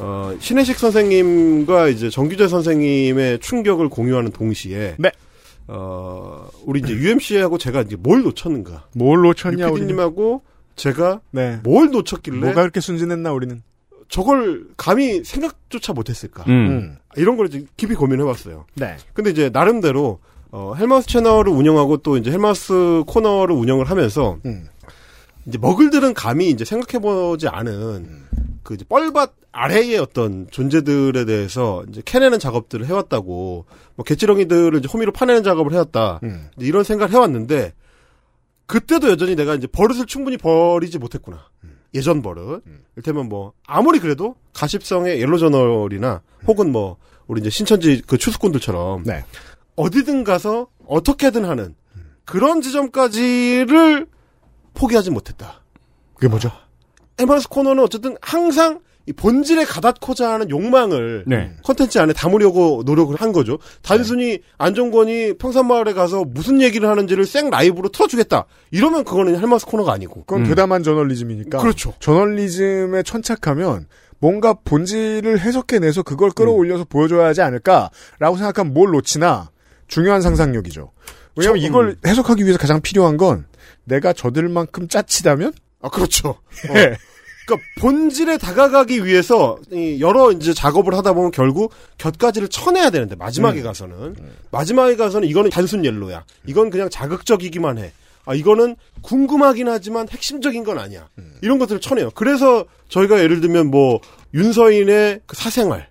어, 0.00 0.34
신혜식 0.40 0.78
선생님과 0.78 1.88
이제 1.88 2.10
정규재 2.10 2.48
선생님의 2.48 3.38
충격을 3.40 3.88
공유하는 3.88 4.30
동시에 4.32 4.96
네. 4.98 5.10
어, 5.68 6.48
우리 6.64 6.80
이제 6.80 6.92
UMC하고 6.92 7.58
제가 7.58 7.82
이제 7.82 7.96
뭘 7.96 8.22
놓쳤는가? 8.22 8.88
뭘 8.94 9.20
놓쳤냐, 9.22 9.66
우리는? 9.68 9.86
PD님하고 9.88 10.42
제가 10.76 11.20
네. 11.30 11.60
뭘 11.62 11.90
놓쳤길래 11.90 12.38
뭐가 12.38 12.62
그렇게 12.62 12.80
순진했나, 12.80 13.32
우리는? 13.32 13.62
저걸 14.08 14.66
감히 14.76 15.22
생각조차 15.22 15.92
못했을까? 15.92 16.44
음. 16.48 16.96
이런 17.16 17.36
걸 17.36 17.46
이제 17.46 17.64
깊이 17.76 17.94
고민해봤어요. 17.94 18.66
네. 18.74 18.96
근데 19.12 19.30
이제 19.30 19.50
나름대로 19.52 20.18
어, 20.50 20.74
헬마우스 20.76 21.06
채널을 21.06 21.52
운영하고 21.52 21.98
또 21.98 22.16
이제 22.16 22.30
헬마우스 22.32 23.04
코너를 23.06 23.54
운영을 23.54 23.88
하면서 23.88 24.38
음. 24.44 24.66
이제 25.46 25.58
머글들은 25.58 26.14
감히 26.14 26.50
이제 26.50 26.64
생각해보지 26.64 27.48
않은 27.48 28.24
그 28.62 28.74
이제 28.74 28.84
뻘밭 28.88 29.34
아래의 29.52 29.98
어떤 29.98 30.46
존재들에 30.50 31.24
대해서 31.24 31.84
이제 31.88 32.02
캐내는 32.04 32.38
작업들을 32.38 32.86
해왔다고 32.86 33.64
뭐 33.96 34.04
개치렁이들을 34.04 34.78
이제 34.78 34.88
호미로 34.92 35.12
파내는 35.12 35.42
작업을 35.42 35.72
해왔다. 35.72 36.20
이제 36.56 36.66
이런 36.66 36.84
생각을 36.84 37.12
해왔는데 37.12 37.72
그때도 38.66 39.10
여전히 39.10 39.34
내가 39.34 39.54
이제 39.54 39.66
버릇을 39.66 40.06
충분히 40.06 40.36
버리지 40.36 40.98
못했구나. 40.98 41.48
예전 41.94 42.22
버릇. 42.22 42.62
이를테면 42.94 43.28
뭐 43.28 43.52
아무리 43.66 43.98
그래도 43.98 44.36
가십성의 44.52 45.20
옐로저널이나 45.20 46.22
혹은 46.46 46.70
뭐 46.70 46.96
우리 47.26 47.40
이제 47.40 47.50
신천지 47.50 48.02
그 48.06 48.16
추수꾼들처럼 48.18 49.04
어디든 49.74 50.22
가서 50.22 50.68
어떻게든 50.86 51.44
하는 51.44 51.74
그런 52.24 52.60
지점까지를 52.60 54.06
포기하지 54.74 55.10
못했다. 55.10 55.62
그게 56.14 56.28
뭐죠? 56.28 56.50
에마스 57.18 57.48
코너는 57.48 57.82
어쨌든 57.82 58.16
항상 58.20 58.80
이 59.06 59.12
본질에 59.12 59.64
가닿고자 59.64 60.32
하는 60.32 60.50
욕망을 60.50 61.24
네. 61.26 61.52
컨텐츠 61.64 61.98
안에 61.98 62.12
담으려고 62.12 62.82
노력을 62.84 63.14
한 63.16 63.32
거죠. 63.32 63.58
단순히 63.82 64.40
안정권이 64.58 65.38
평산마을에 65.38 65.94
가서 65.94 66.24
무슨 66.24 66.60
얘기를 66.60 66.88
하는지를 66.88 67.26
생 67.26 67.50
라이브로 67.50 67.88
틀어주겠다. 67.88 68.44
이러면 68.70 69.04
그거는 69.04 69.38
헬마스 69.38 69.66
코너가 69.66 69.92
아니고. 69.92 70.24
그건 70.26 70.44
대담한 70.44 70.82
저널리즘이니까. 70.82 71.58
그렇죠. 71.58 71.94
저널리즘에 71.98 73.02
천착하면 73.02 73.86
뭔가 74.18 74.52
본질을 74.52 75.40
해석해내서 75.40 76.02
그걸 76.02 76.30
끌어올려서 76.30 76.84
보여줘야 76.84 77.26
하지 77.26 77.40
않을까라고 77.40 78.36
생각하면 78.36 78.74
뭘 78.74 78.90
놓치나 78.90 79.50
중요한 79.88 80.20
상상력이죠. 80.20 80.92
왜냐하면 81.36 81.60
저- 81.60 81.66
이걸 81.66 81.96
해석하기 82.06 82.42
위해서 82.44 82.58
가장 82.58 82.80
필요한 82.80 83.16
건 83.16 83.46
내가 83.84 84.12
저들만큼 84.12 84.88
짜치다면? 84.88 85.52
아 85.82 85.88
그렇죠. 85.88 86.36
예. 86.74 86.80
어. 86.92 86.96
그러니까 87.46 87.68
본질에 87.80 88.38
다가가기 88.38 89.04
위해서 89.04 89.58
이 89.72 89.98
여러 90.00 90.30
이제 90.30 90.54
작업을 90.54 90.94
하다 90.94 91.14
보면 91.14 91.32
결국 91.32 91.72
곁가지를 91.98 92.46
쳐내야 92.48 92.90
되는데 92.90 93.16
마지막에 93.16 93.60
음. 93.60 93.64
가서는 93.64 94.14
마지막에 94.52 94.94
가서는 94.94 95.26
이거는 95.28 95.50
단순 95.50 95.84
옐로야. 95.84 96.24
이건 96.46 96.70
그냥 96.70 96.88
자극적이기만 96.90 97.78
해. 97.78 97.92
아 98.26 98.34
이거는 98.34 98.76
궁금하긴 99.02 99.66
하지만 99.68 100.06
핵심적인 100.08 100.62
건 100.62 100.78
아니야. 100.78 101.08
음. 101.18 101.34
이런 101.42 101.58
것들을 101.58 101.80
쳐내요. 101.80 102.10
그래서 102.14 102.66
저희가 102.88 103.20
예를 103.20 103.40
들면 103.40 103.68
뭐 103.68 103.98
윤서인의 104.34 105.22
그 105.26 105.34
사생활을 105.34 105.86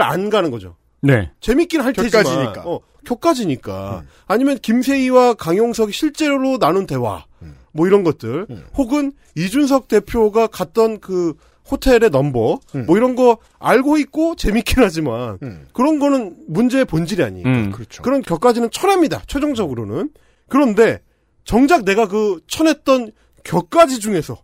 안 0.00 0.30
가는 0.30 0.50
거죠. 0.50 0.76
네. 1.00 1.30
재밌긴 1.40 1.80
할 1.82 1.92
테지만 1.92 2.24
격가지니까. 2.24 2.62
어, 2.68 2.80
격가지니까 3.04 4.04
아니면 4.26 4.58
김세희와 4.58 5.34
강용석이 5.34 5.92
실제로 5.92 6.58
나눈 6.58 6.86
대화 6.86 7.24
뭐 7.72 7.86
이런 7.86 8.04
것들 8.04 8.46
혹은 8.76 9.12
이준석 9.36 9.88
대표가 9.88 10.46
갔던 10.46 11.00
그 11.00 11.34
호텔의 11.70 12.10
넘버 12.10 12.58
뭐 12.86 12.96
이런 12.96 13.14
거 13.14 13.38
알고 13.58 13.96
있고 13.98 14.34
재밌긴 14.36 14.82
하지만 14.82 15.38
그런 15.72 15.98
거는 15.98 16.36
문제의 16.48 16.84
본질이 16.84 17.22
아니에요. 17.22 17.46
음. 17.46 17.72
그렇죠. 17.72 18.02
그런 18.02 18.20
격까지는 18.22 18.70
쳐냅니다. 18.70 19.22
최종적으로는 19.26 20.10
그런데 20.48 21.00
정작 21.44 21.84
내가 21.84 22.08
그 22.08 22.40
쳐냈던 22.46 23.12
격까지 23.44 24.00
중에서 24.00 24.42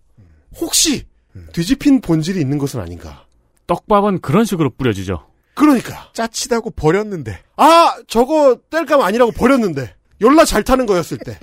혹시 0.60 1.04
뒤집힌 1.52 2.00
본질이 2.00 2.40
있는 2.40 2.58
것은 2.58 2.80
아닌가. 2.80 3.24
떡밥은 3.66 4.20
그런 4.20 4.44
식으로 4.44 4.70
뿌려지죠. 4.70 5.27
그러니까 5.58 6.10
짜치다고 6.14 6.70
버렸는데. 6.70 7.38
아 7.56 7.94
저거 8.06 8.56
뗄감 8.70 9.02
아니라고 9.02 9.32
버렸는데 9.32 9.94
열나 10.20 10.44
잘 10.44 10.62
타는 10.62 10.86
거였을 10.86 11.18
때 11.18 11.38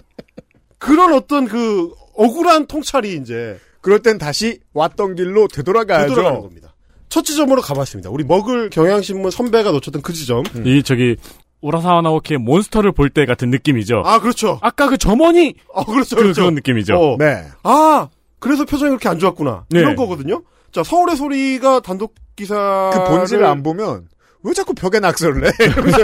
그런 0.77 1.13
어떤 1.13 1.47
그 1.47 1.91
억울한 2.15 2.67
통찰이 2.67 3.15
이제 3.15 3.59
그럴 3.81 3.99
땐 4.01 4.17
다시 4.17 4.59
왔던 4.73 5.15
길로 5.15 5.47
되돌아가야죠. 5.47 6.09
되돌아가는 6.09 6.41
겁니다. 6.41 6.73
첫 7.09 7.23
지점으로 7.25 7.61
가봤습니다. 7.61 8.09
우리 8.09 8.23
먹을 8.23 8.69
경향신문 8.69 9.31
선배가 9.31 9.71
놓쳤던 9.71 10.01
그 10.01 10.13
지점. 10.13 10.43
이 10.65 10.81
저기 10.83 11.17
우라사와 11.61 12.01
나오키의 12.01 12.39
몬스터를 12.39 12.91
볼 12.93 13.09
때 13.09 13.25
같은 13.25 13.49
느낌이죠. 13.49 14.01
아 14.05 14.19
그렇죠. 14.19 14.59
아까 14.61 14.87
그 14.89 14.97
점원이 14.97 15.55
아 15.73 15.83
그렇죠. 15.83 16.15
그, 16.15 16.23
그렇죠. 16.23 16.41
런 16.43 16.55
느낌이죠. 16.55 16.95
어. 16.95 17.17
네. 17.17 17.43
아 17.63 18.07
그래서 18.39 18.65
표정이 18.65 18.89
그렇게 18.89 19.09
안 19.09 19.19
좋았구나. 19.19 19.65
네. 19.69 19.79
이런 19.79 19.95
거거든요. 19.95 20.41
자 20.75 20.83
서울의 20.83 21.15
소리가 21.15 21.79
단독 21.79 22.15
기사 22.35 22.91
그 22.93 23.05
본질을 23.05 23.45
안 23.45 23.63
보면 23.63 24.09
왜 24.43 24.53
자꾸 24.53 24.73
벽에 24.73 24.99
낙서를 24.99 25.47
해? 25.47 25.51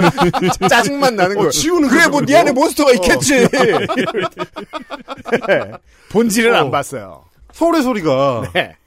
짜증만 0.69 1.17
나는 1.17 1.35
어, 1.35 1.39
거예요. 1.39 1.51
지우는 1.51 1.89
그래 1.89 2.07
뭐 2.07 2.21
네. 2.21 2.37
안에 2.37 2.53
몬스터가 2.53 2.93
있겠지. 2.93 3.49
네. 3.49 3.49
본질을 6.09 6.53
어. 6.53 6.59
안 6.59 6.71
봤어요. 6.71 7.25
서울의 7.51 7.83
소리가 7.83 8.49
네. 8.53 8.77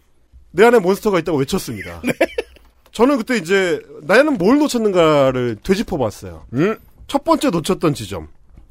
내 0.52 0.64
안에 0.64 0.78
몬스터가 0.78 1.18
있다고 1.18 1.36
외쳤습니다. 1.36 2.00
저는 2.92 3.18
그때 3.18 3.36
이제 3.36 3.78
나는 4.04 4.38
뭘 4.38 4.58
놓쳤는가를 4.60 5.58
되짚어 5.62 5.98
봤어요. 5.98 6.46
음? 6.54 6.78
첫 7.08 7.24
번째 7.24 7.50
놓쳤던 7.50 7.92
지점. 7.92 8.28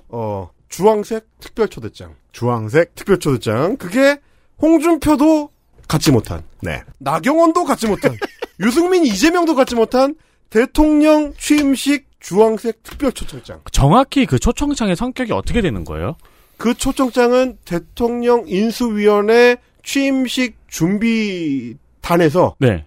어, 0.09 0.49
주황색 0.67 1.27
특별 1.39 1.67
초대장. 1.67 2.15
주황색 2.31 2.95
특별 2.95 3.19
초대장. 3.19 3.77
그게 3.77 4.19
홍준표도 4.59 5.52
갖지 5.93 6.11
못한. 6.11 6.41
네. 6.61 6.81
나경원도 6.97 7.65
갖지 7.65 7.85
못한. 7.87 8.17
유승민, 8.59 9.05
이재명도 9.05 9.53
갖지 9.53 9.75
못한 9.75 10.15
대통령 10.49 11.33
취임식 11.37 12.07
주황색 12.19 12.81
특별 12.81 13.11
초청장. 13.11 13.61
정확히 13.71 14.25
그 14.25 14.39
초청장의 14.39 14.95
성격이 14.95 15.31
어떻게 15.33 15.61
되는 15.61 15.83
거예요? 15.83 16.15
그 16.57 16.73
초청장은 16.73 17.57
대통령 17.65 18.45
인수위원회 18.47 19.57
취임식 19.83 20.55
준비단에서 20.67 22.55
네. 22.57 22.85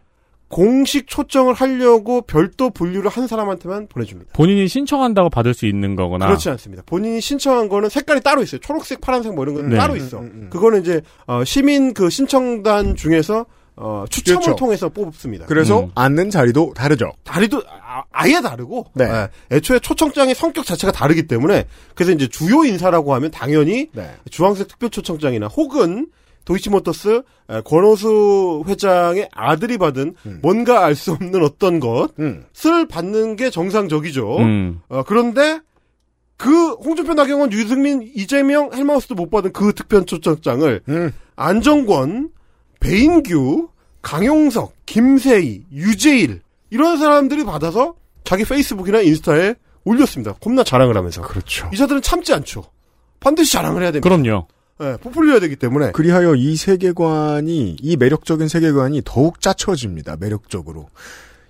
공식 0.49 1.09
초청을 1.09 1.55
하려고 1.55 2.23
별도 2.23 2.71
분류를 2.71 3.11
한 3.11 3.27
사람한테만 3.27 3.89
보내줍니다. 3.89 4.33
본인이 4.33 4.69
신청한다고 4.69 5.29
받을 5.31 5.55
수 5.55 5.67
있는 5.67 5.97
거거나. 5.97 6.27
그렇지 6.27 6.49
않습니다. 6.51 6.83
본인이 6.87 7.21
신청한 7.21 7.69
거는 7.69 7.89
색깔이 7.89 8.21
따로 8.21 8.43
있어요. 8.43 8.61
초록색, 8.61 9.01
파란색 9.01 9.35
뭐 9.35 9.45
이런 9.45 9.55
건 9.57 9.69
네. 9.71 9.77
따로 9.77 9.97
있어. 9.97 10.23
그거는 10.51 10.83
이제 10.83 11.01
어, 11.27 11.43
시민 11.45 11.95
그 11.95 12.11
신청단 12.11 12.95
중에서 12.95 13.47
어, 13.79 14.05
추첨을 14.09 14.41
그렇죠. 14.41 14.57
통해서 14.57 14.89
뽑습니다. 14.89 15.47
그래서 15.47 15.81
음. 15.81 15.91
앉는 15.95 16.31
자리도 16.31 16.73
다르죠. 16.75 17.13
다리도 17.25 17.63
아, 18.11 18.29
예 18.29 18.41
다르고 18.41 18.87
네. 18.95 19.05
예, 19.05 19.57
애초에 19.57 19.79
초청장의 19.81 20.35
성격 20.35 20.65
자체가 20.65 20.93
다르기 20.93 21.27
때문에 21.27 21.65
그래서 21.95 22.13
이제 22.13 22.27
주요 22.27 22.65
인사라고 22.65 23.15
하면 23.15 23.31
당연히 23.31 23.89
네. 23.93 24.11
주황색 24.31 24.69
특별 24.69 24.91
초청장이나 24.91 25.49
혹은 25.49 26.07
도이치모터스 26.47 27.23
에, 27.51 27.61
권오수 27.61 28.65
회장의 28.67 29.29
아들이 29.33 29.77
받은 29.77 30.15
뭔가 30.41 30.85
알 30.87 30.95
수 30.95 31.13
없는 31.13 31.45
어떤 31.45 31.79
것을 31.79 32.11
음. 32.21 32.89
받는 32.89 33.37
게 33.37 33.51
정상적이죠. 33.51 34.39
음. 34.39 34.81
어, 34.89 35.03
그런데 35.07 35.61
그 36.39 36.73
홍준표, 36.73 37.15
나경원, 37.15 37.53
유승민, 37.53 38.11
이재명, 38.15 38.71
헬마우스도 38.73 39.15
못 39.15 39.31
받은 39.31 39.53
그 39.53 39.73
특별 39.75 40.05
초청장을 40.07 40.83
음. 40.89 41.13
안정권, 41.35 42.31
배인규, 42.81 43.69
강용석, 44.03 44.75
김세희, 44.87 45.65
유재일 45.73 46.41
이런 46.71 46.99
사람들이 46.99 47.45
받아서 47.45 47.95
자기 48.25 48.45
페이스북이나 48.45 49.01
인스타에 49.01 49.55
올렸습니다. 49.85 50.33
겁나 50.35 50.63
자랑을 50.65 50.97
하면서. 50.97 51.23
그렇죠. 51.23 51.69
이자들은 51.73 52.03
참지 52.03 52.33
않죠. 52.35 52.65
반드시 53.21 53.53
자랑을 53.53 53.83
해야 53.83 53.93
됩니다. 53.93 54.09
그럼요. 54.09 54.47
예, 54.83 54.97
부풀려야 55.01 55.41
되기 55.41 55.57
때문에. 55.57 55.93
그리하여 55.93 56.35
이 56.35 56.55
세계관이 56.57 57.77
이 57.81 57.97
매력적인 57.97 58.49
세계관이 58.49 59.03
더욱 59.05 59.41
짜쳐집니다. 59.41 60.17
매력적으로. 60.21 60.89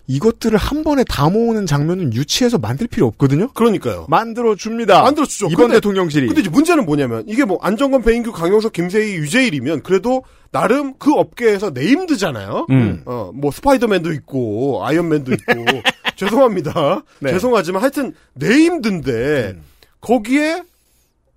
이것들을 0.08 0.56
한 0.56 0.84
번에 0.84 1.02
다 1.02 1.28
모으는 1.28 1.66
장면은 1.66 2.14
유치해서 2.14 2.58
만들 2.58 2.86
필요 2.86 3.06
없거든요. 3.08 3.48
그러니까요. 3.52 4.06
만들어 4.08 4.54
줍니다. 4.54 5.02
만들어주죠. 5.02 5.46
이번 5.46 5.64
근데- 5.66 5.74
대통령실이. 5.78 6.26
근데 6.28 6.42
이제 6.42 6.50
문제는 6.50 6.86
뭐냐면 6.86 7.24
이게 7.26 7.44
뭐 7.44 7.58
안정권, 7.60 8.02
배인규, 8.02 8.30
강용석, 8.30 8.72
김세의, 8.72 9.16
유재일이면 9.16 9.82
그래도 9.82 10.22
나름 10.52 10.94
그 11.00 11.12
업계에서 11.12 11.70
named잖아요. 11.70 12.66
음. 12.70 13.02
어, 13.04 13.32
뭐 13.34 13.50
스파이더맨도 13.50 14.12
있고 14.12 14.86
아이언맨도 14.86 15.32
있고 15.32 15.52
죄송합니다. 16.14 17.02
네. 17.18 17.32
죄송하지만 17.32 17.82
하여튼 17.82 18.12
named인데 18.34 19.56
거기에 20.00 20.62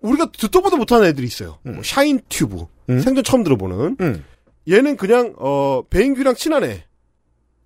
우리가 0.02 0.32
듣도 0.38 0.62
보도 0.62 0.78
못하는 0.78 1.08
애들이 1.08 1.28
있어요. 1.28 1.58
뭐 1.64 1.82
샤인 1.84 2.20
튜브 2.30 2.66
생전 2.88 3.24
처음 3.24 3.44
들어보는 3.44 3.98
음. 4.02 4.24
얘는 4.70 4.98
그냥 4.98 5.34
어 5.38 5.82
배인규랑 5.90 6.36
친한 6.36 6.64
애. 6.64 6.86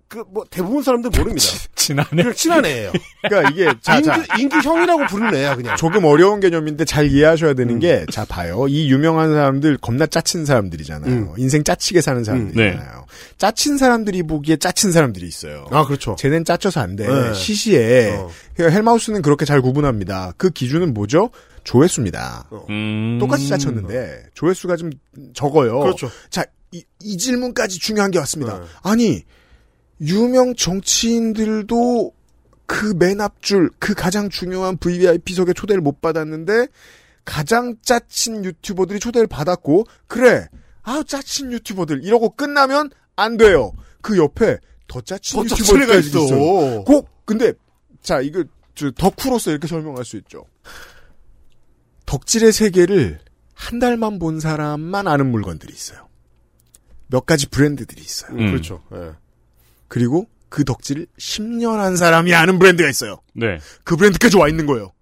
그 0.08 0.22
뭐 0.30 0.44
대부분 0.48 0.82
사람들 0.82 1.10
모릅니다. 1.10 1.46
지난해. 1.74 2.08
그냥 2.10 2.32
친한 2.34 2.64
애예요. 2.64 2.92
그러니까 3.22 3.50
이게 3.50 3.66
자, 3.82 4.00
자. 4.00 4.16
인규, 4.16 4.40
인규 4.40 4.56
형이라고 4.68 5.06
부르는 5.06 5.34
애야 5.34 5.56
그냥. 5.56 5.76
조금 5.76 6.04
어려운 6.04 6.40
개념인데 6.40 6.84
잘 6.84 7.10
이해하셔야 7.10 7.50
음. 7.52 7.56
되는 7.56 7.78
게, 7.78 8.06
자, 8.10 8.24
봐요. 8.24 8.66
이 8.68 8.90
유명한 8.90 9.32
사람들 9.32 9.78
겁나 9.78 10.06
짜친 10.06 10.44
사람들이잖아요. 10.46 11.10
음. 11.12 11.32
인생 11.36 11.64
짜치게 11.64 12.00
사는 12.00 12.22
사람들이잖아요. 12.22 13.06
짜친 13.38 13.76
사람들이 13.76 14.22
보기에 14.22 14.56
짜친 14.56 14.92
사람들이 14.92 15.26
있어요. 15.26 15.66
아 15.70 15.84
그렇죠. 15.84 16.16
쟤는 16.18 16.44
짜쳐서 16.44 16.80
안 16.80 16.96
돼. 16.96 17.06
네. 17.06 17.34
시시해. 17.34 18.16
어. 18.16 18.30
헬마우스는 18.58 19.20
그렇게 19.22 19.44
잘 19.44 19.60
구분합니다. 19.60 20.32
그 20.36 20.50
기준은 20.50 20.94
뭐죠? 20.94 21.30
조회수입니다. 21.64 22.48
음. 22.70 23.18
똑같이 23.18 23.48
짜쳤는데 23.48 24.26
조회수가 24.34 24.76
좀 24.76 24.90
적어요. 25.32 25.80
그렇죠. 25.80 26.08
자, 26.30 26.44
이, 26.72 26.84
이 27.02 27.16
질문까지 27.18 27.78
중요한 27.78 28.10
게 28.10 28.18
왔습니다. 28.18 28.62
아니 28.82 29.22
유명 30.00 30.54
정치인들도 30.54 32.12
그 32.66 32.94
맨 32.94 33.20
앞줄 33.20 33.70
그 33.78 33.94
가장 33.94 34.28
중요한 34.30 34.76
VVIP석에 34.78 35.52
초대를 35.52 35.80
못 35.82 36.00
받았는데 36.00 36.68
가장 37.24 37.76
짜친 37.82 38.44
유튜버들이 38.44 39.00
초대를 39.00 39.26
받았고 39.26 39.84
그래 40.06 40.48
아 40.82 41.02
짜친 41.06 41.52
유튜버들 41.52 42.04
이러고 42.04 42.30
끝나면 42.30 42.90
안 43.16 43.36
돼요. 43.36 43.72
그 44.00 44.18
옆에 44.18 44.58
더 44.88 45.00
짜친 45.00 45.38
더 45.38 45.44
유튜버들까지 45.44 46.08
있어. 46.08 46.24
있어요. 46.24 46.84
꼭 46.84 47.08
근데 47.24 47.52
자 48.02 48.20
이거 48.20 48.44
저 48.74 48.90
덕후로서 48.90 49.50
이렇게 49.50 49.66
설명할 49.66 50.04
수 50.04 50.16
있죠. 50.18 50.44
덕질의 52.14 52.52
세계를 52.52 53.18
한 53.54 53.80
달만 53.80 54.20
본 54.20 54.38
사람만 54.38 55.08
아는 55.08 55.32
물건들이 55.32 55.72
있어요. 55.72 56.08
몇 57.08 57.26
가지 57.26 57.48
브랜드들이 57.48 58.00
있어요. 58.00 58.30
음, 58.36 58.46
그렇죠. 58.46 58.84
예. 58.94 59.12
그리고 59.88 60.28
그 60.48 60.64
덕질을 60.64 61.08
10년 61.18 61.78
한 61.78 61.96
사람이 61.96 62.32
아는 62.32 62.60
브랜드가 62.60 62.88
있어요. 62.88 63.20
네. 63.32 63.58
그 63.82 63.96
브랜드까지 63.96 64.36
와 64.36 64.48
있는 64.48 64.66
거예요. 64.66 64.92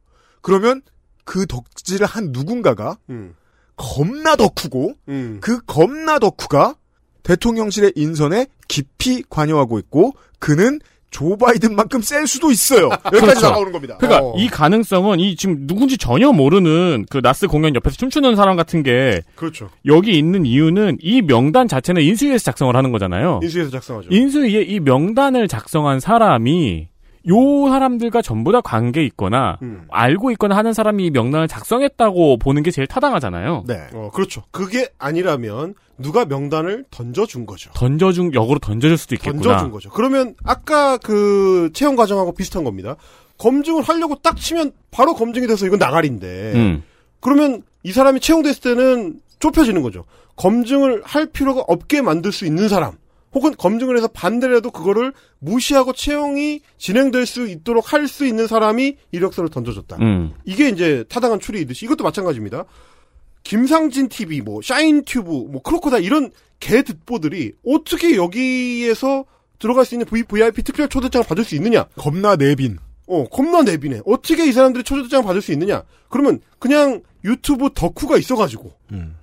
그러면 0.41 0.81
그 1.25 1.47
덕질을 1.47 2.07
한 2.07 2.31
누군가가 2.33 2.97
음. 3.11 3.35
겁나 3.77 4.35
덕후고 4.37 4.95
음. 5.09 5.39
그 5.43 5.61
겁나 5.67 6.19
덕후가 6.19 6.77
대통령실의 7.25 7.93
인선에 7.95 8.47
깊이 8.69 9.23
관여하고 9.29 9.79
있고 9.81 10.15
그는 10.39 10.81
조 11.13 11.37
바이든만큼 11.37 12.01
셀 12.03 12.27
수도 12.27 12.51
있어요. 12.51 12.89
여기까지 12.91 13.21
그렇죠. 13.21 13.47
나가오는 13.47 13.71
겁니다. 13.71 13.97
그러니까 13.99 14.25
어. 14.27 14.35
이 14.37 14.49
가능성은 14.49 15.21
이 15.21 15.37
지금 15.37 15.67
누군지 15.67 15.97
전혀 15.97 16.33
모르는 16.33 17.07
그 17.09 17.21
나스 17.23 17.47
공연 17.47 17.75
옆에서 17.77 17.97
춤추는 17.97 18.35
사람 18.35 18.57
같은 18.57 18.83
게 18.83 19.23
그렇죠. 19.37 19.71
여기 19.87 20.19
있는 20.19 20.45
이유는 20.45 20.99
이 21.01 21.23
명단 21.23 21.69
자체는 21.69 22.03
인수위에서 22.03 22.43
작성을 22.45 22.75
하는 22.75 22.91
거잖아요. 22.91 23.41
인수위에서 23.43 23.71
작성하죠. 23.71 24.09
인수위에 24.11 24.63
이 24.63 24.81
명단을 24.81 25.47
작성한 25.47 26.01
사람이 26.01 26.89
요 27.29 27.69
사람들과 27.69 28.23
전부 28.23 28.53
다 28.53 28.61
관계 28.61 29.05
있거나 29.05 29.59
음. 29.63 29.87
알고 29.91 30.31
있거나 30.33 30.57
하는 30.57 30.73
사람이 30.73 31.07
이 31.07 31.11
명단을 31.11 31.49
작성했다고 31.49 32.39
보는 32.39 32.63
게 32.63 32.71
제일 32.71 32.87
타당하잖아요. 32.87 33.65
네. 33.67 33.87
어, 33.95 34.11
그렇죠. 34.13 34.43
그게 34.51 34.89
아니라면 34.99 35.75
누가 35.99 36.25
명단을 36.25 36.85
던져준 36.91 37.47
거죠. 37.47 37.71
던져준 37.75 38.35
역으로 38.35 38.59
던져줄 38.59 38.99
수도 38.99 39.15
있겠구나. 39.15 39.43
던져준 39.43 39.71
거죠. 39.71 39.91
그러면 39.91 40.35
아까 40.45 40.97
그 40.97 41.71
채용 41.75 41.97
과정하고 41.97 42.33
비슷한 42.33 42.65
겁니다. 42.65 42.97
검증을 43.39 43.83
하려고 43.83 44.17
딱 44.17 44.37
치면 44.37 44.73
바로 44.91 45.15
검증이 45.15 45.47
돼서 45.47 45.67
이건 45.67 45.79
나가리인데 45.79 46.53
음. 46.55 46.83
그러면 47.21 47.63
이 47.83 47.93
사람이 47.93 48.21
채용됐을 48.21 48.61
때는 48.63 49.21
좁혀지는 49.39 49.83
거죠. 49.83 50.05
검증을 50.37 51.03
할 51.05 51.27
필요가 51.27 51.63
없게 51.67 52.01
만들 52.03 52.33
수 52.33 52.47
있는 52.47 52.69
사람 52.69 52.93
혹은 53.35 53.55
검증을 53.57 53.97
해서 53.97 54.09
반대라도 54.09 54.71
그거를 54.71 55.13
무시하고 55.39 55.93
채용이 55.93 56.61
진행될 56.79 57.27
수 57.27 57.49
있도록 57.49 57.93
할 57.93 58.07
수 58.07 58.27
있는 58.27 58.47
사람이 58.47 58.97
이력서를 59.13 59.49
던져줬다. 59.51 59.97
음. 60.01 60.33
이게 60.45 60.69
이제 60.69 61.05
타당한 61.09 61.41
추리이듯이 61.41 61.87
이것도 61.87 62.05
마찬가지입니다. 62.05 62.65
김상진 63.45 64.09
TV, 64.09 64.41
뭐 64.41 64.61
샤인튜브, 64.63 65.31
뭐 65.31 65.63
크로코다 65.63 65.99
이런 65.99 66.31
개 66.61 66.83
듣보들이 66.83 67.53
어떻게 67.67 68.17
여기에서 68.17 69.25
들어갈 69.59 69.85
수 69.85 69.95
있는 69.95 70.07
v, 70.07 70.25
VIP 70.25 70.63
특별 70.63 70.89
초대장을 70.89 71.27
받을 71.27 71.45
수 71.45 71.55
있느냐? 71.57 71.85
겁나 71.97 72.37
내빈. 72.37 72.79
어, 73.07 73.25
겁나 73.29 73.63
내비네. 73.63 74.01
어떻게 74.07 74.47
이 74.47 74.53
사람들이 74.53 74.85
초대장을 74.85 75.25
받을 75.25 75.43
수 75.43 75.53
있느냐? 75.53 75.83
그러면 76.09 76.41
그냥 76.59 77.03
유튜브 77.25 77.71
덕후가 77.75 78.17
있어가지고 78.17 78.73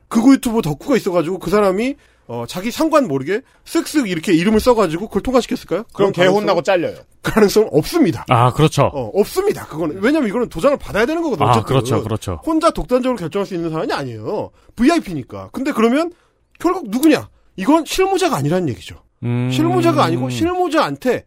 그거 0.08 0.34
유튜브 0.34 0.62
덕후가 0.62 0.96
있어가지고 0.98 1.40
그 1.40 1.50
사람이 1.50 1.96
어, 2.32 2.46
자기 2.48 2.70
상관 2.70 3.08
모르게 3.08 3.42
쓱쓱 3.66 4.08
이렇게 4.08 4.34
이름을 4.34 4.60
써가지고 4.60 5.08
그걸 5.08 5.24
통과시켰을까요? 5.24 5.84
그럼 5.94 6.12
개 6.12 6.28
혼나고 6.28 6.62
잘려요. 6.62 6.96
가능성은 7.24 7.70
없습니다. 7.72 8.24
아 8.30 8.54
그렇죠. 8.54 8.84
어, 8.84 9.10
없습니다. 9.16 9.66
그거는 9.66 9.98
왜냐면 10.00 10.30
이거는 10.30 10.48
도장을 10.48 10.78
받아야 10.78 11.08
되는 11.08 11.24
거거든요. 11.24 11.48
아 11.48 11.52
어쨌든. 11.54 11.68
그렇죠, 11.68 12.04
그렇죠. 12.04 12.40
혼자 12.46 12.70
독단적으로 12.70 13.18
결정할 13.18 13.48
수 13.48 13.56
있는 13.56 13.72
사람이 13.72 13.92
아니에요. 13.92 14.52
VIP니까. 14.76 15.50
근데 15.52 15.72
그러면 15.72 16.12
결국 16.60 16.88
누구냐? 16.92 17.30
이건 17.56 17.84
실무자가 17.86 18.36
아니라는 18.38 18.70
얘기죠. 18.70 19.02
음. 19.24 19.50
실무자가 19.52 20.04
아니고 20.04 20.30
실무자한테 20.30 21.26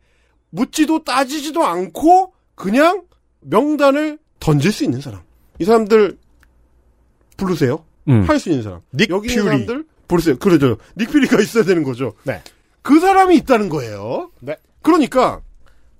묻지도 0.50 1.02
따지지도 1.02 1.64
않고 1.64 2.32
그냥 2.54 3.02
명단을 3.40 4.18
던질 4.38 4.70
수 4.70 4.84
있는 4.84 5.00
사람. 5.00 5.20
이 5.58 5.64
사람들 5.64 6.16
부르세요. 7.36 7.84
음. 8.08 8.22
할수 8.22 8.50
있는 8.50 8.62
사람. 8.62 8.82
닉 8.94 9.10
여기 9.10 9.28
있는 9.30 9.44
퓨리. 9.44 9.64
사람들 9.64 9.84
부르세요. 10.12 10.36
그러죠. 10.36 10.76
닉 10.96 11.10
퓨리가 11.10 11.40
있어야 11.40 11.64
되는 11.64 11.82
거죠. 11.82 12.12
네. 12.24 12.42
그 12.82 13.00
사람이 13.00 13.34
있다는 13.36 13.68
거예요. 13.70 14.30
네. 14.40 14.56
그러니까 14.82 15.40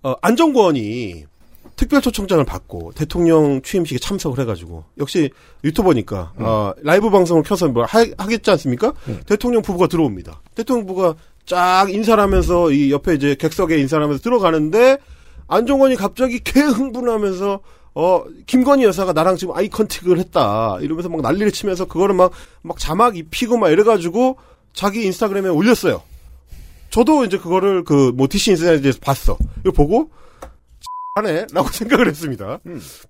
어, 0.03 0.15
안정권이 0.21 1.25
특별초청장을 1.77 2.45
받고 2.45 2.93
대통령 2.95 3.63
취임식에 3.63 3.99
참석을 3.99 4.39
해가지고 4.41 4.85
역시 4.99 5.31
유튜버니까 5.65 6.33
어, 6.37 6.73
라이브 6.83 7.09
방송을 7.11 7.43
켜서 7.43 7.69
뭐 7.69 7.85
하, 7.85 8.05
하겠지 8.19 8.51
않습니까? 8.51 8.93
대통령 9.27 9.63
부부가 9.63 9.87
들어옵니다. 9.87 10.43
대통령 10.55 10.87
부부가 10.87 11.15
쫙 11.47 11.87
인사를 11.89 12.23
하면서 12.23 12.71
이 12.71 12.93
옆에 12.93 13.15
이제 13.15 13.35
객석에 13.35 13.79
인사를 13.79 14.03
하면서 14.03 14.23
들어가는데 14.23 14.99
안정권이 15.49 15.97
갑자기 15.97 16.41
개 16.41 16.61
흥분하면서 16.61 17.61
어 17.95 18.25
김건희 18.47 18.85
여사가 18.85 19.13
나랑 19.13 19.37
지금 19.37 19.55
eye 19.57 19.69
contact을 19.69 20.19
했다 20.19 20.79
이러면서 20.81 21.09
막 21.11 21.21
난리를 21.21 21.53
치면서 21.53 21.85
그거를 21.87 22.15
막 22.15 22.33
막 22.63 22.79
자막 22.79 23.17
입히고 23.17 23.59
막 23.59 23.71
이래가지고 23.71 24.37
자기 24.73 25.05
인스타그램에 25.05 25.49
올렸어요. 25.49 26.03
저도 26.91 27.25
이제 27.25 27.39
그거를 27.39 27.85
그뭐 27.85 28.29
DC 28.31 28.53
인사이드에서 28.53 28.99
봤어. 29.01 29.37
이거 29.61 29.73
보고 29.73 30.11
하네 31.17 31.47
라고 31.53 31.69
생각을 31.73 32.09
했습니다. 32.09 32.59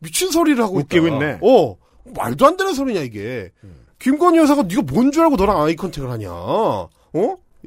미친 0.00 0.30
소리를 0.30 0.62
하고 0.62 0.78
웃기고 0.78 1.06
있다. 1.06 1.16
있네. 1.16 1.38
어 1.42 1.76
말도 2.16 2.46
안 2.46 2.56
되는 2.56 2.72
소리냐 2.74 3.00
이게. 3.00 3.50
김건희 4.00 4.38
여사가 4.38 4.62
네가 4.62 4.82
뭔 4.82 5.12
줄 5.12 5.22
알고 5.22 5.36
너랑 5.36 5.62
eye 5.62 5.76
contact을 5.76 6.10
하냐? 6.10 6.28
어? 6.32 6.88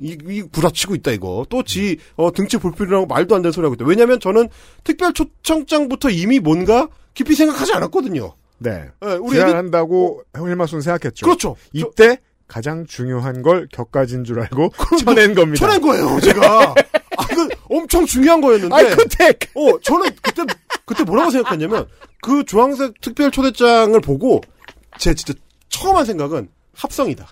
이, 0.01 0.17
이 0.27 0.41
구라치고 0.41 0.95
있다 0.95 1.11
이거 1.11 1.45
또 1.49 1.63
지 1.63 1.97
어, 2.15 2.31
등치 2.31 2.57
불필요하고 2.57 3.07
말도 3.07 3.35
안 3.35 3.41
되는 3.41 3.51
소리 3.51 3.65
하고 3.65 3.75
있다. 3.75 3.85
왜냐하면 3.85 4.19
저는 4.19 4.49
특별 4.83 5.13
초청장부터 5.13 6.09
이미 6.09 6.39
뭔가 6.39 6.87
깊이 7.13 7.33
생각하지 7.35 7.73
않았거든요. 7.73 8.33
네. 8.59 8.85
예, 9.05 9.13
우리 9.13 9.35
제안한다고 9.37 10.23
헬마손 10.37 10.81
생각했죠. 10.81 11.25
그렇죠. 11.25 11.55
이때 11.73 12.19
가장 12.47 12.85
중요한 12.85 13.41
걸 13.41 13.67
곁가진 13.71 14.23
줄 14.23 14.39
알고 14.39 14.71
쳐낸 15.03 15.33
겁니다. 15.33 15.65
쳐낸 15.65 15.81
거예요, 15.81 16.19
제가. 16.19 16.75
아, 17.17 17.27
그 17.27 17.47
엄청 17.69 18.05
중요한 18.05 18.41
거였는데. 18.41 18.75
eye 18.75 18.95
contact. 18.95 19.39
어, 19.55 19.79
저는 19.81 20.09
그때 20.21 20.43
그때 20.85 21.03
뭐라고 21.03 21.31
생각했냐면 21.31 21.87
그 22.21 22.43
주황색 22.45 23.01
특별 23.01 23.31
초대장을 23.31 23.99
보고 24.01 24.41
제 24.99 25.13
진짜 25.13 25.33
처음 25.69 25.95
한 25.95 26.05
생각은 26.05 26.49
합성이다. 26.73 27.27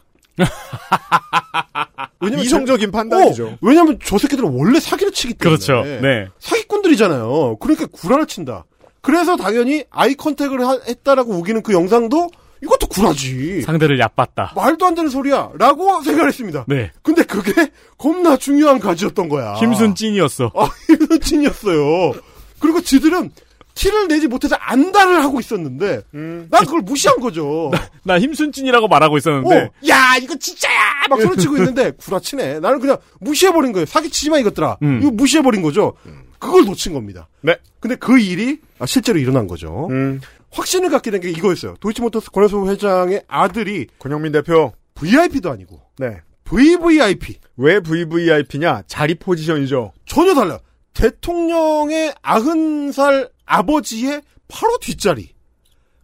왜냐면 2.20 2.46
이성적인 2.46 2.88
제- 2.88 2.92
판단이죠. 2.92 3.48
어, 3.48 3.58
왜냐면 3.62 4.00
저 4.04 4.18
새끼들은 4.18 4.50
원래 4.54 4.80
사기를 4.80 5.12
치기 5.12 5.34
때문에. 5.36 5.58
그렇죠. 5.58 5.84
네. 6.02 6.28
사기꾼들이잖아요. 6.40 7.58
그러니까 7.58 7.86
구라를 7.88 8.26
친다. 8.28 8.66
그래서 9.02 9.36
당연히 9.36 9.84
아이 9.92 10.16
컨택을 10.16 10.66
하- 10.66 10.80
했다라고 10.88 11.34
우기는 11.34 11.62
그 11.64 11.74
영상도 11.74 12.30
이것도 12.64 12.88
구라지. 12.88 13.62
상대를 13.64 14.00
얕봤다. 14.00 14.54
말도 14.56 14.86
안 14.86 14.96
되는 14.96 15.10
소리야. 15.10 15.50
라고 15.60 16.02
생각을 16.02 16.30
했습니다. 16.30 16.64
네. 16.70 16.92
근데 17.02 17.24
그게 17.24 17.52
겁나 17.98 18.38
중요한 18.38 18.80
가지였던 18.80 19.28
거야. 19.28 19.56
힘순 19.56 19.96
찐이었어. 19.96 20.52
아, 20.56 20.70
힘순 20.88 21.20
찐이었어요. 21.20 22.14
그리고 22.60 22.80
지들은 22.80 23.32
티를 23.76 24.08
내지 24.08 24.28
못해서 24.28 24.56
안달을 24.60 25.24
하고 25.24 25.40
있었는데, 25.40 26.02
음. 26.14 26.48
난 26.52 26.66
그걸 26.66 26.82
무시한 26.82 27.20
거죠. 27.20 27.72
나 28.04 28.20
힘순 28.20 28.52
찐이라고 28.52 28.88
말하고 28.88 29.18
있었는데 29.18 29.56
어, 29.58 29.70
야, 29.90 30.16
이거 30.22 30.36
진짜야! 30.36 31.08
막 31.10 31.22
소리치고 31.22 31.58
있는데, 31.58 31.92
구라치네. 31.98 32.60
나는 32.60 32.80
그냥 32.80 32.98
무시해버린 33.20 33.72
거예요. 33.72 33.86
사기치지 33.86 34.30
마, 34.30 34.38
이것들아. 34.40 34.78
음. 34.84 35.00
이거 35.02 35.12
무시해버린 35.12 35.62
거죠. 35.62 35.94
그걸 36.40 36.66
놓친 36.66 36.94
겁니다. 36.94 37.28
네. 37.42 37.56
근데 37.80 37.96
그 37.96 38.20
일이 38.20 38.60
아, 38.80 38.86
실제로 38.86 39.18
일어난 39.18 39.48
거죠. 39.48 39.88
음. 39.92 40.20
확신을 40.52 40.90
갖게 40.90 41.10
된 41.10 41.22
게 41.22 41.30
이거였어요. 41.30 41.76
도이치모터스 41.80 42.32
권혜소 42.32 42.70
회장의 42.70 43.24
아들이 43.28 43.88
권영민 43.98 44.32
대표. 44.34 44.74
VIP도 44.94 45.50
아니고, 45.50 45.82
네. 45.98 46.22
VVIP. 46.44 47.40
왜 47.58 47.80
VVIP냐? 47.80 48.84
자리 48.88 49.16
포지션이죠. 49.16 49.94
전혀 50.06 50.34
달라요. 50.36 50.60
대통령의 50.94 52.14
아흔 52.22 52.92
살 52.92 53.30
아버지의 53.46 54.22
바로 54.48 54.78
뒷자리. 54.80 55.30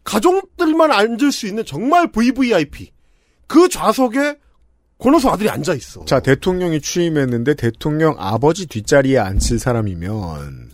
가족들만 0.04 0.92
앉을 0.92 1.32
수 1.32 1.48
있는 1.48 1.66
정말 1.66 2.12
VVIP. 2.12 2.92
그 3.48 3.70
좌석에 3.70 4.38
권호수 4.98 5.30
아들이 5.30 5.50
앉아 5.50 5.74
있어. 5.76 6.06
자, 6.06 6.20
대통령이 6.20 6.82
취임했는데 6.82 7.56
대통령 7.56 8.16
아버지 8.18 8.68
뒷자리에 8.68 9.18
앉힐 9.18 9.60
사람이면 9.60 10.72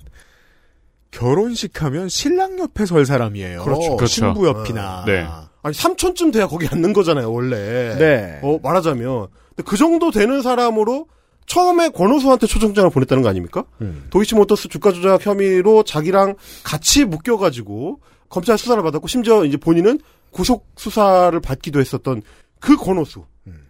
결혼식 1.11 1.81
하면 1.81 2.09
신랑 2.09 2.59
옆에 2.59 2.85
설 2.85 3.05
사람이에요. 3.05 3.63
그렇죠. 3.63 3.95
그렇죠. 3.95 4.05
신부 4.07 4.47
옆이나. 4.47 5.05
네. 5.05 5.25
아니 5.61 5.73
삼촌쯤 5.73 6.31
돼야 6.31 6.45
거기 6.47 6.67
앉는 6.67 6.93
거잖아요 6.93 7.31
원래. 7.31 7.95
네. 7.97 8.39
어, 8.43 8.59
말하자면 8.61 9.27
근데 9.55 9.63
그 9.65 9.77
정도 9.77 10.11
되는 10.11 10.41
사람으로 10.41 11.07
처음에 11.45 11.89
권오수한테 11.89 12.47
초청장을 12.47 12.89
보냈다는 12.89 13.23
거 13.23 13.29
아닙니까? 13.29 13.65
음. 13.81 14.07
도이치모터스 14.09 14.67
주가 14.69 14.91
조작 14.91 15.25
혐의로 15.25 15.83
자기랑 15.83 16.35
같이 16.63 17.05
묶여가지고 17.05 17.99
검찰 18.29 18.57
수사를 18.57 18.81
받았고 18.81 19.07
심지어 19.07 19.45
이제 19.45 19.57
본인은 19.57 19.99
구속 20.31 20.67
수사를 20.75 21.39
받기도 21.39 21.79
했었던 21.79 22.21
그 22.59 22.75
권오수. 22.75 23.23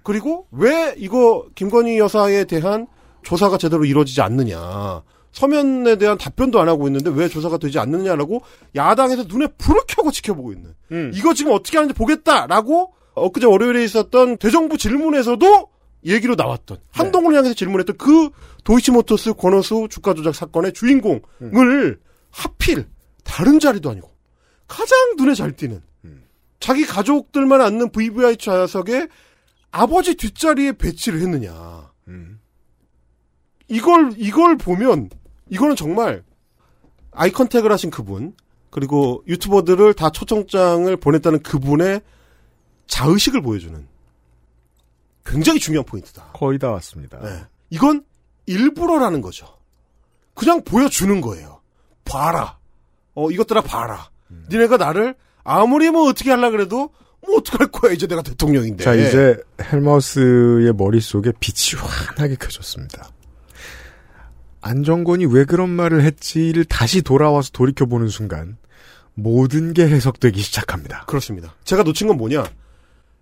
그리고 0.03 0.47
왜 0.51 0.93
이거 0.97 1.45
김건희 1.55 1.97
여사에 1.97 2.45
대한 2.45 2.88
조사가 3.23 3.57
제대로 3.57 3.86
이루어지지 3.86 4.21
않느냐. 4.21 5.01
서면에 5.32 5.97
대한 5.97 6.17
답변도 6.17 6.59
안 6.61 6.69
하고 6.69 6.88
있는데 6.88 7.09
왜 7.09 7.28
조사가 7.28 7.57
되지 7.57 7.78
않느냐라고 7.80 8.41
야당에서 8.76 9.23
눈에 9.23 9.47
불을 9.57 9.82
켜고 9.88 10.11
지켜보고 10.11 10.53
있는. 10.53 10.73
음. 10.91 11.11
이거 11.13 11.34
지금 11.34 11.51
어떻게 11.51 11.78
하는지 11.78 11.93
보겠다라고 11.93 12.93
엊그제 13.15 13.47
월요일에 13.47 13.84
있었던 13.84 14.38
대정부 14.38 14.78
질문에서도 14.78 15.69
얘기로 16.06 16.36
나왔던 16.36 16.78
한동훈을 16.91 17.38
향해서 17.38 17.56
질문했던 17.56 17.97
그 17.97 18.30
도이치모터스 18.64 19.34
권오수 19.34 19.88
주가 19.89 20.14
조작 20.14 20.36
사건의 20.36 20.74
주인공을 20.74 21.99
하필 22.32 22.88
다른 23.24 23.60
자리도 23.60 23.89
아니고 23.89 24.12
가장 24.68 24.97
눈에 25.18 25.34
잘 25.34 25.56
띄는 25.56 25.82
자기 26.60 26.86
가족들만 26.86 27.62
앉는 27.62 27.91
VVI 27.91 28.38
좌석에 28.38 29.08
아버지 29.72 30.16
뒷자리에 30.16 30.74
배치를 30.74 31.20
했느냐. 31.22 31.91
이걸 33.68 34.14
이걸 34.18 34.58
보면 34.58 35.10
이거는 35.49 35.76
정말 35.76 36.24
아이 37.12 37.32
컨택을 37.32 37.72
하신 37.72 37.89
그분 37.89 38.34
그리고 38.70 39.24
유튜버들을 39.28 39.93
다 39.95 40.10
초청장을 40.12 40.95
보냈다는 40.97 41.43
그분의 41.43 42.01
자의식을 42.88 43.41
보여주는 43.41 43.88
굉장히 45.26 45.59
중요한 45.59 45.86
포인트다. 45.86 46.32
거의 46.34 46.59
다 46.59 46.69
왔습니다. 46.71 47.19
네. 47.19 47.43
이건 47.69 48.03
일부러라는 48.45 49.21
거죠. 49.21 49.47
그냥 50.34 50.63
보여주는 50.63 51.19
거예요. 51.21 51.61
봐라. 52.03 52.57
어, 53.15 53.32
이것들아 53.32 53.61
봐라. 53.61 54.09
니네가 54.49 54.78
나를 54.78 55.15
아무리 55.43 55.89
뭐 55.89 56.09
어떻게 56.09 56.30
하려 56.30 56.51
그래도 56.51 56.91
뭐 57.26 57.38
어떡할 57.38 57.67
거야. 57.67 57.91
이제 57.93 58.07
내가 58.07 58.21
대통령인데. 58.21 58.84
자, 58.84 58.93
이제 58.93 59.38
헬마우스의 59.61 60.73
머릿속에 60.73 61.32
빛이 61.39 61.80
환하게 61.82 62.36
켜졌습니다. 62.36 63.09
안정권이 64.61 65.26
왜 65.28 65.45
그런 65.45 65.69
말을 65.69 66.03
했지를 66.03 66.65
다시 66.65 67.01
돌아와서 67.01 67.51
돌이켜보는 67.51 68.07
순간 68.07 68.57
모든 69.13 69.73
게 69.73 69.88
해석되기 69.88 70.39
시작합니다. 70.41 71.05
그렇습니다. 71.05 71.53
제가 71.63 71.84
놓친 71.84 72.07
건 72.07 72.17
뭐냐? 72.17 72.45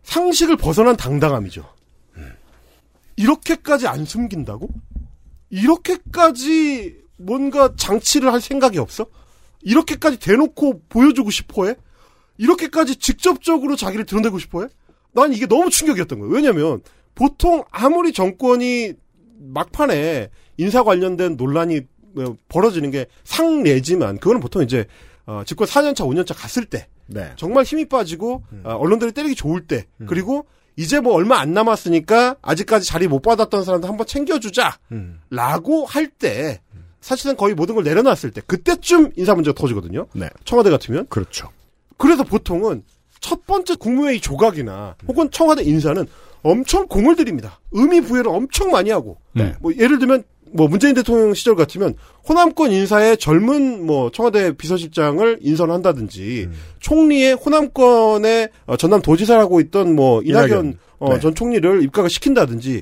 상식을 0.03 0.57
벗어난 0.57 0.95
당당함이죠. 0.97 1.65
이렇게까지 3.15 3.87
안 3.87 4.05
숨긴다고? 4.05 4.69
이렇게까지 5.49 6.97
뭔가 7.17 7.73
장치를 7.75 8.31
할 8.33 8.41
생각이 8.41 8.79
없어? 8.79 9.05
이렇게까지 9.61 10.19
대놓고 10.19 10.83
보여주고 10.89 11.29
싶어 11.29 11.67
해? 11.67 11.75
이렇게까지 12.37 12.95
직접적으로 12.97 13.75
자기를 13.75 14.05
드러내고 14.05 14.39
싶어 14.39 14.63
해? 14.63 14.67
난 15.13 15.31
이게 15.33 15.45
너무 15.45 15.69
충격이었던 15.69 16.19
거예요. 16.19 16.33
왜냐면, 16.33 16.81
보통 17.13 17.63
아무리 17.69 18.11
정권이 18.11 18.93
막판에 19.39 20.29
인사 20.57 20.83
관련된 20.83 21.37
논란이 21.37 21.81
뭐 22.13 22.35
벌어지는 22.49 22.89
게 22.89 23.05
상례지만, 23.23 24.17
그거는 24.17 24.41
보통 24.41 24.63
이제, 24.63 24.85
어, 25.25 25.43
집권 25.45 25.67
4년차, 25.67 25.97
5년차 25.99 26.33
갔을 26.35 26.65
때, 26.65 26.87
네. 27.07 27.31
정말 27.35 27.63
힘이 27.63 27.85
빠지고 27.85 28.43
어, 28.63 28.75
언론들이 28.75 29.11
때리기 29.11 29.35
좋을 29.35 29.67
때 29.67 29.85
그리고 30.07 30.47
이제 30.75 30.99
뭐 30.99 31.13
얼마 31.13 31.39
안 31.39 31.53
남았으니까 31.53 32.37
아직까지 32.41 32.87
자리 32.87 33.07
못 33.07 33.21
받았던 33.21 33.63
사람들 33.63 33.87
한번 33.89 34.07
챙겨주자 34.07 34.77
음. 34.91 35.19
라고 35.29 35.85
할 35.85 36.07
때 36.07 36.61
사실은 37.01 37.35
거의 37.35 37.53
모든 37.53 37.75
걸 37.75 37.83
내려놨을 37.83 38.31
때 38.31 38.41
그때쯤 38.47 39.11
인사 39.17 39.35
문제가 39.35 39.53
터지거든요 39.55 40.07
네. 40.13 40.29
청와대 40.45 40.69
같으면 40.69 41.05
그렇죠. 41.09 41.49
그래서 41.97 42.23
보통은 42.23 42.83
첫 43.19 43.45
번째 43.45 43.75
국무회의 43.75 44.19
조각이나 44.21 44.95
혹은 45.07 45.29
청와대 45.31 45.63
인사는 45.63 46.05
엄청 46.43 46.87
공을 46.87 47.15
들입니다 47.15 47.59
의미 47.71 47.99
부여를 48.01 48.31
엄청 48.31 48.71
많이 48.71 48.89
하고 48.89 49.17
네. 49.33 49.53
뭐 49.59 49.73
예를 49.77 49.99
들면 49.99 50.23
뭐 50.53 50.67
문재인 50.67 50.93
대통령 50.93 51.33
시절 51.33 51.55
같으면 51.55 51.95
호남권 52.27 52.71
인사에 52.71 53.15
젊은 53.15 53.85
뭐 53.85 54.11
청와대 54.11 54.55
비서실장을 54.55 55.39
인선한다든지 55.41 56.49
총리의 56.79 57.33
호남권의 57.33 58.49
어, 58.65 58.77
전남 58.77 59.01
도지사라고 59.01 59.59
있던 59.61 59.95
뭐 59.95 60.21
이낙연. 60.23 60.77
어, 60.99 61.13
네. 61.15 61.19
전 61.19 61.35
총리를 61.35 61.83
입각을 61.83 62.09
시킨다든지 62.09 62.81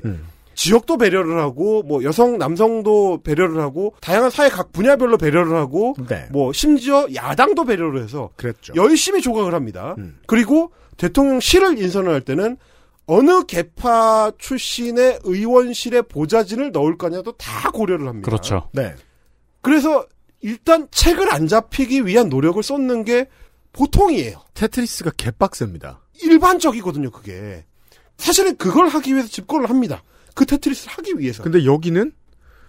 지역도 0.54 0.96
배려를 0.96 1.40
하고 1.40 1.82
뭐 1.82 2.04
여성 2.04 2.38
남성도 2.38 3.20
배려를 3.22 3.60
하고 3.60 3.94
다양한 4.00 4.30
사회 4.30 4.48
각 4.48 4.72
분야별로 4.72 5.18
배려를 5.18 5.56
하고 5.56 5.96
네. 6.08 6.26
뭐 6.30 6.52
심지어 6.52 7.06
야당도 7.12 7.64
배려를 7.64 8.02
해서 8.02 8.30
그랬죠. 8.36 8.74
열심히 8.76 9.22
조각을 9.22 9.54
합니다. 9.54 9.96
음. 9.98 10.18
그리고 10.26 10.70
대통령실을 10.98 11.78
인선을 11.78 12.12
할 12.12 12.20
때는 12.20 12.58
어느 13.06 13.44
계파 13.46 14.32
출신의 14.38 15.20
의원실에 15.24 16.02
보좌진을 16.02 16.72
넣을 16.72 16.96
거냐도 16.96 17.32
다 17.32 17.70
고려를 17.70 18.06
합니다. 18.08 18.24
그렇죠. 18.24 18.68
네. 18.72 18.94
그래서 19.60 20.06
일단 20.40 20.88
책을 20.90 21.32
안 21.32 21.46
잡히기 21.46 22.06
위한 22.06 22.28
노력을 22.28 22.62
쏟는 22.62 23.04
게 23.04 23.28
보통이에요. 23.72 24.42
테트리스가 24.54 25.12
개빡셉니다. 25.16 26.00
일반적이거든요, 26.22 27.10
그게. 27.10 27.64
사실은 28.18 28.56
그걸 28.56 28.88
하기 28.88 29.12
위해서 29.12 29.28
집권을 29.28 29.68
합니다. 29.70 30.02
그 30.34 30.46
테트리스를 30.46 30.92
하기 30.98 31.18
위해서. 31.18 31.42
근데 31.42 31.64
여기는 31.64 32.12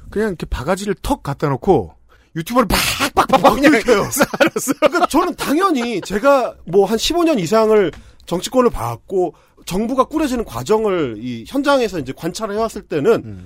그냥 0.09 0.29
이렇게 0.29 0.45
바가지를 0.45 0.95
턱 1.01 1.23
갖다 1.23 1.49
놓고 1.49 1.93
유튜버를 2.35 2.67
팍팍팍팍 3.13 3.55
그냥 3.55 3.71
그러니까요. 3.71 4.09
그러니까 4.79 5.07
저는 5.07 5.35
당연히 5.35 6.01
제가 6.01 6.55
뭐 6.65 6.85
한 6.85 6.97
15년 6.97 7.39
이상을 7.39 7.91
정치권을 8.25 8.69
봐왔고 8.69 9.35
정부가 9.65 10.05
꾸려지는 10.05 10.45
과정을 10.45 11.17
이 11.19 11.45
현장에서 11.47 11.99
이제 11.99 12.13
관찰을 12.15 12.55
해왔을 12.55 12.83
때는 12.83 13.45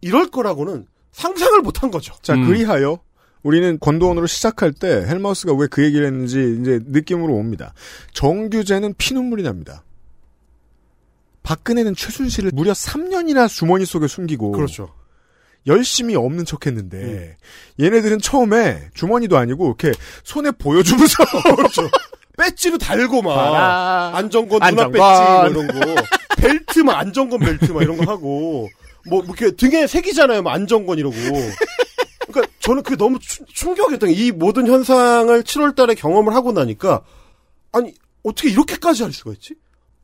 이럴 0.00 0.30
거라고는 0.30 0.86
상상을 1.12 1.60
못한 1.60 1.90
거죠. 1.90 2.14
자, 2.22 2.34
그리하여 2.46 3.00
우리는 3.42 3.78
권도원으로 3.80 4.26
시작할 4.26 4.72
때 4.72 4.88
헬마우스가 5.06 5.54
왜 5.54 5.66
그 5.68 5.82
얘기를 5.84 6.06
했는지 6.06 6.58
이제 6.60 6.80
느낌으로 6.84 7.34
옵니다. 7.34 7.72
정규제는 8.12 8.94
피눈물이 8.98 9.42
납니다. 9.42 9.84
박근혜는 11.42 11.94
최순실을 11.94 12.50
무려 12.52 12.72
3년이나 12.72 13.48
주머니 13.48 13.84
속에 13.86 14.06
숨기고 14.06 14.52
그렇죠. 14.52 14.92
열심히 15.66 16.14
없는 16.14 16.44
척 16.44 16.66
했는데 16.66 17.36
얘네들은 17.80 18.18
처음에 18.20 18.88
주머니도 18.94 19.36
아니고 19.36 19.66
이렇게 19.66 19.92
손에 20.24 20.50
보여주면서 20.52 21.14
그렇죠. 21.56 21.82
배지로 22.38 22.78
달고 22.78 23.20
막 23.22 23.34
봐라. 23.34 24.12
안정권 24.14 24.60
누나. 24.60 24.88
배지 24.88 24.98
뭐 24.98 25.46
이런 25.48 25.66
거 25.96 26.02
벨트 26.36 26.78
막 26.80 26.98
안정권 26.98 27.40
벨트 27.40 27.72
막 27.72 27.82
이런 27.82 27.96
거 27.96 28.10
하고 28.10 28.68
뭐 29.08 29.22
이렇게 29.24 29.50
등에 29.50 29.86
새기잖아요. 29.86 30.42
뭐 30.42 30.52
안정권 30.52 30.98
이러고. 30.98 31.16
그러니까 32.30 32.52
저는 32.60 32.82
그게 32.82 32.96
너무 32.96 33.18
추- 33.18 33.44
충격이었던 33.46 34.10
게 34.10 34.14
이 34.14 34.30
모든 34.32 34.66
현상을 34.66 35.42
7월달에 35.42 35.96
경험을 35.98 36.34
하고 36.34 36.52
나니까 36.52 37.02
아니 37.72 37.94
어떻게 38.22 38.50
이렇게까지 38.50 39.02
할 39.02 39.12
수가 39.12 39.32
있지? 39.32 39.54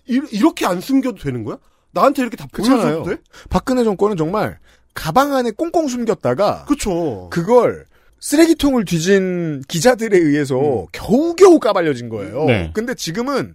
이, 0.08 0.20
이렇게 0.32 0.66
안 0.66 0.80
숨겨도 0.80 1.18
되는 1.18 1.44
거야? 1.44 1.56
나한테 1.92 2.22
이렇게 2.22 2.36
다. 2.36 2.46
보여줘도 2.52 3.04
돼? 3.04 3.16
박근혜 3.50 3.84
정권은 3.84 4.16
정말 4.16 4.58
가방 4.94 5.34
안에 5.34 5.50
꽁꽁 5.52 5.86
숨겼다가 5.88 6.64
그쵸. 6.66 7.28
그걸 7.30 7.86
쓰레기통을 8.24 8.86
뒤진 8.86 9.62
기자들에 9.68 10.16
의해서 10.16 10.56
음. 10.56 10.86
겨우겨우 10.92 11.60
까발려진 11.60 12.08
거예요. 12.08 12.46
네. 12.46 12.70
근데 12.72 12.94
지금은 12.94 13.54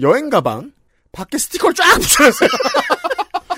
여행 0.00 0.30
가방 0.30 0.70
밖에 1.10 1.36
스티커를 1.36 1.74
쫙 1.74 1.98
붙여놨어요. 1.98 2.48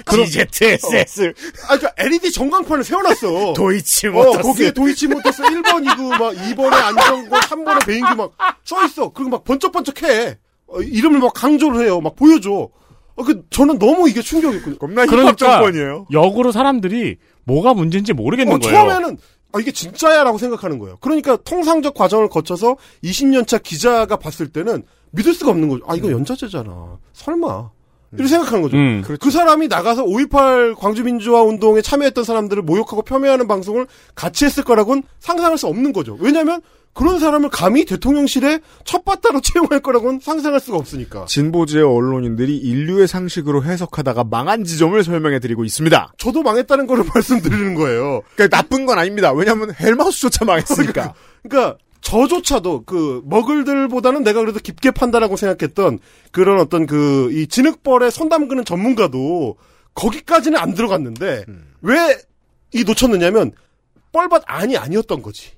DZSS 0.11 1.35
아, 1.69 1.77
그러니까 1.77 1.93
LED 1.99 2.33
전광판을 2.33 2.85
세워놨어. 2.85 3.53
도이치 3.55 4.09
어, 4.09 4.13
모터스. 4.13 4.41
거기에 4.41 4.71
도이치 4.71 5.09
모터스 5.09 5.43
1번 5.43 5.85
이그 5.85 6.03
막 6.09 6.33
2번에 6.33 6.73
안정권 6.73 7.41
3번에 7.43 7.87
배인규 7.87 8.15
막 8.17 8.33
써있어. 8.65 9.11
그리고 9.13 9.29
막 9.33 9.45
번쩍번쩍해. 9.45 10.39
어, 10.69 10.81
이름을 10.81 11.19
막 11.19 11.35
강조를 11.35 11.85
해요. 11.85 12.01
막 12.01 12.17
보여줘. 12.17 12.51
어, 12.51 13.25
그, 13.25 13.45
저는 13.51 13.79
너무 13.79 14.09
이게 14.09 14.23
충격이었거든요. 14.23 14.79
겁나 14.79 15.05
그러니까 15.05 15.61
역으로 16.11 16.51
사람들이 16.51 17.19
뭐가 17.45 17.75
문제인지 17.75 18.15
모르겠는 18.15 18.55
어, 18.55 18.59
거예요. 18.59 18.75
처음에는 18.75 19.19
아 19.53 19.61
이게 19.61 19.73
진짜야라고 19.73 20.39
생각하는 20.39 20.79
거예요. 20.79 20.97
그러니까 21.01 21.37
통상적 21.37 21.95
과정을 21.95 22.29
거쳐서 22.29 22.77
20년차 23.03 23.63
기자가 23.63 24.17
봤을 24.17 24.49
때는 24.49 24.85
믿을 25.11 25.35
수가 25.35 25.51
없는 25.51 25.69
거죠. 25.69 25.85
아 25.87 25.97
이거 25.97 26.11
연좌제잖아. 26.11 26.99
설마 27.13 27.71
이렇게 28.13 28.29
생각하는 28.29 28.63
거죠. 28.63 28.77
음. 28.77 29.05
그 29.21 29.31
사람이 29.31 29.69
나가서 29.69 30.05
5.18 30.05 30.77
광주민주화 30.77 31.43
운동에 31.43 31.81
참여했던 31.81 32.25
사람들을 32.25 32.63
모욕하고 32.63 33.03
폄훼하는 33.03 33.47
방송을 33.47 33.87
같이 34.15 34.45
했을 34.45 34.65
거라고는 34.65 35.03
상상할 35.21 35.59
수 35.59 35.67
없는 35.69 35.93
거죠. 35.93 36.17
왜냐하면 36.21 36.61
그런 36.93 37.21
사람을 37.21 37.51
감히 37.51 37.85
대통령실에 37.85 38.59
첫 38.85 39.05
바다로 39.05 39.41
채용할 39.43 39.81
거라고는 39.81 40.21
상상할 40.21 40.59
수가 40.61 40.79
없으니까. 40.79 41.27
진보지의 41.27 41.85
언론인들이 41.85 42.57
인류의 42.57 43.07
상식으로 43.07 43.63
해석하다가 43.63 44.25
망한 44.25 44.65
지점을 44.65 45.03
설명해드리고 45.03 45.65
있습니다. 45.65 46.13
저도 46.19 46.43
망했다는 46.43 46.87
거를 46.87 47.05
말씀드리는 47.15 47.75
거예요. 47.75 48.23
그러니까 48.35 48.57
나쁜 48.57 48.87
건 48.87 48.99
아닙니다. 48.99 49.33
왜냐하면 49.33 49.73
헬마우스조차 49.79 50.45
망했으니까. 50.45 51.15
그러니까 51.43 51.77
저조차도 52.01 52.85
그 52.85 53.23
먹을들보다는 53.25 54.23
내가 54.23 54.41
그래도 54.41 54.59
깊게 54.59 54.91
판단하고 54.93 55.37
생각했던 55.37 55.99
그런 56.33 56.59
어떤 56.61 56.87
그 56.87 57.31
이 57.33 57.47
진흙벌에 57.47 58.11
손 58.11 58.29
담그는 58.29 58.65
전문가도 58.65 59.57
거기까지는 59.95 60.59
안 60.59 60.75
들어갔는데 60.75 61.45
왜이 61.83 62.85
놓쳤느냐면 62.87 63.53
뻘밭 64.13 64.43
안이 64.47 64.77
아니었던 64.77 65.23
거지. 65.23 65.53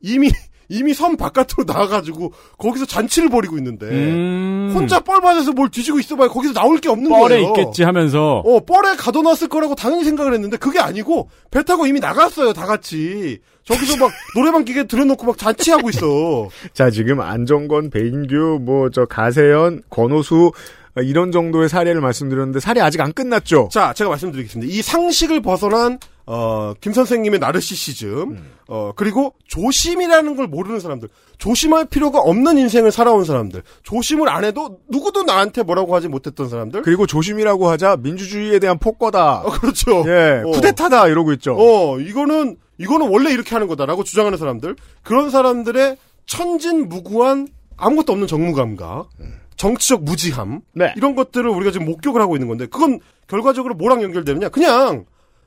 이미 0.00 0.30
이미 0.68 0.94
섬 0.94 1.16
바깥으로 1.16 1.64
나와가지고 1.66 2.32
거기서 2.58 2.86
잔치를 2.86 3.28
벌이고 3.28 3.56
있는데 3.58 3.86
음. 3.86 4.72
혼자 4.74 5.00
뻘밭에서 5.00 5.52
뭘 5.52 5.68
뒤지고 5.70 5.98
있어봐야 5.98 6.28
거기서 6.28 6.52
나올 6.54 6.78
게 6.78 6.88
없는 6.88 7.08
뻘에 7.08 7.40
거예요. 7.40 7.48
있겠지 7.48 7.82
하면서 7.82 8.38
어, 8.38 8.60
뻘에 8.60 8.96
가둬놨을 8.96 9.48
거라고 9.48 9.74
당연히 9.74 10.04
생각을 10.04 10.34
했는데 10.34 10.56
그게 10.56 10.78
아니고 10.78 11.28
배 11.50 11.62
타고 11.62 11.86
이미 11.86 12.00
나갔어요, 12.00 12.52
다 12.52 12.66
같이. 12.66 13.40
저기서 13.64 13.96
막 13.96 14.10
노래방 14.36 14.64
기계 14.64 14.84
들여놓고 14.84 15.26
막 15.26 15.38
잔치하고 15.38 15.90
있어. 15.90 16.48
자, 16.72 16.90
지금 16.90 17.20
안정건, 17.20 17.90
배인규, 17.90 18.60
뭐, 18.62 18.90
저, 18.90 19.06
가세현, 19.06 19.82
권오수, 19.90 20.52
어, 20.96 21.00
이런 21.00 21.32
정도의 21.32 21.68
사례를 21.68 22.00
말씀드렸는데, 22.00 22.60
사례 22.60 22.80
아직 22.80 23.00
안 23.00 23.12
끝났죠? 23.12 23.68
자, 23.72 23.92
제가 23.92 24.10
말씀드리겠습니다. 24.10 24.72
이 24.72 24.82
상식을 24.82 25.42
벗어난, 25.42 25.98
어, 26.28 26.74
김 26.80 26.92
선생님의 26.92 27.38
나르시시즘, 27.38 28.42
어, 28.66 28.92
그리고 28.96 29.34
조심이라는 29.46 30.34
걸 30.34 30.48
모르는 30.48 30.80
사람들, 30.80 31.08
조심할 31.38 31.84
필요가 31.86 32.18
없는 32.18 32.58
인생을 32.58 32.90
살아온 32.90 33.24
사람들, 33.24 33.62
조심을 33.84 34.28
안 34.28 34.44
해도 34.44 34.80
누구도 34.88 35.22
나한테 35.22 35.62
뭐라고 35.62 35.94
하지 35.94 36.08
못했던 36.08 36.48
사람들, 36.48 36.82
그리고 36.82 37.06
조심이라고 37.06 37.68
하자, 37.68 37.98
민주주의에 37.98 38.58
대한 38.58 38.78
폭거다. 38.78 39.42
어, 39.42 39.50
그렇죠. 39.50 40.04
예, 40.08 40.42
어. 40.44 40.50
쿠데타다, 40.50 41.06
이러고 41.06 41.32
있죠. 41.34 41.56
어, 41.56 42.00
이거는, 42.00 42.56
이거는 42.78 43.08
원래 43.08 43.30
이렇게 43.30 43.50
하는 43.54 43.68
거다라고 43.68 44.02
주장하는 44.02 44.36
사람들, 44.36 44.74
그런 45.04 45.30
사람들의 45.30 45.96
천진무구한 46.26 47.46
아무것도 47.76 48.12
없는 48.12 48.26
정무감각, 48.26 49.10
정치적 49.54 50.02
무지함, 50.02 50.62
네. 50.72 50.92
이런 50.96 51.14
것들을 51.14 51.48
우리가 51.48 51.70
지금 51.70 51.86
목격을 51.86 52.20
하고 52.20 52.34
있는 52.34 52.48
건데, 52.48 52.66
그건 52.66 52.98
결과적으로 53.28 53.74
뭐랑 53.74 54.02
연결되느냐? 54.02 54.48
그냥 54.48 55.04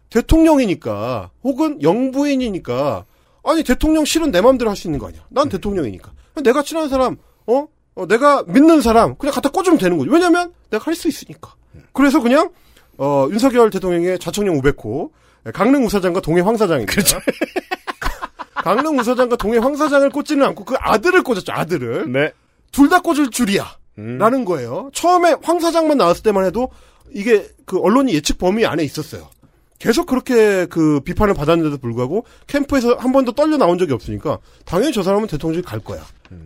대통령이니까, 0.09 1.31
혹은 1.43 1.81
영부인이니까, 1.81 3.05
아니, 3.43 3.63
대통령 3.63 4.05
실은 4.05 4.31
내 4.31 4.41
마음대로 4.41 4.69
할 4.69 4.75
수 4.77 4.87
있는 4.87 4.99
거 4.99 5.07
아니야. 5.07 5.21
난 5.29 5.49
대통령이니까. 5.49 6.11
내가 6.43 6.61
친한 6.63 6.89
사람, 6.89 7.17
어? 7.47 7.67
어, 7.95 8.05
내가 8.07 8.43
믿는 8.47 8.81
사람, 8.81 9.15
그냥 9.15 9.33
갖다 9.33 9.49
꽂으면 9.49 9.77
되는 9.77 9.97
거지. 9.97 10.09
왜냐면, 10.09 10.53
내가 10.69 10.83
할 10.85 10.95
수 10.95 11.07
있으니까. 11.07 11.53
그래서 11.93 12.19
그냥, 12.21 12.49
어, 12.97 13.27
윤석열 13.31 13.69
대통령의 13.69 14.19
좌청령 14.19 14.59
500호, 14.61 15.11
강릉 15.53 15.85
우사장과 15.85 16.21
동해 16.21 16.41
황사장입니다. 16.41 17.19
강릉 18.55 18.99
우사장과 18.99 19.37
동해 19.37 19.57
황사장을 19.57 20.09
꽂지는 20.09 20.45
않고 20.47 20.65
그 20.65 20.75
아들을 20.79 21.23
꽂았죠, 21.23 21.51
아들을. 21.53 22.11
네. 22.11 22.31
둘 22.71 22.89
다 22.89 22.99
꽂을 23.01 23.29
줄이야. 23.31 23.65
라는 24.17 24.45
거예요. 24.45 24.89
처음에 24.93 25.35
황 25.41 25.59
사장만 25.59 25.97
나왔을 25.97 26.23
때만 26.23 26.45
해도 26.45 26.69
이게 27.11 27.45
그 27.65 27.79
언론이 27.79 28.13
예측 28.13 28.37
범위 28.37 28.65
안에 28.65 28.83
있었어요. 28.83 29.29
계속 29.79 30.05
그렇게 30.05 30.65
그 30.65 30.99
비판을 30.99 31.33
받았는데도 31.33 31.77
불구하고 31.77 32.25
캠프에서 32.47 32.95
한 32.95 33.11
번도 33.11 33.31
떨려 33.31 33.57
나온 33.57 33.77
적이 33.77 33.93
없으니까 33.93 34.39
당연히 34.65 34.91
저 34.93 35.01
사람은 35.03 35.27
대통령실 35.27 35.63
갈 35.63 35.79
거야. 35.79 36.01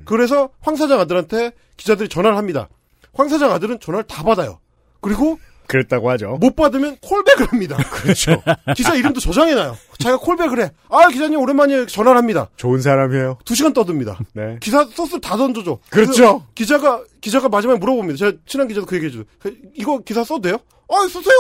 그래서 0.06 0.50
황 0.62 0.76
사장 0.76 1.00
아들한테 1.00 1.52
기자들이 1.76 2.10
전화를 2.10 2.38
합니다. 2.38 2.70
황 3.14 3.28
사장 3.30 3.52
아들은 3.52 3.80
전화를 3.80 4.06
다 4.06 4.24
받아요. 4.24 4.60
그리고 5.02 5.40
그랬다고 5.68 6.10
하죠. 6.12 6.38
못 6.40 6.56
받으면 6.56 6.98
콜백을 7.02 7.48
합니다. 7.48 7.78
그렇죠. 7.90 8.42
기자 8.76 8.94
이름도 8.96 9.20
저장해놔요. 9.20 9.78
자기가 9.98 10.18
콜백을 10.18 10.62
해. 10.62 10.72
아 10.90 11.08
기자님 11.08 11.40
오랜만에 11.40 11.86
전화를 11.88 12.18
합니다. 12.18 12.50
좋은 12.58 12.82
사람이에요. 12.82 13.40
두 13.46 13.56
시간 13.56 13.74
떠듭니다. 13.74 14.20
네. 14.34 14.58
기사 14.62 14.86
소스 14.86 15.20
다 15.20 15.38
던져줘. 15.38 15.80
그렇죠. 15.90 16.46
기자가 16.54 17.04
기자가 17.22 17.50
마지막에 17.50 17.80
물어봅니다. 17.80 18.18
제가 18.18 18.38
친한 18.46 18.68
기자도 18.68 18.86
그 18.86 18.96
얘기해줘. 18.98 19.24
이거 19.74 20.00
기사 20.00 20.24
써도 20.24 20.42
돼요? 20.42 20.58
아 20.90 21.08
쓰세요. 21.08 21.34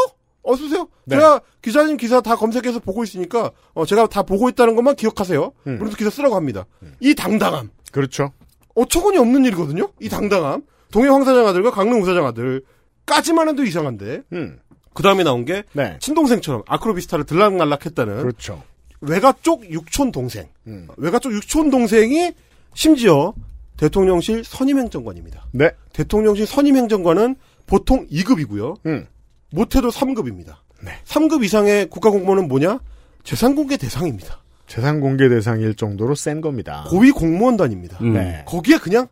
어 0.43 0.55
쓰세요. 0.55 0.87
네. 1.05 1.15
제가 1.15 1.41
기자님 1.61 1.97
기사 1.97 2.21
다 2.21 2.35
검색해서 2.35 2.79
보고 2.79 3.03
있으니까 3.03 3.51
어, 3.73 3.85
제가 3.85 4.07
다 4.07 4.23
보고 4.23 4.49
있다는 4.49 4.75
것만 4.75 4.95
기억하세요. 4.95 5.51
음. 5.67 5.79
그래서 5.79 5.95
기사 5.95 6.09
쓰라고 6.09 6.35
합니다. 6.35 6.65
이 6.99 7.15
당당함. 7.15 7.69
그렇죠. 7.91 8.31
어처구니 8.75 9.17
없는 9.17 9.45
일이거든요. 9.45 9.89
이 9.99 10.09
당당함. 10.09 10.63
동해 10.91 11.09
황사장 11.09 11.47
아들과 11.47 11.71
강릉 11.71 12.01
우사장 12.01 12.25
아들까지만 12.25 13.49
해도 13.49 13.63
이상한데. 13.63 14.23
음. 14.33 14.59
그 14.93 15.01
다음에 15.01 15.23
나온 15.23 15.43
게 15.45 15.63
네. 15.73 15.97
친동생처럼 15.99 16.63
아크로비스타를 16.67 17.25
들락날락했다는 17.25 18.17
그렇죠. 18.17 18.61
외가 19.01 19.33
쪽 19.41 19.69
육촌 19.69 20.11
동생. 20.11 20.47
음. 20.67 20.87
외가 20.97 21.19
쪽 21.19 21.33
육촌 21.33 21.69
동생이 21.69 22.33
심지어 22.75 23.33
대통령실 23.77 24.43
선임행정관입니다. 24.43 25.45
네. 25.51 25.71
대통령실 25.93 26.45
선임행정관은 26.45 27.35
보통 27.65 28.07
2급이고요. 28.07 28.75
음. 28.85 29.07
못해도 29.53 29.89
3급입니다. 29.89 30.55
네. 30.81 30.91
3급 31.05 31.43
이상의 31.43 31.89
국가공무원은 31.89 32.47
뭐냐? 32.47 32.79
재산공개 33.23 33.77
대상입니다. 33.77 34.41
재산 34.67 34.99
공개 34.99 35.29
대상일 35.29 35.75
정도로 35.75 36.15
센 36.15 36.41
겁니다. 36.41 36.85
고위 36.89 37.11
공무원단입니다. 37.11 37.99
음. 38.01 38.13
네. 38.13 38.43
거기에 38.47 38.77
그냥 38.77 39.07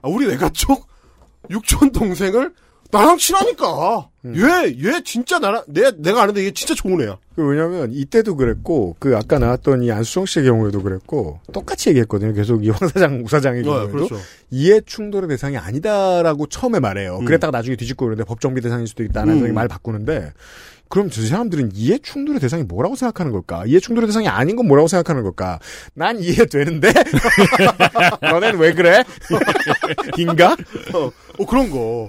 아, 0.00 0.08
우리 0.08 0.26
외가 0.26 0.48
쪽 0.48 0.88
육촌 1.50 1.92
동생을 1.92 2.54
나랑 2.92 3.16
친하니까 3.16 4.08
음. 4.26 4.34
얘, 4.36 4.68
얘 4.86 5.02
진짜 5.02 5.38
나랑 5.38 5.64
내 5.66 5.90
내가 5.96 6.22
아는데 6.22 6.44
얘 6.44 6.50
진짜 6.50 6.74
좋은 6.74 7.00
애야. 7.00 7.16
그 7.34 7.42
왜냐면 7.42 7.90
이때도 7.90 8.36
그랬고 8.36 8.94
그 8.98 9.16
아까 9.16 9.38
나왔던 9.38 9.82
이 9.82 9.90
안수정 9.90 10.26
씨의 10.26 10.44
경우에도 10.44 10.82
그랬고 10.82 11.40
똑같이 11.52 11.88
얘기했거든요. 11.88 12.34
계속 12.34 12.62
이 12.64 12.68
황 12.68 12.78
사장, 12.88 13.22
우 13.24 13.28
사장의 13.28 13.62
어, 13.62 13.64
경우에도 13.64 13.92
그렇죠. 13.92 14.16
이해 14.50 14.80
충돌의 14.84 15.28
대상이 15.30 15.56
아니다라고 15.56 16.46
처음에 16.48 16.80
말해요. 16.80 17.18
음. 17.20 17.24
그랬다가 17.24 17.50
나중에 17.50 17.76
뒤집고 17.76 18.04
그러는데 18.04 18.24
법정비 18.28 18.60
대상일 18.60 18.86
수도 18.86 19.02
있다는 19.02 19.42
음. 19.42 19.54
말 19.54 19.68
바꾸는데 19.68 20.30
그럼 20.90 21.08
저 21.08 21.22
사람들은 21.22 21.70
이해 21.72 21.96
충돌의 21.96 22.38
대상이 22.40 22.64
뭐라고 22.64 22.94
생각하는 22.94 23.32
걸까? 23.32 23.64
이해 23.64 23.80
충돌의 23.80 24.08
대상이 24.08 24.28
아닌 24.28 24.54
건 24.56 24.68
뭐라고 24.68 24.88
생각하는 24.88 25.22
걸까? 25.22 25.58
난 25.94 26.18
이해되는데 26.20 26.92
너넨 28.20 28.58
왜 28.58 28.74
그래? 28.74 29.02
인가? 30.18 30.52
어, 30.92 31.10
어, 31.38 31.46
그런 31.46 31.70
거. 31.70 32.08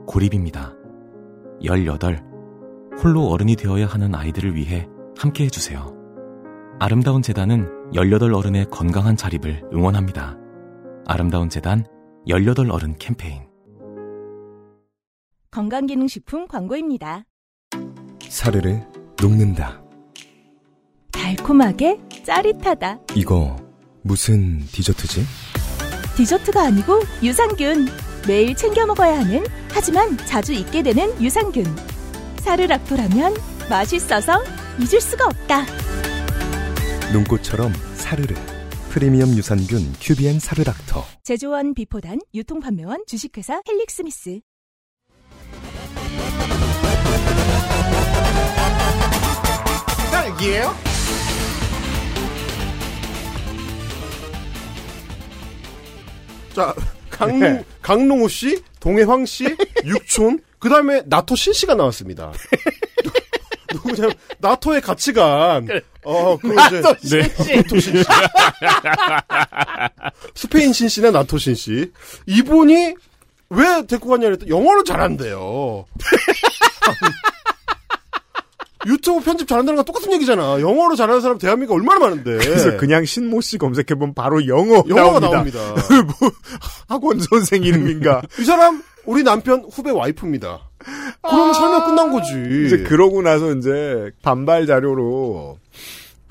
고립입니다. 0.05 0.73
18. 1.63 2.23
홀로 3.03 3.27
어른이 3.27 3.55
되어야 3.55 3.85
하는 3.87 4.13
아이들을 4.15 4.55
위해 4.55 4.87
함께 5.17 5.45
해주세요. 5.45 5.95
아름다운 6.79 7.21
재단은 7.21 7.69
18 7.93 8.33
어른의 8.33 8.65
건강한 8.71 9.15
자립을 9.15 9.63
응원합니다. 9.73 10.37
아름다운 11.05 11.49
재단 11.49 11.85
18 12.27 12.71
어른 12.71 12.95
캠페인. 12.97 13.41
건강기능식품 15.51 16.47
광고입니다. 16.47 17.25
사르르 18.29 18.79
녹는다. 19.21 19.83
달콤하게 21.11 21.99
짜릿하다. 22.23 22.99
이거 23.15 23.55
무슨 24.01 24.59
디저트지? 24.59 25.21
디저트가 26.15 26.63
아니고 26.63 27.01
유산균. 27.21 27.87
매일 28.27 28.55
챙겨 28.55 28.85
먹어야 28.85 29.19
하는 29.19 29.43
하지만 29.71 30.17
자주 30.25 30.53
잊게 30.53 30.83
되는 30.83 31.21
유산균. 31.21 31.63
사르락토라면 32.41 33.35
맛있어서 33.69 34.43
잊을 34.79 35.01
수가 35.01 35.25
없다. 35.25 35.65
눈꽃처럼 37.13 37.73
사르르. 37.95 38.35
프리미엄 38.89 39.29
유산균 39.29 39.93
큐비엔 40.01 40.39
사르닥터. 40.39 41.05
제조원 41.23 41.73
비포단 41.73 42.19
유통판매원 42.33 43.03
주식회사 43.07 43.61
헬릭스미스. 43.67 44.41
딸기예요? 50.11 50.75
자, 56.53 56.75
강릉, 57.21 57.39
네. 57.39 57.65
강릉호 57.81 58.27
씨, 58.27 58.63
동해황 58.79 59.25
씨, 59.25 59.45
육촌, 59.85 60.39
그 60.59 60.69
다음에 60.69 61.03
나토 61.05 61.35
신 61.35 61.53
씨가 61.53 61.75
나왔습니다. 61.75 62.31
누구냐면, 63.71 64.13
나토의 64.39 64.81
가치관. 64.81 65.67
어, 66.03 66.37
그 66.37 66.53
이제. 66.67 66.81
나토 66.81 66.99
신 66.99 67.23
씨. 67.45 67.55
나토 67.55 67.79
신 67.79 67.97
씨. 67.97 68.09
스페인 70.35 70.73
신 70.73 70.89
씨나 70.89 71.11
나토 71.11 71.37
신 71.37 71.53
씨. 71.55 71.91
이분이 72.25 72.95
왜 73.49 73.85
데리고 73.85 74.09
갔냐 74.09 74.25
그랬더니 74.27 74.49
영어를 74.49 74.83
잘한대요. 74.83 75.85
유튜브 78.87 79.21
편집 79.21 79.47
잘한다는 79.47 79.77
건 79.77 79.85
똑같은 79.85 80.11
얘기잖아. 80.13 80.59
영어로 80.61 80.95
잘하는 80.95 81.21
사람 81.21 81.37
대한민국 81.37 81.75
얼마나 81.75 81.99
많은데. 81.99 82.37
그래서 82.37 82.77
그냥 82.77 83.05
신모 83.05 83.41
씨 83.41 83.57
검색해보면 83.57 84.13
바로 84.13 84.45
영어 84.47 84.83
영어가 84.87 85.19
나옵니다. 85.19 85.59
나옵니다. 85.59 86.05
뭐, 86.19 86.31
학원 86.87 87.19
선생 87.19 87.63
이름인가. 87.63 88.21
이 88.39 88.43
사람 88.43 88.83
우리 89.05 89.23
남편 89.23 89.65
후배 89.71 89.91
와이프입니다. 89.91 90.59
그러면 91.21 91.53
설명 91.53 91.85
끝난 91.85 92.11
거지. 92.11 92.33
이제 92.65 92.83
그러고 92.83 93.21
나서 93.21 93.53
이제 93.55 94.11
반발 94.21 94.65
자료로 94.65 95.57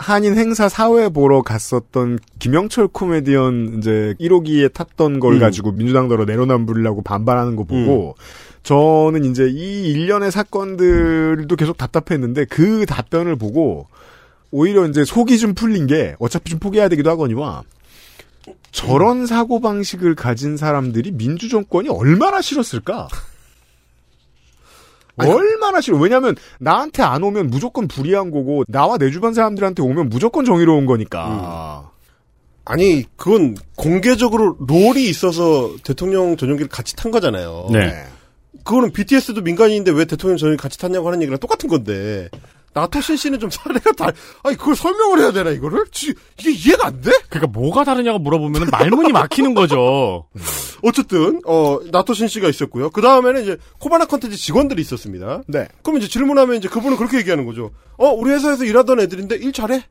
한인 0.01 0.36
행사 0.36 0.68
사회 0.68 1.11
보러 1.11 1.42
갔었던 1.42 2.18
김영철 2.38 2.88
코미디언 2.88 3.76
이제 3.78 4.14
1호기에 4.18 4.72
탔던 4.72 5.20
걸 5.20 5.34
음. 5.34 5.38
가지고 5.38 5.72
민주당더러 5.72 6.24
내로남불이라고 6.24 7.03
반발하는 7.03 7.55
거 7.55 7.64
보고 7.64 8.14
저는 8.62 9.24
이제 9.24 9.48
이 9.48 9.90
일련의 9.90 10.30
사건들도 10.30 11.54
계속 11.56 11.76
답답했는데 11.76 12.44
그 12.46 12.86
답변을 12.86 13.36
보고 13.36 13.86
오히려 14.50 14.86
이제 14.86 15.04
속이 15.04 15.38
좀 15.38 15.54
풀린 15.54 15.86
게 15.86 16.14
어차피 16.18 16.50
좀 16.50 16.58
포기해야 16.58 16.88
되기도 16.88 17.11
하거니와 17.11 17.62
저런 18.72 19.26
사고 19.26 19.61
방식을 19.61 20.14
가진 20.14 20.56
사람들이 20.56 21.12
민주 21.12 21.48
정권이 21.48 21.88
얼마나 21.88 22.40
싫었을까? 22.40 23.08
얼마나 25.16 25.80
싫어. 25.80 25.98
왜냐면 25.98 26.34
나한테 26.58 27.02
안 27.02 27.22
오면 27.22 27.48
무조건 27.48 27.88
불이한 27.88 28.30
거고 28.30 28.64
나와 28.68 28.96
내 28.96 29.11
주변 29.11 29.34
사람들한테 29.34 29.82
오면 29.82 30.08
무조건 30.08 30.44
정의로운 30.44 30.86
거니까. 30.86 31.90
아니 32.64 33.04
그건 33.16 33.56
공개적으로 33.76 34.56
롤이 34.61 35.08
있어서 35.08 35.74
대통령 35.82 36.36
전용기를 36.36 36.68
같이 36.68 36.94
탄 36.96 37.11
거잖아요. 37.11 37.68
네. 37.72 38.06
그거는 38.64 38.92
BTS도 38.92 39.42
민간인인데 39.42 39.90
왜 39.92 40.05
대통령 40.05 40.36
전용기 40.36 40.61
같이 40.61 40.78
탔냐고 40.78 41.07
하는 41.09 41.22
얘기랑 41.22 41.38
똑같은 41.38 41.68
건데 41.68 42.28
나토 42.72 43.01
신 43.01 43.16
씨는 43.16 43.40
좀 43.40 43.51
사례가 43.51 43.92
다 43.92 44.12
아니 44.44 44.57
그걸 44.57 44.76
설명을 44.76 45.18
해야 45.20 45.32
되나 45.32 45.51
이거를 45.51 45.86
지- 45.90 46.14
이게 46.38 46.51
이해가 46.53 46.86
안 46.86 47.01
돼? 47.01 47.11
그러니까 47.28 47.46
뭐가 47.59 47.82
다르냐고 47.84 48.18
물어보면 48.20 48.68
말문이 48.70 49.12
막히는 49.12 49.55
거죠. 49.55 50.26
어쨌든 50.82 51.40
어 51.46 51.78
나토 51.90 52.14
신 52.14 52.28
씨가 52.28 52.48
있었고요. 52.48 52.90
그 52.90 53.01
다음에는 53.03 53.42
이제 53.42 53.57
코바나 53.78 54.07
컨텐츠 54.07 54.36
직원들이 54.36 54.80
있었습니다. 54.82 55.42
네. 55.48 55.66
그럼 55.82 55.98
이제 55.98 56.09
질문하면 56.09 56.57
이제 56.57 56.68
그분은 56.68 56.96
그렇게 56.96 57.18
얘기하는 57.18 57.44
거죠. 57.44 57.72
어 57.96 58.09
우리 58.11 58.30
회사에서 58.30 58.64
일하던 58.64 59.01
애들인데 59.01 59.36
일 59.36 59.53
잘해? 59.53 59.84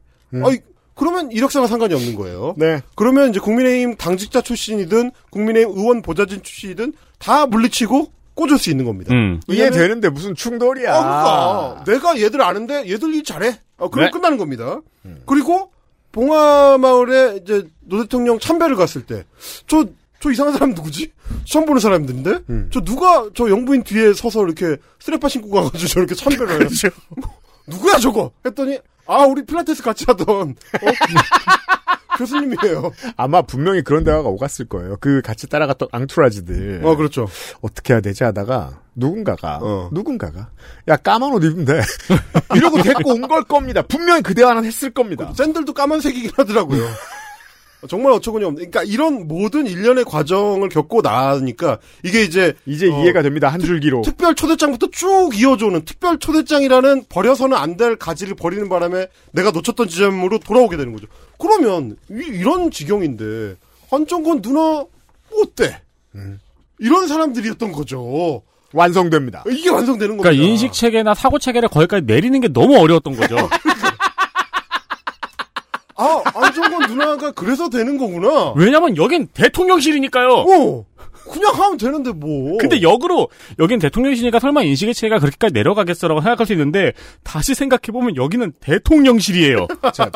아이 0.43 0.60
그러면 0.95 1.32
이력서가 1.32 1.68
상관이 1.68 1.93
없는 1.93 2.16
거예요. 2.16 2.55
네. 2.57 2.82
그러면 2.95 3.30
이제 3.30 3.39
국민의힘 3.39 3.95
당직자 3.97 4.41
출신이든 4.41 5.12
국민의힘 5.32 5.78
의원 5.78 6.01
보좌진 6.01 6.41
출신이든 6.43 6.93
다 7.20 7.45
물리치고 7.45 8.12
꽂을 8.40 8.58
수 8.58 8.70
있는 8.70 8.86
겁니다. 8.86 9.14
음. 9.14 9.42
이해되는데 9.48 10.10
무슨 10.10 10.34
충돌이야. 10.36 10.94
아, 10.96 11.84
그러니까 11.84 12.14
내가 12.14 12.22
얘들 12.22 12.42
아는데 12.42 12.90
얘들 12.90 13.14
일 13.14 13.24
잘해. 13.24 13.60
어, 13.78 13.90
그럼 13.90 14.06
네. 14.06 14.12
끝나는 14.12 14.38
겁니다. 14.38 14.82
그리고 15.26 15.72
봉화마을에 16.12 17.40
이제 17.42 17.68
노 17.82 18.02
대통령 18.02 18.40
참배를 18.40 18.76
갔을 18.76 19.06
때 19.06 19.24
저 19.68 19.86
저 20.22 20.32
이상한 20.32 20.52
사람 20.54 20.72
누구지? 20.74 21.14
처음 21.46 21.66
보는 21.66 21.80
사람들인데 21.80 22.40
저 22.72 22.82
누가 22.82 23.30
저 23.36 23.50
영부인 23.50 23.84
뒤에 23.84 24.12
서서 24.14 24.44
이렇게 24.44 24.76
쓰레빠 25.00 25.30
신고 25.30 25.50
가가지고 25.50 25.88
저렇게 25.88 26.14
참배를 26.14 26.60
해요. 26.62 26.70
누구야 27.68 27.98
저거? 28.00 28.32
했더니 28.46 28.80
아 29.08 29.24
우리 29.24 29.46
필라테스 29.46 29.82
같이 29.82 30.04
하던 30.08 30.28
어? 30.30 30.46
교수님이에요. 32.20 32.91
아마 33.17 33.41
분명히 33.41 33.82
그런 33.82 34.03
대화가 34.03 34.28
오갔을 34.30 34.65
거예요. 34.65 34.97
그 34.99 35.22
같이 35.22 35.47
따라갔던 35.47 35.88
앙투라지들. 35.91 36.82
어 36.84 36.95
그렇죠. 36.95 37.28
어떻게 37.61 37.93
해야 37.93 38.01
되지 38.01 38.24
하다가 38.26 38.82
누군가가 38.95 39.59
어. 39.61 39.89
누군가가 39.93 40.49
야 40.89 40.97
까만 40.97 41.32
옷 41.32 41.43
입으면 41.43 41.65
돼 41.65 41.82
이러고 42.55 42.82
데리고 42.82 43.13
온 43.13 43.22
걸 43.30 43.43
겁니다. 43.43 43.82
분명히 43.84 44.22
그 44.22 44.34
대화는 44.34 44.65
했을 44.65 44.89
겁니다. 44.91 45.32
샌들도 45.36 45.74
까만색이긴 45.74 46.32
하더라고요. 46.36 46.84
정말 47.88 48.11
어처구니 48.13 48.43
없네. 48.43 48.57
그러니까 48.57 48.84
이런 48.84 49.27
모든 49.27 49.65
일련의 49.65 50.03
과정을 50.03 50.67
겪고 50.69 51.01
나니까 51.01 51.80
이게 52.03 52.23
이제 52.23 52.53
이제 52.65 52.89
어, 52.91 53.01
이해가 53.01 53.21
됩니다. 53.21 53.47
한 53.47 53.59
줄기로. 53.61 54.01
특별 54.01 54.36
초대장부터 54.36 54.88
쭉 54.91 55.30
이어져오는 55.39 55.86
특별 55.86 56.19
초대장이라는 56.19 57.05
버려서는 57.09 57.55
안 57.57 57.77
될 57.77 57.95
가지를 57.95 58.36
버리는 58.36 58.67
바람에 58.67 59.07
내가 59.32 59.51
놓쳤던 59.51 59.88
지점으로 59.88 60.39
돌아오게 60.39 60.75
되는 60.75 60.91
거죠. 60.93 61.07
그러면 61.38 61.95
이, 62.09 62.41
런 62.43 62.69
지경인데 62.71 63.55
한정권 63.89 64.41
누나 64.41 64.84
어때? 65.41 65.80
이런 66.80 67.07
사람들이었던 67.07 67.71
거죠. 67.71 68.41
완성됩니다. 68.73 69.43
이게 69.49 69.69
완성되는 69.69 70.17
겁니다. 70.17 70.23
그러니까 70.30 70.43
인식 70.47 70.73
체계나 70.73 71.13
사고 71.15 71.39
체계를 71.39 71.69
거기까지 71.69 72.05
내리는 72.05 72.39
게 72.41 72.47
너무 72.49 72.77
어려웠던 72.77 73.15
거죠. 73.15 73.36
아 76.00 76.22
안정권 76.34 76.89
누나가 76.89 77.32
그래서 77.32 77.70
되는 77.70 77.97
거구나. 77.97 78.54
왜냐면 78.56 78.95
여긴 78.97 79.28
대통령실이니까요. 79.34 80.30
어 80.30 80.86
그냥 81.32 81.54
하면 81.54 81.78
되는데 81.78 82.12
뭐. 82.12 82.58
근데 82.58 82.82
역으로 82.82 83.28
여긴 83.60 83.80
대통령실이니까 83.80 84.39
설마 84.39 84.64
인식의 84.64 84.93
체계가 84.95 85.20
그렇게까지 85.20 85.54
내려가겠어라고 85.54 86.22
생각할 86.22 86.47
수 86.47 86.54
있는데 86.54 86.93
다시 87.24 87.54
생각해 87.54 87.91
보면 87.91 88.16
여기는 88.16 88.54
대통령실이에요. 88.62 89.68
자, 89.93 90.10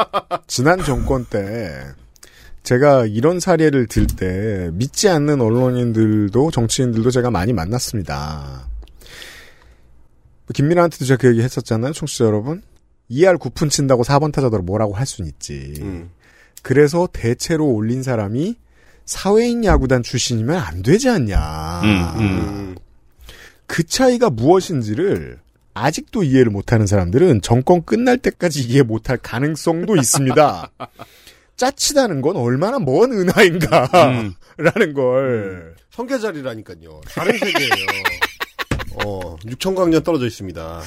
지난 0.47 0.83
정권 0.83 1.25
때 1.25 1.83
제가 2.63 3.05
이런 3.05 3.39
사례를 3.39 3.87
들 3.87 4.07
때 4.07 4.69
믿지 4.73 5.09
않는 5.09 5.41
언론인들도 5.41 6.49
정치인들도 6.51 7.11
제가 7.11 7.29
많이 7.29 7.51
만났습니다. 7.53 8.67
김민아한테도 10.53 11.05
제가 11.05 11.17
그 11.19 11.27
얘기 11.29 11.41
했었잖아요, 11.41 11.93
청취자 11.93 12.25
여러분. 12.25 12.61
2할 13.11 13.37
9푼 13.37 13.69
친다고 13.69 14.03
4번 14.03 14.31
타자더러 14.31 14.63
뭐라고 14.63 14.93
할 14.93 15.05
수는 15.05 15.29
있지. 15.29 15.75
음. 15.81 16.09
그래서 16.61 17.07
대체로 17.11 17.67
올린 17.67 18.03
사람이 18.03 18.55
사회인 19.05 19.65
야구단 19.65 20.03
출신이면 20.03 20.55
안 20.55 20.81
되지 20.81 21.09
않냐. 21.09 21.81
음. 22.19 22.75
그 23.67 23.83
차이가 23.83 24.29
무엇인지를 24.29 25.39
아직도 25.73 26.23
이해를 26.23 26.51
못하는 26.51 26.85
사람들은 26.87 27.41
정권 27.41 27.83
끝날 27.83 28.17
때까지 28.17 28.61
이해 28.63 28.83
못할 28.83 29.17
가능성도 29.17 29.95
있습니다. 29.95 30.71
짜치다는 31.55 32.21
건 32.21 32.35
얼마나 32.35 32.79
먼 32.79 33.11
은하인가. 33.11 33.89
음. 34.09 34.33
라는 34.57 34.93
걸. 34.93 35.75
성계자리라니까요. 35.91 37.01
다른 37.07 37.37
세계예요. 37.37 37.85
어, 39.05 39.35
6천 39.37 39.75
광년 39.75 40.03
떨어져 40.03 40.27
있습니다. 40.27 40.81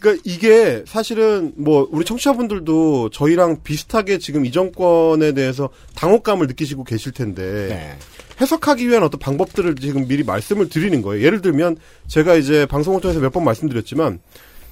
그러니까 0.00 0.22
이게 0.24 0.82
사실은 0.86 1.52
뭐 1.56 1.88
우리 1.90 2.04
청취자분들도 2.04 3.10
저희랑 3.10 3.62
비슷하게 3.64 4.18
지금 4.18 4.46
이 4.46 4.52
정권에 4.52 5.32
대해서 5.32 5.68
당혹감을 5.96 6.46
느끼시고 6.46 6.84
계실 6.84 7.12
텐데 7.12 7.66
네. 7.68 7.96
해석하기 8.40 8.88
위한 8.88 9.02
어떤 9.02 9.18
방법들을 9.18 9.74
지금 9.76 10.06
미리 10.06 10.22
말씀을 10.22 10.68
드리는 10.68 11.02
거예요. 11.02 11.24
예를 11.24 11.40
들면 11.42 11.76
제가 12.06 12.34
이제 12.36 12.66
방송을 12.66 13.00
통해서 13.00 13.20
몇 13.20 13.32
번 13.32 13.44
말씀드렸지만 13.44 14.20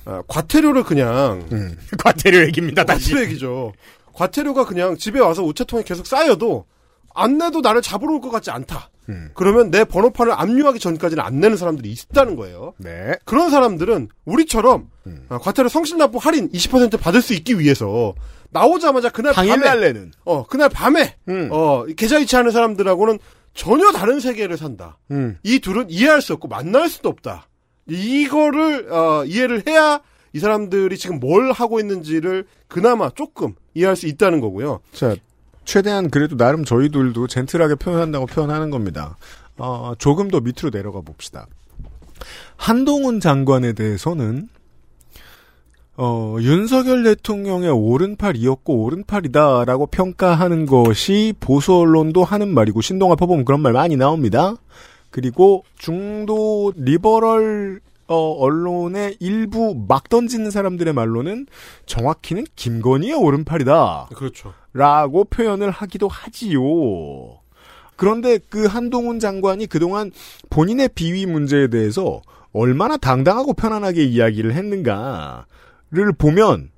아, 0.04 0.22
과태료를 0.28 0.84
그냥 0.84 1.44
음, 1.50 1.76
과태료 1.98 2.44
얘기입니다. 2.46 2.84
다시. 2.84 3.10
과태료 3.10 3.26
얘기죠. 3.28 3.72
과태료가 4.12 4.64
그냥 4.66 4.96
집에 4.96 5.18
와서 5.20 5.42
우체통에 5.42 5.82
계속 5.82 6.06
쌓여도 6.06 6.64
안 7.14 7.38
내도 7.38 7.60
나를 7.60 7.82
잡으러 7.82 8.12
올 8.14 8.20
것 8.20 8.30
같지 8.30 8.50
않다. 8.50 8.88
음. 9.08 9.30
그러면 9.34 9.70
내 9.70 9.84
번호판을 9.84 10.32
압류하기 10.32 10.78
전까지는 10.78 11.22
안 11.22 11.40
내는 11.40 11.56
사람들이 11.56 11.90
있다는 11.90 12.36
거예요. 12.36 12.74
네. 12.78 13.14
그런 13.24 13.50
사람들은 13.50 14.08
우리처럼 14.24 14.90
음. 15.06 15.26
아, 15.28 15.38
과태료 15.38 15.68
성실납부 15.68 16.18
할인 16.18 16.50
20% 16.50 16.98
받을 17.00 17.22
수 17.22 17.34
있기 17.34 17.58
위해서 17.58 18.14
나오자마자 18.50 19.10
그날 19.10 19.32
밤에 19.32 19.46
내는. 19.80 20.12
어 20.24 20.46
그날 20.46 20.68
밤에 20.68 21.16
음. 21.28 21.48
어 21.50 21.84
계좌 21.96 22.18
이체하는 22.18 22.50
사람들하고는 22.52 23.18
전혀 23.54 23.90
다른 23.92 24.20
세계를 24.20 24.56
산다. 24.56 24.98
음. 25.10 25.38
이 25.42 25.58
둘은 25.58 25.86
이해할 25.88 26.20
수 26.22 26.32
없고 26.34 26.48
만날 26.48 26.88
수도 26.88 27.08
없다. 27.08 27.48
이거를 27.88 28.92
어, 28.92 29.24
이해를 29.24 29.62
해야 29.66 30.00
이 30.32 30.38
사람들이 30.38 30.98
지금 30.98 31.18
뭘 31.18 31.50
하고 31.52 31.80
있는지를 31.80 32.46
그나마 32.68 33.10
조금 33.10 33.54
이해할 33.74 33.96
수 33.96 34.06
있다는 34.06 34.40
거고요. 34.40 34.80
자, 34.92 35.16
최대한 35.66 36.08
그래도 36.08 36.36
나름 36.36 36.64
저희들도 36.64 37.26
젠틀하게 37.26 37.74
표현한다고 37.74 38.26
표현하는 38.26 38.70
겁니다. 38.70 39.18
어, 39.58 39.92
조금 39.98 40.28
더 40.28 40.40
밑으로 40.40 40.70
내려가 40.70 41.02
봅시다. 41.02 41.46
한동훈 42.56 43.20
장관에 43.20 43.74
대해서는 43.74 44.48
어, 45.98 46.36
윤석열 46.40 47.02
대통령의 47.04 47.70
오른팔이었고 47.70 48.84
오른팔이다라고 48.84 49.86
평가하는 49.86 50.66
것이 50.66 51.34
보수 51.40 51.74
언론도 51.74 52.22
하는 52.22 52.52
말이고 52.52 52.80
신동아 52.82 53.16
퍼보면 53.16 53.44
그런 53.44 53.60
말 53.60 53.72
많이 53.72 53.96
나옵니다. 53.96 54.54
그리고 55.10 55.64
중도 55.78 56.72
리버럴 56.76 57.80
어, 58.08 58.32
언론의 58.32 59.16
일부 59.20 59.74
막 59.88 60.08
던지는 60.08 60.50
사람들의 60.50 60.92
말로는 60.92 61.46
정확히는 61.86 62.46
김건희의 62.54 63.14
오른팔이다. 63.14 64.10
그렇죠. 64.14 64.52
라고 64.72 65.24
표현을 65.24 65.70
하기도 65.70 66.08
하지요. 66.08 66.60
그런데 67.96 68.38
그 68.50 68.66
한동훈 68.66 69.18
장관이 69.18 69.66
그동안 69.66 70.12
본인의 70.50 70.90
비위 70.94 71.26
문제에 71.26 71.68
대해서 71.68 72.20
얼마나 72.52 72.96
당당하고 72.96 73.54
편안하게 73.54 74.04
이야기를 74.04 74.54
했는가를 74.54 76.12
보면 76.16 76.70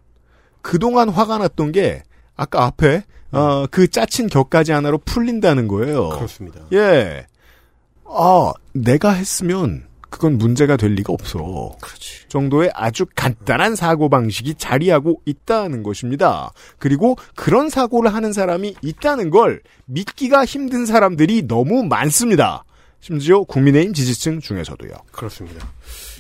그동안 0.63 1.09
화가 1.09 1.39
났던 1.39 1.73
게 1.73 2.03
아까 2.37 2.65
앞에 2.65 3.03
어, 3.33 3.67
그 3.71 3.89
짜친 3.89 4.29
격가지 4.29 4.73
하나로 4.73 4.99
풀린다는 4.99 5.69
거예요. 5.69 6.09
그렇습니다. 6.11 6.61
예. 6.73 7.27
아, 8.05 8.53
내가 8.73 9.11
했으면 9.11 9.88
그건 10.11 10.39
문제가 10.39 10.77
될 10.77 10.93
리가 10.93 11.13
없어. 11.13 11.77
그렇지. 11.81 12.29
정도의 12.29 12.71
아주 12.75 13.07
간단한 13.15 13.77
사고 13.77 14.09
방식이 14.09 14.55
자리하고 14.55 15.21
있다는 15.25 15.83
것입니다. 15.83 16.53
그리고 16.79 17.17
그런 17.35 17.69
사고를 17.69 18.13
하는 18.15 18.33
사람이 18.33 18.77
있다는 18.83 19.31
걸 19.31 19.61
믿기가 19.87 20.45
힘든 20.45 20.87
사람들이 20.87 21.47
너무 21.47 21.85
많습니다. 21.85 22.65
심지어 23.01 23.43
국민의힘 23.43 23.93
지지층 23.93 24.41
중에서도요. 24.41 24.91
그렇습니다. 25.13 25.67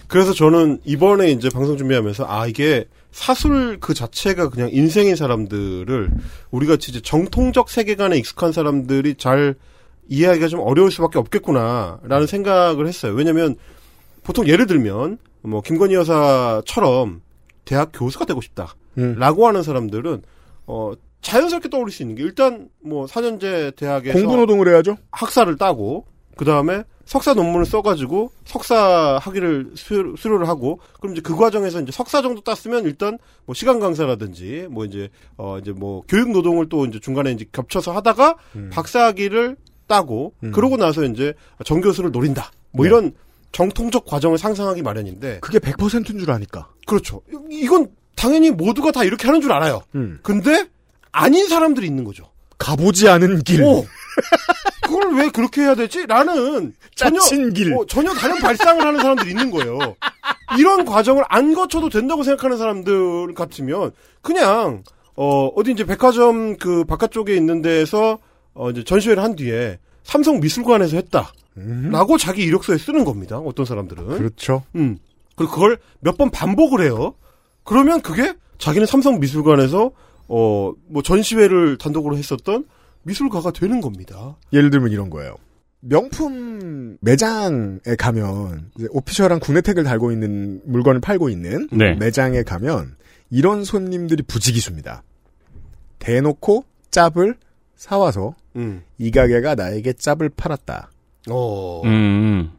그래서 0.06 0.32
저는 0.32 0.80
이번에 0.84 1.30
이제 1.30 1.48
방송 1.50 1.76
준비하면서 1.76 2.26
아 2.28 2.46
이게 2.46 2.86
사술 3.10 3.78
그 3.80 3.94
자체가 3.94 4.48
그냥 4.48 4.70
인생인 4.72 5.16
사람들을 5.16 6.10
우리가 6.50 6.74
이제 6.74 7.00
정통적 7.00 7.68
세계관에 7.68 8.16
익숙한 8.18 8.52
사람들이 8.52 9.16
잘 9.16 9.54
이해하기가 10.08 10.48
좀 10.48 10.60
어려울 10.60 10.90
수밖에 10.90 11.18
없겠구나라는 11.18 12.26
생각을 12.26 12.86
했어요. 12.86 13.12
왜냐면 13.12 13.56
보통 14.28 14.46
예를 14.46 14.66
들면 14.66 15.16
뭐 15.40 15.62
김건희 15.62 15.94
여사처럼 15.94 17.22
대학 17.64 17.92
교수가 17.94 18.26
되고 18.26 18.42
싶다라고 18.42 19.46
하는 19.46 19.62
사람들은 19.62 20.22
어 20.66 20.92
자연스럽게 21.22 21.70
떠올릴 21.70 21.90
수 21.90 22.02
있는 22.02 22.14
게 22.14 22.24
일단 22.24 22.68
뭐 22.84 23.06
사년제 23.06 23.72
대학에서 23.76 24.18
공부 24.18 24.36
노동을 24.36 24.68
해야죠. 24.68 24.98
학사를 25.12 25.56
따고 25.56 26.04
그 26.36 26.44
다음에 26.44 26.84
석사 27.06 27.32
논문을 27.32 27.64
써가지고 27.64 28.30
석사 28.44 29.18
학위를 29.22 29.70
수료, 29.76 30.14
수료를 30.14 30.46
하고 30.46 30.78
그럼 31.00 31.14
이제 31.14 31.22
그 31.22 31.34
과정에서 31.34 31.80
이제 31.80 31.90
석사 31.90 32.20
정도 32.20 32.42
땄으면 32.42 32.84
일단 32.84 33.16
뭐 33.46 33.54
시간 33.54 33.80
강사라든지 33.80 34.66
뭐 34.70 34.84
이제 34.84 35.08
어 35.38 35.56
이제 35.58 35.72
뭐 35.72 36.02
교육 36.06 36.32
노동을 36.32 36.68
또 36.68 36.84
이제 36.84 37.00
중간에 37.00 37.32
이제 37.32 37.46
겹쳐서 37.50 37.92
하다가 37.92 38.36
박사 38.72 39.06
학위를 39.06 39.56
따고 39.86 40.34
그러고 40.52 40.76
나서 40.76 41.04
이제 41.04 41.32
정 41.64 41.80
교수를 41.80 42.10
노린다 42.10 42.50
뭐 42.72 42.84
네. 42.84 42.90
이런 42.90 43.14
정통적 43.52 44.04
과정을 44.06 44.38
상상하기 44.38 44.82
마련인데 44.82 45.40
그게 45.40 45.58
100%인 45.58 46.18
줄 46.18 46.30
아니까. 46.30 46.68
그렇죠. 46.86 47.22
이건 47.50 47.88
당연히 48.16 48.50
모두가 48.50 48.92
다 48.92 49.04
이렇게 49.04 49.26
하는 49.26 49.40
줄 49.40 49.52
알아요. 49.52 49.82
음. 49.94 50.18
근데 50.22 50.66
아닌 51.12 51.48
사람들이 51.48 51.86
있는 51.86 52.04
거죠. 52.04 52.30
가보지 52.58 53.08
않은 53.08 53.42
길. 53.42 53.62
어. 53.62 53.84
그걸 54.82 55.14
왜 55.14 55.28
그렇게 55.28 55.62
해야 55.62 55.74
되지? 55.74 56.06
라는 56.06 56.74
전혀, 56.96 57.20
길. 57.52 57.74
어, 57.74 57.84
전혀 57.86 58.12
다른 58.14 58.38
발상을 58.38 58.84
하는 58.84 59.00
사람들이 59.00 59.30
있는 59.30 59.50
거예요. 59.50 59.96
이런 60.58 60.84
과정을 60.84 61.24
안 61.28 61.54
거쳐도 61.54 61.88
된다고 61.90 62.22
생각하는 62.22 62.56
사람들 62.56 63.34
같으면 63.34 63.92
그냥 64.22 64.82
어 65.14 65.46
어디 65.48 65.72
이제 65.72 65.84
백화점 65.84 66.56
그 66.56 66.84
바깥쪽에 66.84 67.36
있는 67.36 67.60
데에서 67.60 68.18
어 68.54 68.70
이제 68.70 68.82
전시회를 68.82 69.22
한 69.22 69.36
뒤에 69.36 69.78
삼성 70.04 70.40
미술관에서 70.40 70.96
했다. 70.96 71.32
라고 71.90 72.16
자기 72.18 72.42
이력서에 72.44 72.78
쓰는 72.78 73.04
겁니다. 73.04 73.38
어떤 73.38 73.64
사람들은. 73.66 74.06
그렇죠. 74.18 74.62
음. 74.76 74.98
그리고 75.36 75.52
그걸 75.52 75.78
몇 76.00 76.16
번 76.16 76.30
반복을 76.30 76.82
해요. 76.84 77.14
그러면 77.64 78.00
그게 78.02 78.34
자기는 78.58 78.86
삼성 78.86 79.20
미술관에서 79.20 79.90
어 80.28 80.72
뭐 80.90 81.02
전시회를 81.02 81.78
단독으로 81.78 82.16
했었던 82.16 82.64
미술가가 83.02 83.50
되는 83.52 83.80
겁니다. 83.80 84.36
예를 84.52 84.70
들면 84.70 84.90
이런 84.90 85.10
거예요. 85.10 85.36
명품 85.80 86.98
매장에 87.00 87.78
가면 87.98 88.70
이제 88.76 88.88
오피셜한 88.90 89.38
국내 89.40 89.60
택을 89.60 89.84
달고 89.84 90.10
있는 90.12 90.60
물건을 90.64 91.00
팔고 91.00 91.28
있는 91.28 91.68
네. 91.70 91.94
매장에 91.94 92.42
가면 92.42 92.96
이런 93.30 93.64
손님들이 93.64 94.22
부지기수입니다. 94.24 95.02
대놓고 95.98 96.64
짭을 96.90 97.36
사와서 97.76 98.34
음. 98.56 98.82
이 98.98 99.10
가게가 99.10 99.54
나에게 99.54 99.92
짭을 99.94 100.30
팔았다. 100.30 100.90
어. 101.30 101.82
음. 101.84 102.50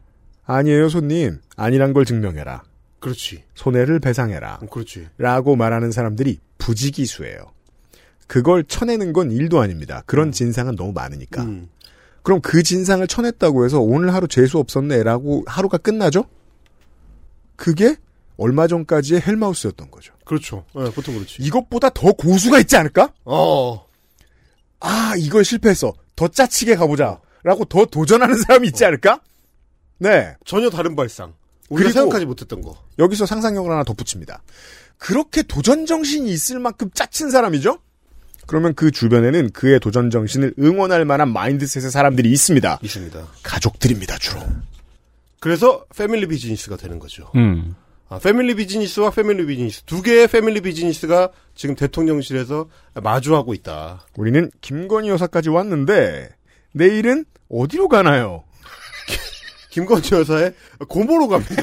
아니에요 0.44 0.88
손님. 0.88 1.40
아니란 1.56 1.92
걸 1.92 2.04
증명해라. 2.04 2.62
그렇지. 2.98 3.44
손해를 3.54 4.00
배상해라. 4.00 4.60
음, 4.62 4.68
그렇지. 4.68 5.08
라고 5.18 5.56
말하는 5.56 5.90
사람들이 5.90 6.38
부지기수예요. 6.58 7.52
그걸 8.26 8.64
쳐내는 8.64 9.12
건 9.12 9.32
일도 9.32 9.60
아닙니다. 9.60 10.02
그런 10.06 10.30
진상은 10.32 10.76
너무 10.76 10.92
많으니까. 10.92 11.42
음. 11.42 11.68
그럼 12.22 12.40
그 12.42 12.62
진상을 12.62 13.06
쳐냈다고 13.06 13.64
해서 13.64 13.80
오늘 13.80 14.12
하루 14.14 14.28
재수 14.28 14.58
없었네라고 14.58 15.44
하루가 15.46 15.78
끝나죠? 15.78 16.24
그게 17.56 17.96
얼마 18.36 18.66
전까지의 18.66 19.22
헬마우스였던 19.22 19.90
거죠. 19.90 20.14
그렇죠. 20.24 20.64
예, 20.76 20.84
보통 20.90 21.14
그렇지. 21.14 21.42
이것보다 21.42 21.90
더 21.90 22.12
고수가 22.12 22.60
있지 22.60 22.76
않을까? 22.76 23.12
어. 23.24 23.84
아, 24.80 25.14
이걸 25.18 25.44
실패했어. 25.44 25.92
더 26.16 26.28
짜치게 26.28 26.76
가보자. 26.76 27.20
라고 27.42 27.64
더 27.64 27.84
도전하는 27.84 28.36
사람이 28.38 28.68
있지 28.68 28.84
않을까? 28.84 29.20
네. 29.98 30.34
전혀 30.44 30.70
다른 30.70 30.96
발상. 30.96 31.34
우리가 31.68 31.92
생각하지 31.92 32.26
못했던 32.26 32.62
거. 32.62 32.76
여기서 32.98 33.26
상상력을 33.26 33.70
하나 33.70 33.84
덧붙입니다. 33.84 34.42
그렇게 34.98 35.42
도전 35.42 35.86
정신이 35.86 36.30
있을 36.30 36.58
만큼 36.58 36.90
짜친 36.92 37.30
사람이죠? 37.30 37.78
그러면 38.46 38.74
그 38.74 38.90
주변에는 38.90 39.50
그의 39.52 39.78
도전 39.78 40.10
정신을 40.10 40.54
응원할 40.58 41.04
만한 41.04 41.32
mindset의 41.32 41.90
사람들이 41.90 42.30
있습니다. 42.32 42.80
있습니다. 42.82 43.26
가족들입니다, 43.44 44.18
주로. 44.18 44.40
그래서 45.38 45.84
family 45.96 46.26
business가 46.26 46.76
되는 46.76 46.98
거죠. 46.98 47.30
음. 47.36 47.76
아, 48.08 48.18
family 48.18 48.56
business와 48.56 49.10
family 49.10 49.46
business 49.46 49.82
두 49.84 50.02
개의 50.02 50.26
family 50.26 50.60
business가 50.60 51.30
지금 51.54 51.76
대통령실에서 51.76 52.68
마주하고 52.94 53.54
있다. 53.54 54.04
우리는 54.16 54.50
김건희 54.60 55.08
여사까지 55.10 55.48
왔는데 55.48 56.30
내일은 56.72 57.24
어디로 57.50 57.88
가나요? 57.88 58.44
김건희 59.70 60.10
여사의 60.12 60.54
고모로 60.88 61.28
갑니다. 61.28 61.62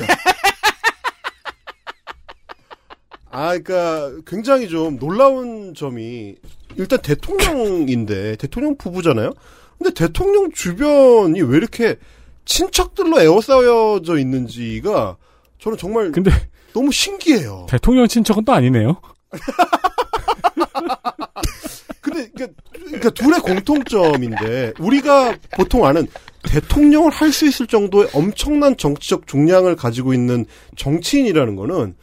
아, 3.29 3.57
그러니까 3.57 4.11
굉장히 4.25 4.67
좀 4.67 4.97
놀라운 4.97 5.75
점이 5.75 6.35
일단 6.75 6.99
대통령인데 7.01 8.35
대통령 8.37 8.77
부부잖아요. 8.77 9.33
근데 9.77 9.93
대통령 9.93 10.51
주변이 10.51 11.41
왜 11.41 11.57
이렇게 11.57 11.97
친척들로 12.45 13.21
에워싸여져 13.21 14.17
있는지가 14.17 15.17
저는 15.59 15.77
정말 15.77 16.11
근데 16.11 16.31
너무 16.73 16.91
신기해요. 16.91 17.67
대통령 17.69 18.07
친척은 18.07 18.45
또 18.45 18.53
아니네요. 18.53 18.99
근데 22.18 22.31
그러니까, 22.34 22.53
그러니까 22.73 23.10
둘의 23.11 23.39
공통점인데 23.41 24.73
우리가 24.80 25.35
보통 25.56 25.85
아는 25.85 26.07
대통령을 26.44 27.11
할 27.11 27.31
수 27.31 27.45
있을 27.45 27.68
정도의 27.68 28.10
엄청난 28.14 28.77
정치적 28.77 29.27
중량을 29.27 29.76
가지고 29.76 30.14
있는 30.14 30.45
정치인이라는 30.76 31.56
거는 31.56 31.95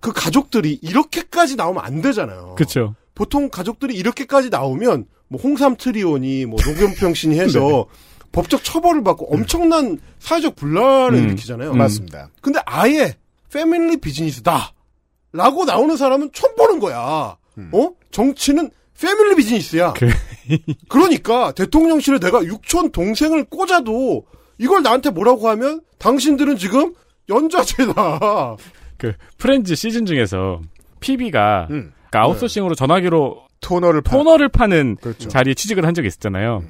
그 0.00 0.12
가족들이 0.12 0.78
이렇게까지 0.82 1.56
나오면 1.56 1.84
안 1.84 2.02
되잖아요. 2.02 2.54
그렇죠. 2.56 2.94
보통 3.14 3.48
가족들이 3.50 3.94
이렇게까지 3.94 4.48
나오면 4.50 5.06
뭐 5.28 5.40
홍삼 5.40 5.76
트리오니 5.76 6.46
뭐 6.46 6.58
노경평 6.66 7.14
신이 7.14 7.38
해서 7.38 7.86
법적 8.32 8.64
처벌을 8.64 9.04
받고 9.04 9.32
엄청난 9.32 9.98
사회적 10.18 10.56
분란을 10.56 11.18
음, 11.18 11.24
일으키잖아요. 11.24 11.72
음. 11.72 11.78
맞습니다. 11.78 12.30
근데 12.40 12.58
아예 12.64 13.16
패밀리 13.52 13.98
비즈니스다. 13.98 14.72
라고 15.34 15.64
나오는 15.64 15.96
사람은 15.96 16.30
처음 16.32 16.54
보는 16.56 16.78
거야. 16.80 17.36
어? 17.72 17.90
정치는 18.10 18.70
패밀리 19.02 19.34
비즈니스야. 19.36 19.94
그러니까 20.88 21.52
대통령실에 21.52 22.18
내가 22.18 22.44
육촌 22.44 22.92
동생을 22.92 23.44
꽂아도 23.44 24.24
이걸 24.58 24.82
나한테 24.82 25.10
뭐라고 25.10 25.48
하면 25.50 25.80
당신들은 25.98 26.56
지금 26.56 26.94
연좌제다. 27.28 28.56
그 28.98 29.12
프렌즈 29.38 29.74
시즌 29.74 30.06
중에서 30.06 30.60
PB가 31.00 31.66
음. 31.70 31.92
아웃소싱으로 32.12 32.74
전화기로 32.74 33.42
토너를 33.60 34.02
파- 34.02 34.16
토너를 34.16 34.48
파는 34.48 34.96
그렇죠. 35.00 35.28
자리에 35.28 35.54
취직을 35.54 35.84
한 35.86 35.94
적이 35.94 36.08
있었잖아요. 36.08 36.62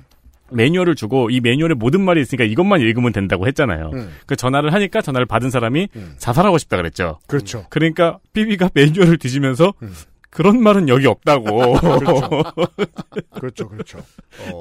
매뉴얼을 0.51 0.95
주고 0.95 1.31
이 1.31 1.41
매뉴얼에 1.41 1.75
모든 1.75 2.03
말이 2.03 2.21
있으니까 2.21 2.45
이것만 2.45 2.81
읽으면 2.83 3.13
된다고 3.13 3.47
했잖아요. 3.47 3.91
음. 3.95 4.13
그 4.27 4.37
전화를 4.37 4.73
하니까 4.75 5.01
전화를 5.01 5.27
받은 5.27 5.51
사람이 5.51 5.89
자살하고 6.19 6.59
싶다 6.59 6.77
그랬죠. 6.77 7.19
그렇죠. 7.27 7.65
그러니까 7.71 8.19
삐비가 8.35 8.71
매뉴얼을 8.75 9.17
뒤지면서 9.19 9.73
그런 10.33 10.63
말은 10.63 10.89
여기 10.89 11.07
없다고. 11.07 11.75
그렇죠, 13.39 13.69
그렇죠. 13.69 13.99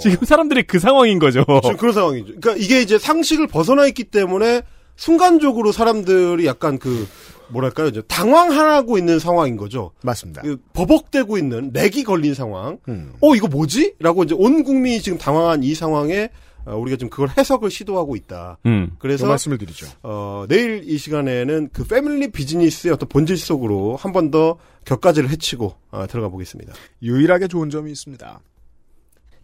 지금 0.02 0.26
사람들이 0.26 0.64
그 0.64 0.80
상황인 0.80 1.18
거죠. 1.18 1.45
지금 1.64 1.77
그런 1.77 1.93
상황이죠. 1.93 2.26
그러니까 2.39 2.56
이게 2.56 2.81
이제 2.81 2.99
상식을 2.99 3.48
벗어나 3.48 3.85
있기 3.88 4.03
때문에 4.03 4.64
순간적으로 4.98 5.72
사람들이 5.72 6.45
약간 6.45 6.77
그 6.77 7.07
뭐랄까요, 7.48 7.88
이제 7.88 8.02
당황하고 8.02 8.98
있는 8.98 9.19
상황인 9.19 9.56
거죠. 9.56 9.91
맞습니다. 10.03 10.41
그 10.41 10.57
버벅대고 10.73 11.38
있는 11.38 11.72
렉이 11.73 12.03
걸린 12.03 12.34
상황. 12.34 12.77
음. 12.89 13.14
어 13.22 13.34
이거 13.35 13.48
뭐지? 13.48 13.95
라고 13.99 14.23
이제 14.23 14.35
온 14.38 14.64
국민이 14.64 15.02
지금 15.02 15.18
당황한 15.18 15.64
이 15.64 15.73
상황에 15.73 16.23
어, 16.23 16.30
우리가 16.65 16.97
지금 16.97 17.09
그걸 17.09 17.29
해석을 17.38 17.69
시도하고 17.71 18.15
있다. 18.15 18.57
음. 18.65 18.91
그래서 18.99 19.25
그 19.25 19.29
말씀을 19.29 19.57
드리죠. 19.57 19.88
어, 20.03 20.45
내일 20.47 20.83
이 20.85 20.97
시간에는 20.97 21.69
그 21.73 21.85
패밀리 21.85 22.31
비즈니스의 22.31 22.93
어떤 22.93 23.09
본질 23.09 23.38
속으로 23.38 23.95
한 23.95 24.11
번 24.13 24.31
더 24.31 24.57
격가지를 24.85 25.29
해치고 25.29 25.75
어, 25.91 26.07
들어가 26.07 26.29
보겠습니다. 26.29 26.73
유일하게 27.01 27.47
좋은 27.47 27.69
점이 27.69 27.91
있습니다. 27.91 28.39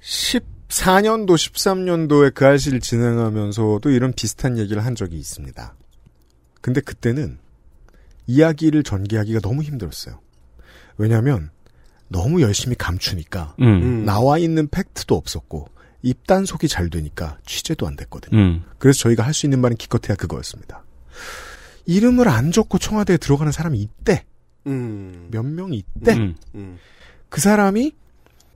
14년도, 0.02 1.28
13년도에 1.36 2.34
그 2.34 2.46
알씨를 2.46 2.80
진행하면서도 2.80 3.90
이런 3.90 4.14
비슷한 4.14 4.58
얘기를 4.58 4.86
한 4.86 4.96
적이 4.96 5.18
있습니다. 5.18 5.76
근데 6.62 6.82
그때는 6.82 7.40
이야기를 8.28 8.84
전개하기가 8.84 9.40
너무 9.40 9.64
힘들었어요. 9.64 10.20
왜냐하면 10.98 11.50
너무 12.10 12.42
열심히 12.42 12.76
감추니까 12.76 13.56
음. 13.62 14.06
나와 14.06 14.38
있는 14.38 14.68
팩트도 14.70 15.16
없었고 15.16 15.68
입단속이 16.02 16.68
잘 16.68 16.90
되니까 16.90 17.38
취재도 17.46 17.88
안 17.88 17.96
됐거든요. 17.96 18.38
음. 18.38 18.64
그래서 18.78 19.00
저희가 19.00 19.24
할 19.24 19.34
수 19.34 19.46
있는 19.46 19.60
말은 19.60 19.78
기껏해야 19.78 20.16
그거였습니다. 20.16 20.84
이름을 21.86 22.28
안 22.28 22.52
적고 22.52 22.78
청와대에 22.78 23.18
들어가는 23.18 23.52
사람이 23.52 23.80
있대. 23.80 24.26
음. 24.68 25.30
몇 25.32 25.44
명이 25.44 25.78
있대. 25.78 26.14
음. 26.16 26.36
음. 26.56 26.78
그 27.30 27.42
사람이 27.42 27.94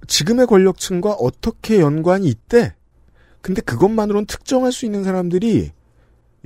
지금의 0.08 0.48
권력층과 0.48 1.12
어떻게 1.14 1.80
연관이 1.80 2.28
있대. 2.28 2.76
근데 3.42 3.62
그것만으로는 3.62 4.26
특정할 4.28 4.72
수 4.72 4.86
있는 4.86 5.04
사람들이 5.04 5.72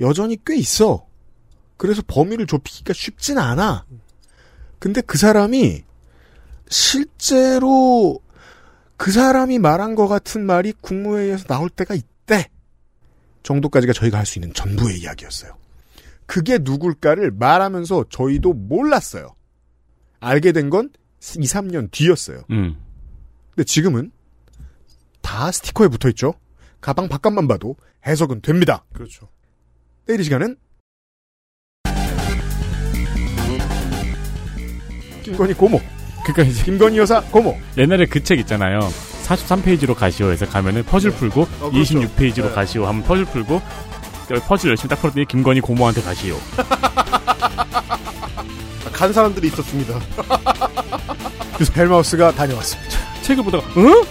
여전히 0.00 0.38
꽤 0.46 0.56
있어. 0.56 1.06
그래서 1.76 2.02
범위를 2.06 2.46
좁히기가 2.46 2.92
쉽진 2.94 3.38
않아. 3.38 3.84
근데 4.78 5.00
그 5.00 5.18
사람이 5.18 5.84
실제로 6.68 8.20
그 8.96 9.12
사람이 9.12 9.58
말한 9.58 9.94
것 9.94 10.08
같은 10.08 10.44
말이 10.46 10.72
국무회의에서 10.80 11.44
나올 11.44 11.68
때가 11.70 11.94
있대. 11.94 12.48
정도까지가 13.42 13.92
저희가 13.92 14.18
할 14.18 14.26
수 14.26 14.38
있는 14.38 14.52
전부의 14.54 14.98
이야기였어요. 15.00 15.56
그게 16.26 16.58
누굴까를 16.58 17.30
말하면서 17.30 18.06
저희도 18.10 18.52
몰랐어요. 18.54 19.28
알게 20.20 20.52
된 20.52 20.70
건 20.70 20.90
2, 21.20 21.40
3년 21.44 21.90
뒤였어요. 21.92 22.42
음. 22.50 22.76
근데 23.50 23.64
지금은 23.64 24.10
다 25.20 25.50
스티커에 25.52 25.88
붙어 25.88 26.08
있죠. 26.10 26.34
가방 26.80 27.08
바깥만 27.08 27.46
봐도 27.48 27.76
해석은 28.06 28.40
됩니다. 28.42 28.84
그렇죠. 28.92 29.28
내일 30.06 30.20
이 30.20 30.24
시간은 30.24 30.56
김건희 35.22 35.54
고모. 35.54 35.80
그러니까 36.26 36.42
이제 36.42 36.64
김건희 36.64 36.98
여사 36.98 37.20
고모. 37.20 37.56
옛날에 37.78 38.04
그 38.06 38.20
책 38.22 38.38
있잖아요. 38.40 38.80
43페이지로 39.26 39.94
가시오에서 39.94 40.46
가면은 40.46 40.82
퍼즐 40.84 41.12
풀고 41.12 41.42
어, 41.60 41.70
그렇죠. 41.70 42.00
26페이지로 42.00 42.48
네. 42.48 42.52
가시오 42.52 42.86
하면 42.86 43.02
퍼즐 43.04 43.24
풀고 43.26 43.62
퍼즐 44.46 44.70
열심히 44.70 44.88
딱 44.88 45.00
풀었더니 45.00 45.26
김건희 45.26 45.60
고모한테 45.60 46.02
가시오. 46.02 46.36
간 48.92 49.12
사람들이 49.12 49.46
있었습니다. 49.48 50.00
그래서 51.54 51.72
헬마우스가 51.76 52.32
다녀왔습니다. 52.32 52.96
책을 53.22 53.44
보다가 53.44 53.64
응? 53.78 54.02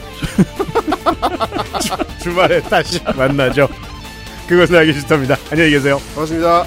주말에 2.22 2.62
다시 2.62 3.00
만나죠. 3.16 3.68
그것을 4.48 4.78
알기 4.78 4.94
싫답니다. 4.94 5.36
안녕히 5.52 5.72
계세요. 5.72 6.00
반갑습니다. 6.14 6.66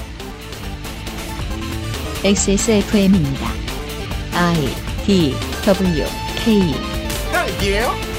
XSFM입니다. 2.23 3.47
I 4.33 4.88
D 5.05 5.33
W 5.65 6.05
K 6.35 6.73
딸기예요? 7.31 8.18